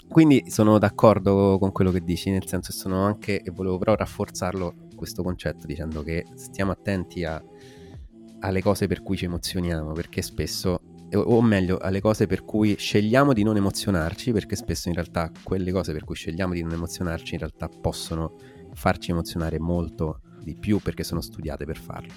Quindi 0.07 0.43
sono 0.51 0.77
d'accordo 0.77 1.57
con 1.59 1.71
quello 1.71 1.89
che 1.89 2.03
dici, 2.03 2.29
nel 2.29 2.45
senso 2.45 2.71
sono 2.71 3.03
anche, 3.03 3.41
e 3.41 3.49
volevo 3.49 3.79
però 3.79 3.95
rafforzarlo 3.95 4.89
questo 4.95 5.23
concetto 5.23 5.65
dicendo 5.65 6.03
che 6.03 6.27
stiamo 6.35 6.71
attenti 6.71 7.23
a, 7.25 7.43
alle 8.41 8.61
cose 8.61 8.85
per 8.85 9.01
cui 9.01 9.17
ci 9.17 9.25
emozioniamo, 9.25 9.93
perché 9.93 10.21
spesso, 10.21 10.81
o 11.15 11.41
meglio, 11.41 11.77
alle 11.77 12.01
cose 12.01 12.27
per 12.27 12.43
cui 12.43 12.75
scegliamo 12.77 13.33
di 13.33 13.43
non 13.43 13.55
emozionarci, 13.57 14.31
perché 14.31 14.55
spesso 14.55 14.89
in 14.89 14.95
realtà 14.95 15.31
quelle 15.43 15.71
cose 15.71 15.93
per 15.93 16.03
cui 16.03 16.15
scegliamo 16.15 16.53
di 16.53 16.61
non 16.61 16.73
emozionarci 16.73 17.33
in 17.33 17.39
realtà 17.39 17.67
possono 17.69 18.35
farci 18.73 19.11
emozionare 19.11 19.59
molto 19.59 20.21
di 20.43 20.55
più 20.55 20.79
perché 20.79 21.03
sono 21.03 21.21
studiate 21.21 21.65
per 21.65 21.77
farlo. 21.77 22.13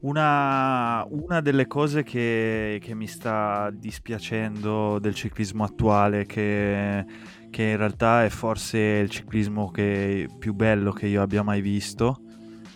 Una, 0.00 1.04
una 1.10 1.40
delle 1.40 1.66
cose 1.66 2.02
che, 2.02 2.78
che, 2.82 2.94
mi 2.94 3.06
sta 3.06 3.70
dispiacendo 3.72 4.98
del 4.98 5.14
ciclismo 5.14 5.64
attuale, 5.64 6.26
che, 6.26 7.04
che, 7.50 7.62
in 7.62 7.76
realtà 7.76 8.24
è 8.24 8.28
forse 8.28 8.78
il 8.78 9.10
ciclismo 9.10 9.70
che, 9.70 10.28
più 10.38 10.54
bello 10.54 10.92
che 10.92 11.06
io 11.06 11.22
abbia 11.22 11.42
mai 11.42 11.60
visto, 11.60 12.22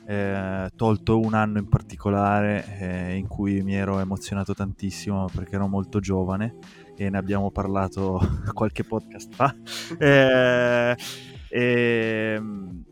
eh, 0.06 0.70
tolto 0.76 1.18
un 1.18 1.34
anno 1.34 1.58
in 1.58 1.68
particolare 1.68 2.78
eh, 2.78 3.14
in 3.16 3.26
cui 3.26 3.62
mi 3.62 3.74
ero 3.74 3.98
emozionato 4.00 4.54
tantissimo 4.54 5.26
perché 5.34 5.54
ero 5.54 5.66
molto 5.66 6.00
giovane 6.00 6.56
e 6.96 7.08
ne 7.10 7.18
abbiamo 7.18 7.50
parlato 7.50 8.20
qualche 8.52 8.84
podcast 8.84 9.34
fa, 9.34 9.54
eh, 9.98 10.96
ehm, 11.48 12.84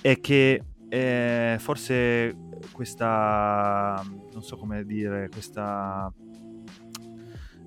è 0.00 0.20
che 0.20 0.64
eh, 0.88 1.56
forse 1.58 2.36
questa, 2.72 4.02
non 4.32 4.42
so 4.42 4.56
come 4.56 4.84
dire, 4.84 5.28
questa 5.30 6.12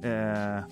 eh, 0.01 0.65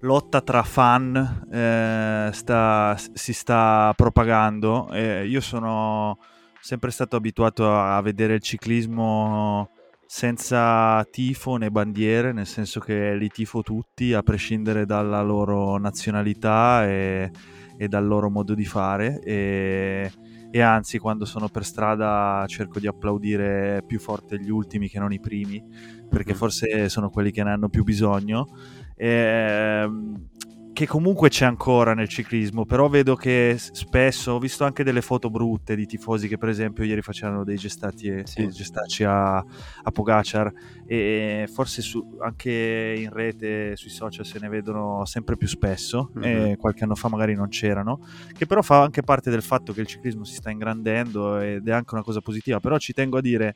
lotta 0.00 0.40
tra 0.42 0.62
fan 0.62 1.46
eh, 1.50 2.30
sta, 2.32 2.96
si 3.14 3.32
sta 3.32 3.92
propagando. 3.96 4.88
Io 4.94 5.40
sono 5.40 6.18
sempre 6.64 6.90
stato 6.90 7.16
abituato 7.16 7.70
a 7.70 8.00
vedere 8.00 8.36
il 8.36 8.40
ciclismo 8.40 9.68
senza 10.06 11.06
tifo 11.10 11.56
né 11.56 11.70
bandiere, 11.70 12.32
nel 12.32 12.46
senso 12.46 12.80
che 12.80 13.14
li 13.16 13.28
tifo 13.28 13.60
tutti 13.60 14.14
a 14.14 14.22
prescindere 14.22 14.86
dalla 14.86 15.20
loro 15.20 15.76
nazionalità 15.76 16.86
e, 16.86 17.30
e 17.76 17.86
dal 17.86 18.06
loro 18.06 18.30
modo 18.30 18.54
di 18.54 18.64
fare. 18.64 19.20
E, 19.20 20.10
e 20.50 20.60
anzi 20.62 20.96
quando 20.98 21.26
sono 21.26 21.48
per 21.48 21.66
strada 21.66 22.46
cerco 22.48 22.78
di 22.78 22.86
applaudire 22.86 23.82
più 23.86 24.00
forte 24.00 24.40
gli 24.40 24.50
ultimi 24.50 24.88
che 24.88 24.98
non 25.00 25.12
i 25.12 25.20
primi 25.20 25.62
perché 26.08 26.32
mm. 26.32 26.36
forse 26.36 26.88
sono 26.88 27.10
quelli 27.10 27.32
che 27.32 27.42
ne 27.42 27.50
hanno 27.50 27.68
più 27.68 27.82
bisogno 27.82 28.46
e, 28.94 29.08
ehm, 29.08 30.28
che 30.74 30.88
comunque 30.88 31.28
c'è 31.28 31.44
ancora 31.44 31.94
nel 31.94 32.08
ciclismo, 32.08 32.66
però 32.66 32.88
vedo 32.88 33.14
che 33.14 33.54
spesso 33.58 34.32
ho 34.32 34.38
visto 34.40 34.64
anche 34.64 34.82
delle 34.82 35.02
foto 35.02 35.30
brutte 35.30 35.76
di 35.76 35.86
tifosi 35.86 36.26
che 36.26 36.36
per 36.36 36.48
esempio 36.48 36.82
ieri 36.82 37.00
facevano 37.00 37.44
dei 37.44 37.56
gestati, 37.56 38.22
sì. 38.24 38.42
dei 38.42 38.50
gestacci 38.50 39.04
a, 39.04 39.36
a 39.36 39.90
Pogacar 39.92 40.52
e 40.84 41.48
forse 41.50 41.80
su, 41.80 42.18
anche 42.20 42.94
in 42.98 43.10
rete, 43.10 43.76
sui 43.76 43.88
social 43.88 44.26
se 44.26 44.40
ne 44.40 44.48
vedono 44.48 45.04
sempre 45.04 45.36
più 45.36 45.46
spesso 45.46 46.10
mm-hmm. 46.18 46.54
qualche 46.54 46.82
anno 46.82 46.96
fa 46.96 47.08
magari 47.08 47.34
non 47.34 47.48
c'erano, 47.48 48.00
che 48.36 48.44
però 48.44 48.60
fa 48.60 48.82
anche 48.82 49.02
parte 49.02 49.30
del 49.30 49.42
fatto 49.42 49.72
che 49.72 49.80
il 49.80 49.86
ciclismo 49.86 50.24
si 50.24 50.34
sta 50.34 50.50
ingrandendo 50.50 51.38
ed 51.38 51.68
è 51.68 51.72
anche 51.72 51.94
una 51.94 52.02
cosa 52.02 52.20
positiva, 52.20 52.58
però 52.58 52.76
ci 52.78 52.92
tengo 52.92 53.18
a 53.18 53.22
dire... 53.22 53.54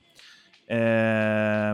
Eh, 0.67 1.73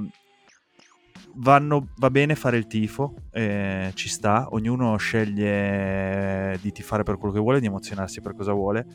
vanno, 1.37 1.89
va 1.97 2.11
bene 2.11 2.35
fare 2.35 2.57
il 2.57 2.67
tifo, 2.67 3.15
eh, 3.31 3.91
ci 3.95 4.09
sta, 4.09 4.49
ognuno 4.51 4.97
sceglie 4.97 6.59
di 6.61 6.73
tifare 6.73 7.03
per 7.03 7.17
quello 7.17 7.35
che 7.35 7.41
vuole, 7.41 7.61
di 7.61 7.67
emozionarsi 7.67 8.21
per 8.21 8.35
cosa 8.35 8.53
vuole, 8.53 8.87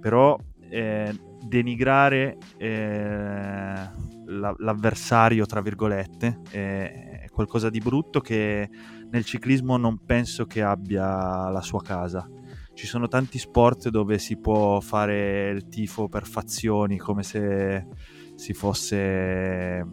però 0.00 0.38
eh, 0.68 1.14
denigrare 1.46 2.38
eh, 2.56 3.90
la, 4.26 4.54
l'avversario, 4.56 5.46
tra 5.46 5.60
virgolette, 5.60 6.40
è 6.50 7.26
qualcosa 7.30 7.70
di 7.70 7.80
brutto 7.80 8.20
che 8.20 8.68
nel 9.10 9.24
ciclismo 9.24 9.76
non 9.76 10.04
penso 10.04 10.46
che 10.46 10.62
abbia 10.62 11.50
la 11.50 11.60
sua 11.62 11.82
casa. 11.82 12.28
Ci 12.74 12.86
sono 12.86 13.06
tanti 13.08 13.38
sport 13.38 13.90
dove 13.90 14.18
si 14.18 14.38
può 14.38 14.80
fare 14.80 15.50
il 15.50 15.68
tifo 15.68 16.08
per 16.08 16.26
fazioni 16.26 16.96
come 16.96 17.22
se 17.22 17.86
si 18.34 18.54
fosse 18.54 19.86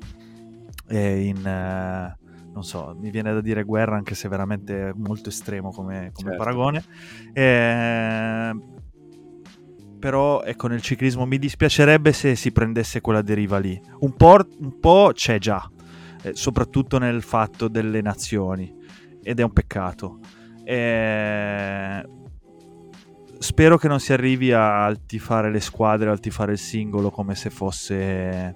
eh, 0.89 1.21
in... 1.21 1.45
Eh, 1.45 2.17
non 2.51 2.63
so, 2.63 2.95
mi 2.99 3.09
viene 3.09 3.31
da 3.31 3.41
dire 3.41 3.63
guerra 3.63 3.95
anche 3.95 4.15
se 4.15 4.27
veramente 4.27 4.91
molto 4.95 5.29
estremo 5.29 5.71
come, 5.71 6.11
come 6.11 6.29
certo. 6.31 6.43
paragone. 6.43 6.83
Eh, 7.31 8.55
però 9.99 10.41
ecco 10.43 10.67
nel 10.67 10.81
ciclismo 10.81 11.25
mi 11.25 11.37
dispiacerebbe 11.37 12.11
se 12.11 12.35
si 12.35 12.51
prendesse 12.51 13.01
quella 13.01 13.21
deriva 13.21 13.59
lì. 13.59 13.79
Un 13.99 14.13
po', 14.13 14.45
un 14.59 14.79
po 14.79 15.11
c'è 15.13 15.37
già, 15.37 15.69
eh, 16.23 16.33
soprattutto 16.35 16.97
nel 16.97 17.21
fatto 17.21 17.67
delle 17.67 18.01
nazioni 18.01 18.73
ed 19.21 19.39
è 19.39 19.43
un 19.43 19.53
peccato. 19.53 20.19
Eh, 20.63 22.05
spero 23.37 23.77
che 23.77 23.87
non 23.87 23.99
si 23.99 24.13
arrivi 24.13 24.51
a 24.51 24.93
tifare 25.05 25.51
le 25.51 25.59
squadre, 25.59 26.09
al 26.09 26.19
tifare 26.19 26.53
il 26.53 26.57
singolo 26.57 27.09
come 27.09 27.35
se 27.35 27.49
fosse 27.49 28.55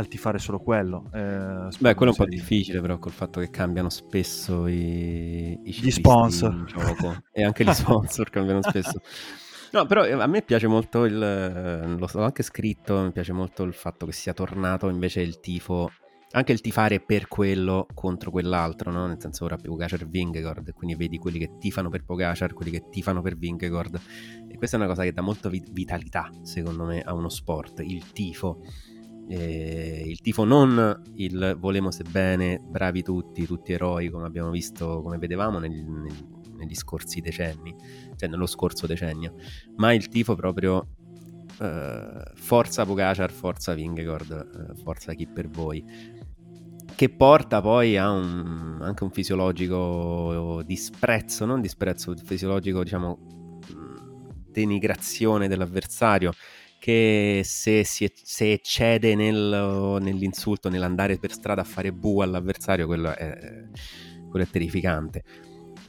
al 0.00 0.08
tifare 0.08 0.38
solo 0.38 0.58
quello. 0.58 1.10
Eh, 1.12 1.68
Beh, 1.78 1.94
quello 1.94 2.12
è 2.12 2.14
un 2.18 2.24
po' 2.24 2.26
difficile 2.26 2.80
però 2.80 2.98
col 2.98 3.12
fatto 3.12 3.38
che 3.40 3.50
cambiano 3.50 3.90
spesso 3.90 4.66
i, 4.66 5.58
i 5.62 5.72
gli 5.72 5.90
sponsor 5.90 6.64
e 7.32 7.44
anche 7.44 7.64
gli 7.64 7.72
sponsor 7.72 8.30
cambiano 8.30 8.62
spesso. 8.62 9.00
No, 9.72 9.86
però 9.86 10.04
eh, 10.04 10.12
a 10.12 10.26
me 10.26 10.42
piace 10.42 10.66
molto 10.66 11.04
il. 11.04 11.22
Eh, 11.22 11.96
lo 11.96 12.06
so 12.06 12.22
anche 12.22 12.42
scritto. 12.42 13.00
Mi 13.02 13.12
piace 13.12 13.32
molto 13.32 13.62
il 13.62 13.74
fatto 13.74 14.06
che 14.06 14.12
sia 14.12 14.32
tornato 14.32 14.88
invece 14.88 15.20
il 15.20 15.38
tifo. 15.38 15.92
Anche 16.32 16.52
il 16.52 16.60
tifare 16.60 17.00
per 17.00 17.26
quello 17.26 17.86
contro 17.92 18.30
quell'altro, 18.30 18.92
no? 18.92 19.06
Nel 19.06 19.20
senso 19.20 19.44
ora 19.44 19.56
più 19.56 19.72
Pogacar 19.72 20.06
Vingegaard, 20.08 20.72
quindi 20.74 20.94
vedi 20.94 21.18
quelli 21.18 21.40
che 21.40 21.56
tifano 21.58 21.88
per 21.88 22.04
Pogacar, 22.04 22.52
quelli 22.52 22.70
che 22.70 22.84
tifano 22.88 23.20
per 23.20 23.36
Vingegaard. 23.36 24.00
E 24.48 24.56
questa 24.56 24.76
è 24.76 24.78
una 24.78 24.88
cosa 24.88 25.02
che 25.02 25.12
dà 25.12 25.22
molta 25.22 25.48
vitalità, 25.48 26.30
secondo 26.42 26.84
me, 26.84 27.00
a 27.00 27.14
uno 27.14 27.28
sport, 27.28 27.80
il 27.80 28.12
tifo. 28.12 28.60
Eh, 29.30 30.02
il 30.06 30.20
tifo 30.20 30.42
non 30.42 31.02
il 31.14 31.56
volemo 31.58 31.92
se 31.92 32.02
bene, 32.02 32.58
bravi 32.58 33.02
tutti, 33.02 33.46
tutti 33.46 33.72
eroi, 33.72 34.10
come 34.10 34.26
abbiamo 34.26 34.50
visto, 34.50 35.00
come 35.02 35.18
vedevamo 35.18 35.60
nel, 35.60 35.70
nel 35.70 36.38
negli 36.60 36.74
scorsi 36.74 37.20
decenni, 37.20 37.74
cioè 38.16 38.28
nello 38.28 38.46
scorso 38.46 38.86
decennio, 38.86 39.34
ma 39.76 39.92
il 39.92 40.08
tifo 40.08 40.34
proprio 40.34 40.88
uh, 41.58 42.34
forza 42.34 42.84
Pogacar, 42.84 43.30
forza 43.30 43.74
Vingegaard, 43.74 44.70
uh, 44.70 44.82
forza 44.82 45.14
chi 45.14 45.26
per 45.26 45.48
voi, 45.48 45.82
che 46.94 47.08
porta 47.08 47.60
poi 47.60 47.96
a 47.96 48.10
un, 48.10 48.78
anche 48.82 49.04
un 49.04 49.10
fisiologico 49.10 50.62
disprezzo, 50.64 51.46
non 51.46 51.60
disprezzo, 51.60 52.14
fisiologico 52.22 52.82
diciamo 52.82 53.38
denigrazione 54.50 55.46
dell'avversario 55.46 56.32
che 56.80 57.42
se, 57.44 57.84
si, 57.84 58.10
se 58.14 58.52
eccede 58.52 59.14
nel, 59.14 59.98
nell'insulto, 60.00 60.70
nell'andare 60.70 61.18
per 61.18 61.30
strada 61.30 61.60
a 61.60 61.64
fare 61.64 61.92
bu 61.92 62.22
all'avversario, 62.22 62.86
quello 62.86 63.14
è, 63.14 63.36
quello 64.28 64.44
è 64.44 64.48
terrificante. 64.48 65.22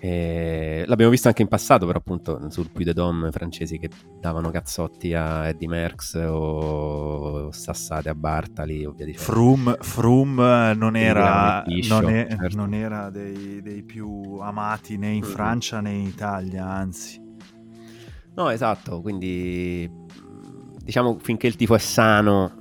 E 0.04 0.84
l'abbiamo 0.88 1.12
visto 1.12 1.28
anche 1.28 1.44
in 1.44 1.48
passato, 1.48 1.86
però 1.86 2.00
appunto 2.00 2.50
sul 2.50 2.72
Puy 2.72 2.84
de 2.84 2.92
Dom 2.92 3.32
francesi 3.32 3.78
che 3.78 3.90
davano 4.20 4.50
cazzotti 4.50 5.14
a 5.14 5.48
Eddie 5.48 5.68
Merckx 5.68 6.16
o 6.28 7.52
sassate 7.52 8.10
a 8.10 8.16
Bartali 8.16 8.84
o 8.84 8.92
via 8.92 9.06
di 9.06 9.14
Froome, 9.14 9.78
Froome 9.80 10.74
non 10.74 10.96
era, 10.96 11.64
non, 11.88 12.10
è, 12.10 12.28
certo. 12.30 12.56
non 12.58 12.74
era 12.74 13.12
dei, 13.12 13.62
dei, 13.62 13.84
più 13.84 14.40
amati 14.42 14.98
né 14.98 15.10
in. 15.12 15.24
Francia 15.24 15.80
né 15.82 15.92
in 15.92 16.08
Italia, 16.08 16.68
anzi. 16.68 17.22
No, 18.34 18.50
esatto, 18.50 19.02
quindi 19.02 19.88
diciamo 20.84 21.18
finché 21.20 21.48
il 21.48 21.56
tifo 21.56 21.76
è 21.76 21.80
sano, 21.80 22.54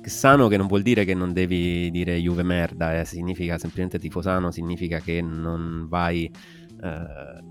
che 0.00 0.10
sano 0.10 0.48
che 0.48 0.56
non 0.56 0.66
vuol 0.66 0.82
dire 0.82 1.04
che 1.04 1.14
non 1.14 1.32
devi 1.32 1.90
dire 1.90 2.18
Juve 2.18 2.42
merda, 2.42 2.98
eh, 2.98 3.04
significa 3.04 3.58
semplicemente 3.58 3.98
tifo 3.98 4.20
sano, 4.20 4.50
significa 4.50 5.00
che 5.00 5.20
non 5.20 5.86
vai 5.88 6.24
eh, 6.82 7.42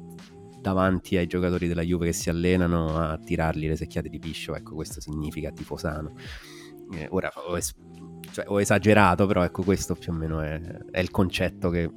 davanti 0.59 1.18
ai 1.18 1.28
giocatori 1.28 1.68
della 1.68 1.82
Juve 1.82 2.07
che 2.07 2.14
si 2.14 2.30
allenano 2.30 2.97
a 2.97 3.18
tirargli 3.18 3.68
le 3.68 3.76
secchiate 3.76 4.09
di 4.09 4.20
piscio, 4.20 4.55
ecco 4.55 4.76
questo 4.76 5.01
significa 5.01 5.51
tifosano. 5.51 6.14
Eh, 6.93 7.07
ora 7.12 7.32
ho, 7.34 7.57
es- 7.57 7.74
cioè, 8.32 8.45
ho, 8.47 8.59
esagerato, 8.59 9.26
però 9.26 9.43
ecco 9.43 9.64
questo 9.64 9.95
più 9.95 10.12
o 10.12 10.16
meno 10.16 10.41
è, 10.41 10.59
è 10.91 10.99
il 10.99 11.09
concetto 11.09 11.70
che, 11.70 11.89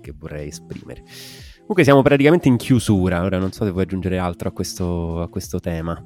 che, 0.00 0.12
vorrei 0.16 0.48
esprimere. 0.48 1.02
Comunque 1.60 1.82
siamo 1.82 2.02
praticamente 2.02 2.46
in 2.46 2.56
chiusura, 2.56 3.22
ora 3.22 3.38
non 3.38 3.52
so 3.52 3.64
se 3.64 3.70
vuoi 3.70 3.84
aggiungere 3.84 4.18
altro 4.18 4.50
a 4.50 4.52
questo, 4.52 5.22
a 5.22 5.28
questo 5.28 5.58
tema. 5.58 6.00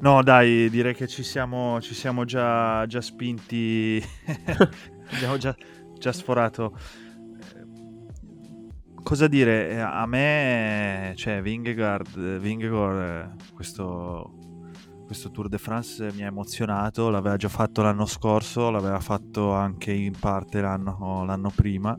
No, 0.00 0.22
dai, 0.22 0.70
direi 0.70 0.94
che 0.94 1.08
ci 1.08 1.22
siamo, 1.22 1.80
ci 1.80 1.94
siamo 1.94 2.24
già, 2.24 2.86
già 2.86 3.00
spinti, 3.00 4.02
abbiamo 5.10 5.36
già, 5.38 5.54
già 5.98 6.12
sforato 6.12 6.76
cosa 9.08 9.26
dire? 9.26 9.70
Eh, 9.70 9.78
a 9.78 10.04
me, 10.04 11.14
cioè, 11.16 11.40
Vingegaard, 11.40 12.38
Vingegaard 12.38 13.54
questo, 13.54 14.34
questo 15.06 15.30
Tour 15.30 15.48
de 15.48 15.56
France 15.56 16.12
mi 16.12 16.24
ha 16.24 16.26
emozionato. 16.26 17.08
L'aveva 17.08 17.36
già 17.36 17.48
fatto 17.48 17.80
l'anno 17.80 18.04
scorso, 18.04 18.68
l'aveva 18.68 19.00
fatto 19.00 19.52
anche 19.52 19.92
in 19.92 20.12
parte 20.18 20.60
l'anno, 20.60 21.24
l'anno 21.24 21.50
prima. 21.56 21.98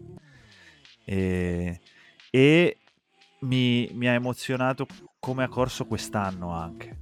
E, 1.03 1.79
e 2.29 2.77
mi, 3.39 3.89
mi 3.93 4.07
ha 4.07 4.13
emozionato 4.13 4.85
come 5.19 5.43
ha 5.43 5.47
corso 5.47 5.87
quest'anno 5.87 6.51
anche 6.51 6.98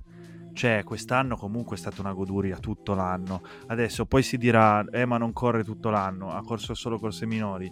cioè 0.58 0.84
quest'anno 0.84 1.38
comunque 1.38 1.76
è 1.76 1.80
stata 1.80 2.02
una 2.02 2.14
goduria 2.14 2.58
tutto 2.58 2.96
l'anno 2.96 3.42
adesso 3.68 4.06
poi 4.06 4.24
si 4.24 4.38
dirà 4.38 4.84
eh 4.90 5.06
ma 5.06 5.18
non 5.18 5.32
corre 5.32 5.64
tutto 5.64 5.90
l'anno 5.90 6.32
ha 6.32 6.42
corso 6.42 6.74
solo 6.74 6.98
corse 6.98 7.28
minori 7.28 7.72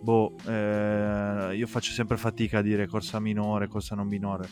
boh, 0.00 0.34
eh, 0.46 1.54
io 1.54 1.66
faccio 1.66 1.92
sempre 1.92 2.16
fatica 2.16 2.58
a 2.58 2.62
dire 2.62 2.86
corsa 2.86 3.20
minore, 3.20 3.68
corsa 3.68 3.94
non 3.94 4.06
minore. 4.06 4.48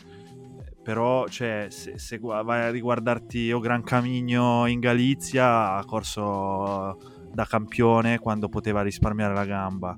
Però, 0.81 1.27
cioè, 1.27 1.67
se, 1.69 1.99
se 1.99 2.17
vai 2.19 2.61
a 2.61 2.71
riguardarti 2.71 3.51
o 3.51 3.59
Gran 3.59 3.83
Camino 3.83 4.65
in 4.65 4.79
Galizia, 4.79 5.73
ha 5.73 5.85
corso 5.85 6.97
da 7.31 7.45
campione 7.45 8.17
quando 8.19 8.49
poteva 8.49 8.81
risparmiare 8.81 9.33
la 9.33 9.45
gamba. 9.45 9.97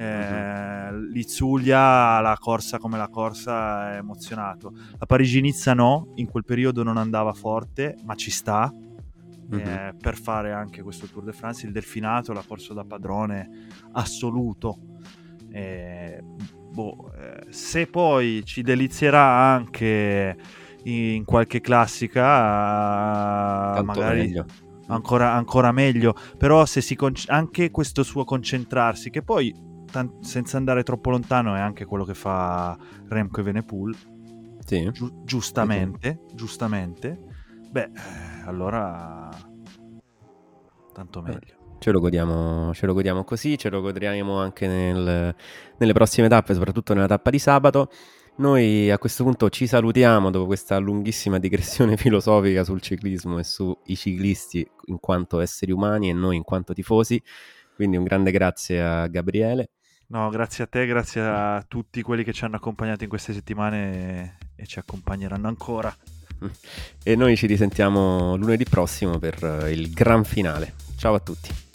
Eh, 0.00 0.88
uh-huh. 0.88 1.10
L'Izzulia, 1.12 2.20
la 2.20 2.34
corsa 2.40 2.78
come 2.78 2.96
la 2.96 3.08
corsa, 3.08 3.92
è 3.92 3.96
emozionato. 3.98 4.72
La 4.98 5.04
Parigi-Nizza 5.04 5.74
no, 5.74 6.12
in 6.14 6.26
quel 6.26 6.46
periodo 6.46 6.82
non 6.82 6.96
andava 6.96 7.34
forte, 7.34 7.96
ma 8.04 8.14
ci 8.14 8.30
sta 8.30 8.72
uh-huh. 8.72 9.58
eh, 9.58 9.94
per 10.00 10.16
fare 10.16 10.52
anche 10.52 10.80
questo 10.80 11.06
Tour 11.06 11.24
de 11.24 11.34
France. 11.34 11.66
Il 11.66 11.72
Delfinato 11.72 12.32
l'ha 12.32 12.42
corso 12.46 12.72
da 12.72 12.82
padrone 12.82 13.66
assoluto. 13.92 14.78
Eh, 15.52 16.22
boh, 16.72 17.12
eh, 17.18 17.52
se 17.52 17.86
poi 17.86 18.42
ci 18.46 18.62
delizierà 18.62 19.52
anche 19.52 20.34
in 20.84 21.24
qualche 21.26 21.60
classica, 21.60 22.22
Tanto 23.74 23.84
magari 23.84 24.20
meglio. 24.20 24.46
Ancora, 24.86 25.34
ancora 25.34 25.72
meglio. 25.72 26.14
Però 26.38 26.64
se 26.64 26.80
si 26.80 26.96
con- 26.96 27.12
anche 27.26 27.70
questo 27.70 28.02
suo 28.02 28.24
concentrarsi, 28.24 29.10
che 29.10 29.22
poi 29.22 29.68
tan- 29.90 30.22
senza 30.22 30.56
andare 30.56 30.82
troppo 30.82 31.10
lontano 31.10 31.54
è 31.54 31.60
anche 31.60 31.84
quello 31.84 32.04
che 32.04 32.14
fa 32.14 32.76
Remco 33.08 33.40
Evenepoel. 33.40 33.96
Sì. 34.64 34.90
Gi- 34.90 35.12
giustamente, 35.24 36.20
sì. 36.28 36.34
giustamente. 36.36 37.18
Beh, 37.70 37.82
eh, 37.82 38.42
allora 38.46 39.28
tanto 40.92 41.22
meglio. 41.22 41.58
Ce 41.78 41.90
lo, 41.92 42.00
godiamo, 42.00 42.74
ce 42.74 42.84
lo 42.84 42.92
godiamo 42.92 43.24
così, 43.24 43.56
ce 43.56 43.70
lo 43.70 43.80
godremo 43.80 44.38
anche 44.38 44.66
nel, 44.66 45.34
nelle 45.78 45.92
prossime 45.94 46.28
tappe, 46.28 46.52
soprattutto 46.52 46.92
nella 46.92 47.06
tappa 47.06 47.30
di 47.30 47.38
sabato. 47.38 47.88
Noi 48.36 48.90
a 48.90 48.98
questo 48.98 49.24
punto 49.24 49.48
ci 49.50 49.66
salutiamo 49.66 50.30
dopo 50.30 50.46
questa 50.46 50.78
lunghissima 50.78 51.38
digressione 51.38 51.96
filosofica 51.98 52.64
sul 52.64 52.80
ciclismo 52.80 53.38
e 53.38 53.44
sui 53.44 53.96
ciclisti 53.96 54.66
in 54.86 54.98
quanto 54.98 55.40
esseri 55.40 55.72
umani 55.72 56.10
e 56.10 56.12
noi 56.12 56.36
in 56.36 56.42
quanto 56.42 56.74
tifosi. 56.74 57.22
Quindi 57.74 57.96
un 57.96 58.04
grande 58.04 58.30
grazie 58.30 58.82
a 58.82 59.06
Gabriele. 59.06 59.70
No, 60.10 60.28
grazie 60.28 60.64
a 60.64 60.66
te, 60.66 60.86
grazie 60.86 61.20
a 61.20 61.64
tutti 61.66 62.02
quelli 62.02 62.24
che 62.24 62.32
ci 62.32 62.44
hanno 62.44 62.56
accompagnato 62.56 63.04
in 63.04 63.08
queste 63.08 63.32
settimane 63.32 64.36
e, 64.56 64.62
e 64.62 64.66
ci 64.66 64.80
accompagneranno 64.80 65.46
ancora. 65.46 65.94
E 67.02 67.16
noi 67.16 67.36
ci 67.36 67.46
risentiamo 67.46 68.34
lunedì 68.36 68.64
prossimo 68.64 69.18
per 69.18 69.68
il 69.70 69.92
gran 69.92 70.24
finale. 70.24 70.74
Ciao 70.96 71.14
a 71.14 71.20
tutti. 71.20 71.69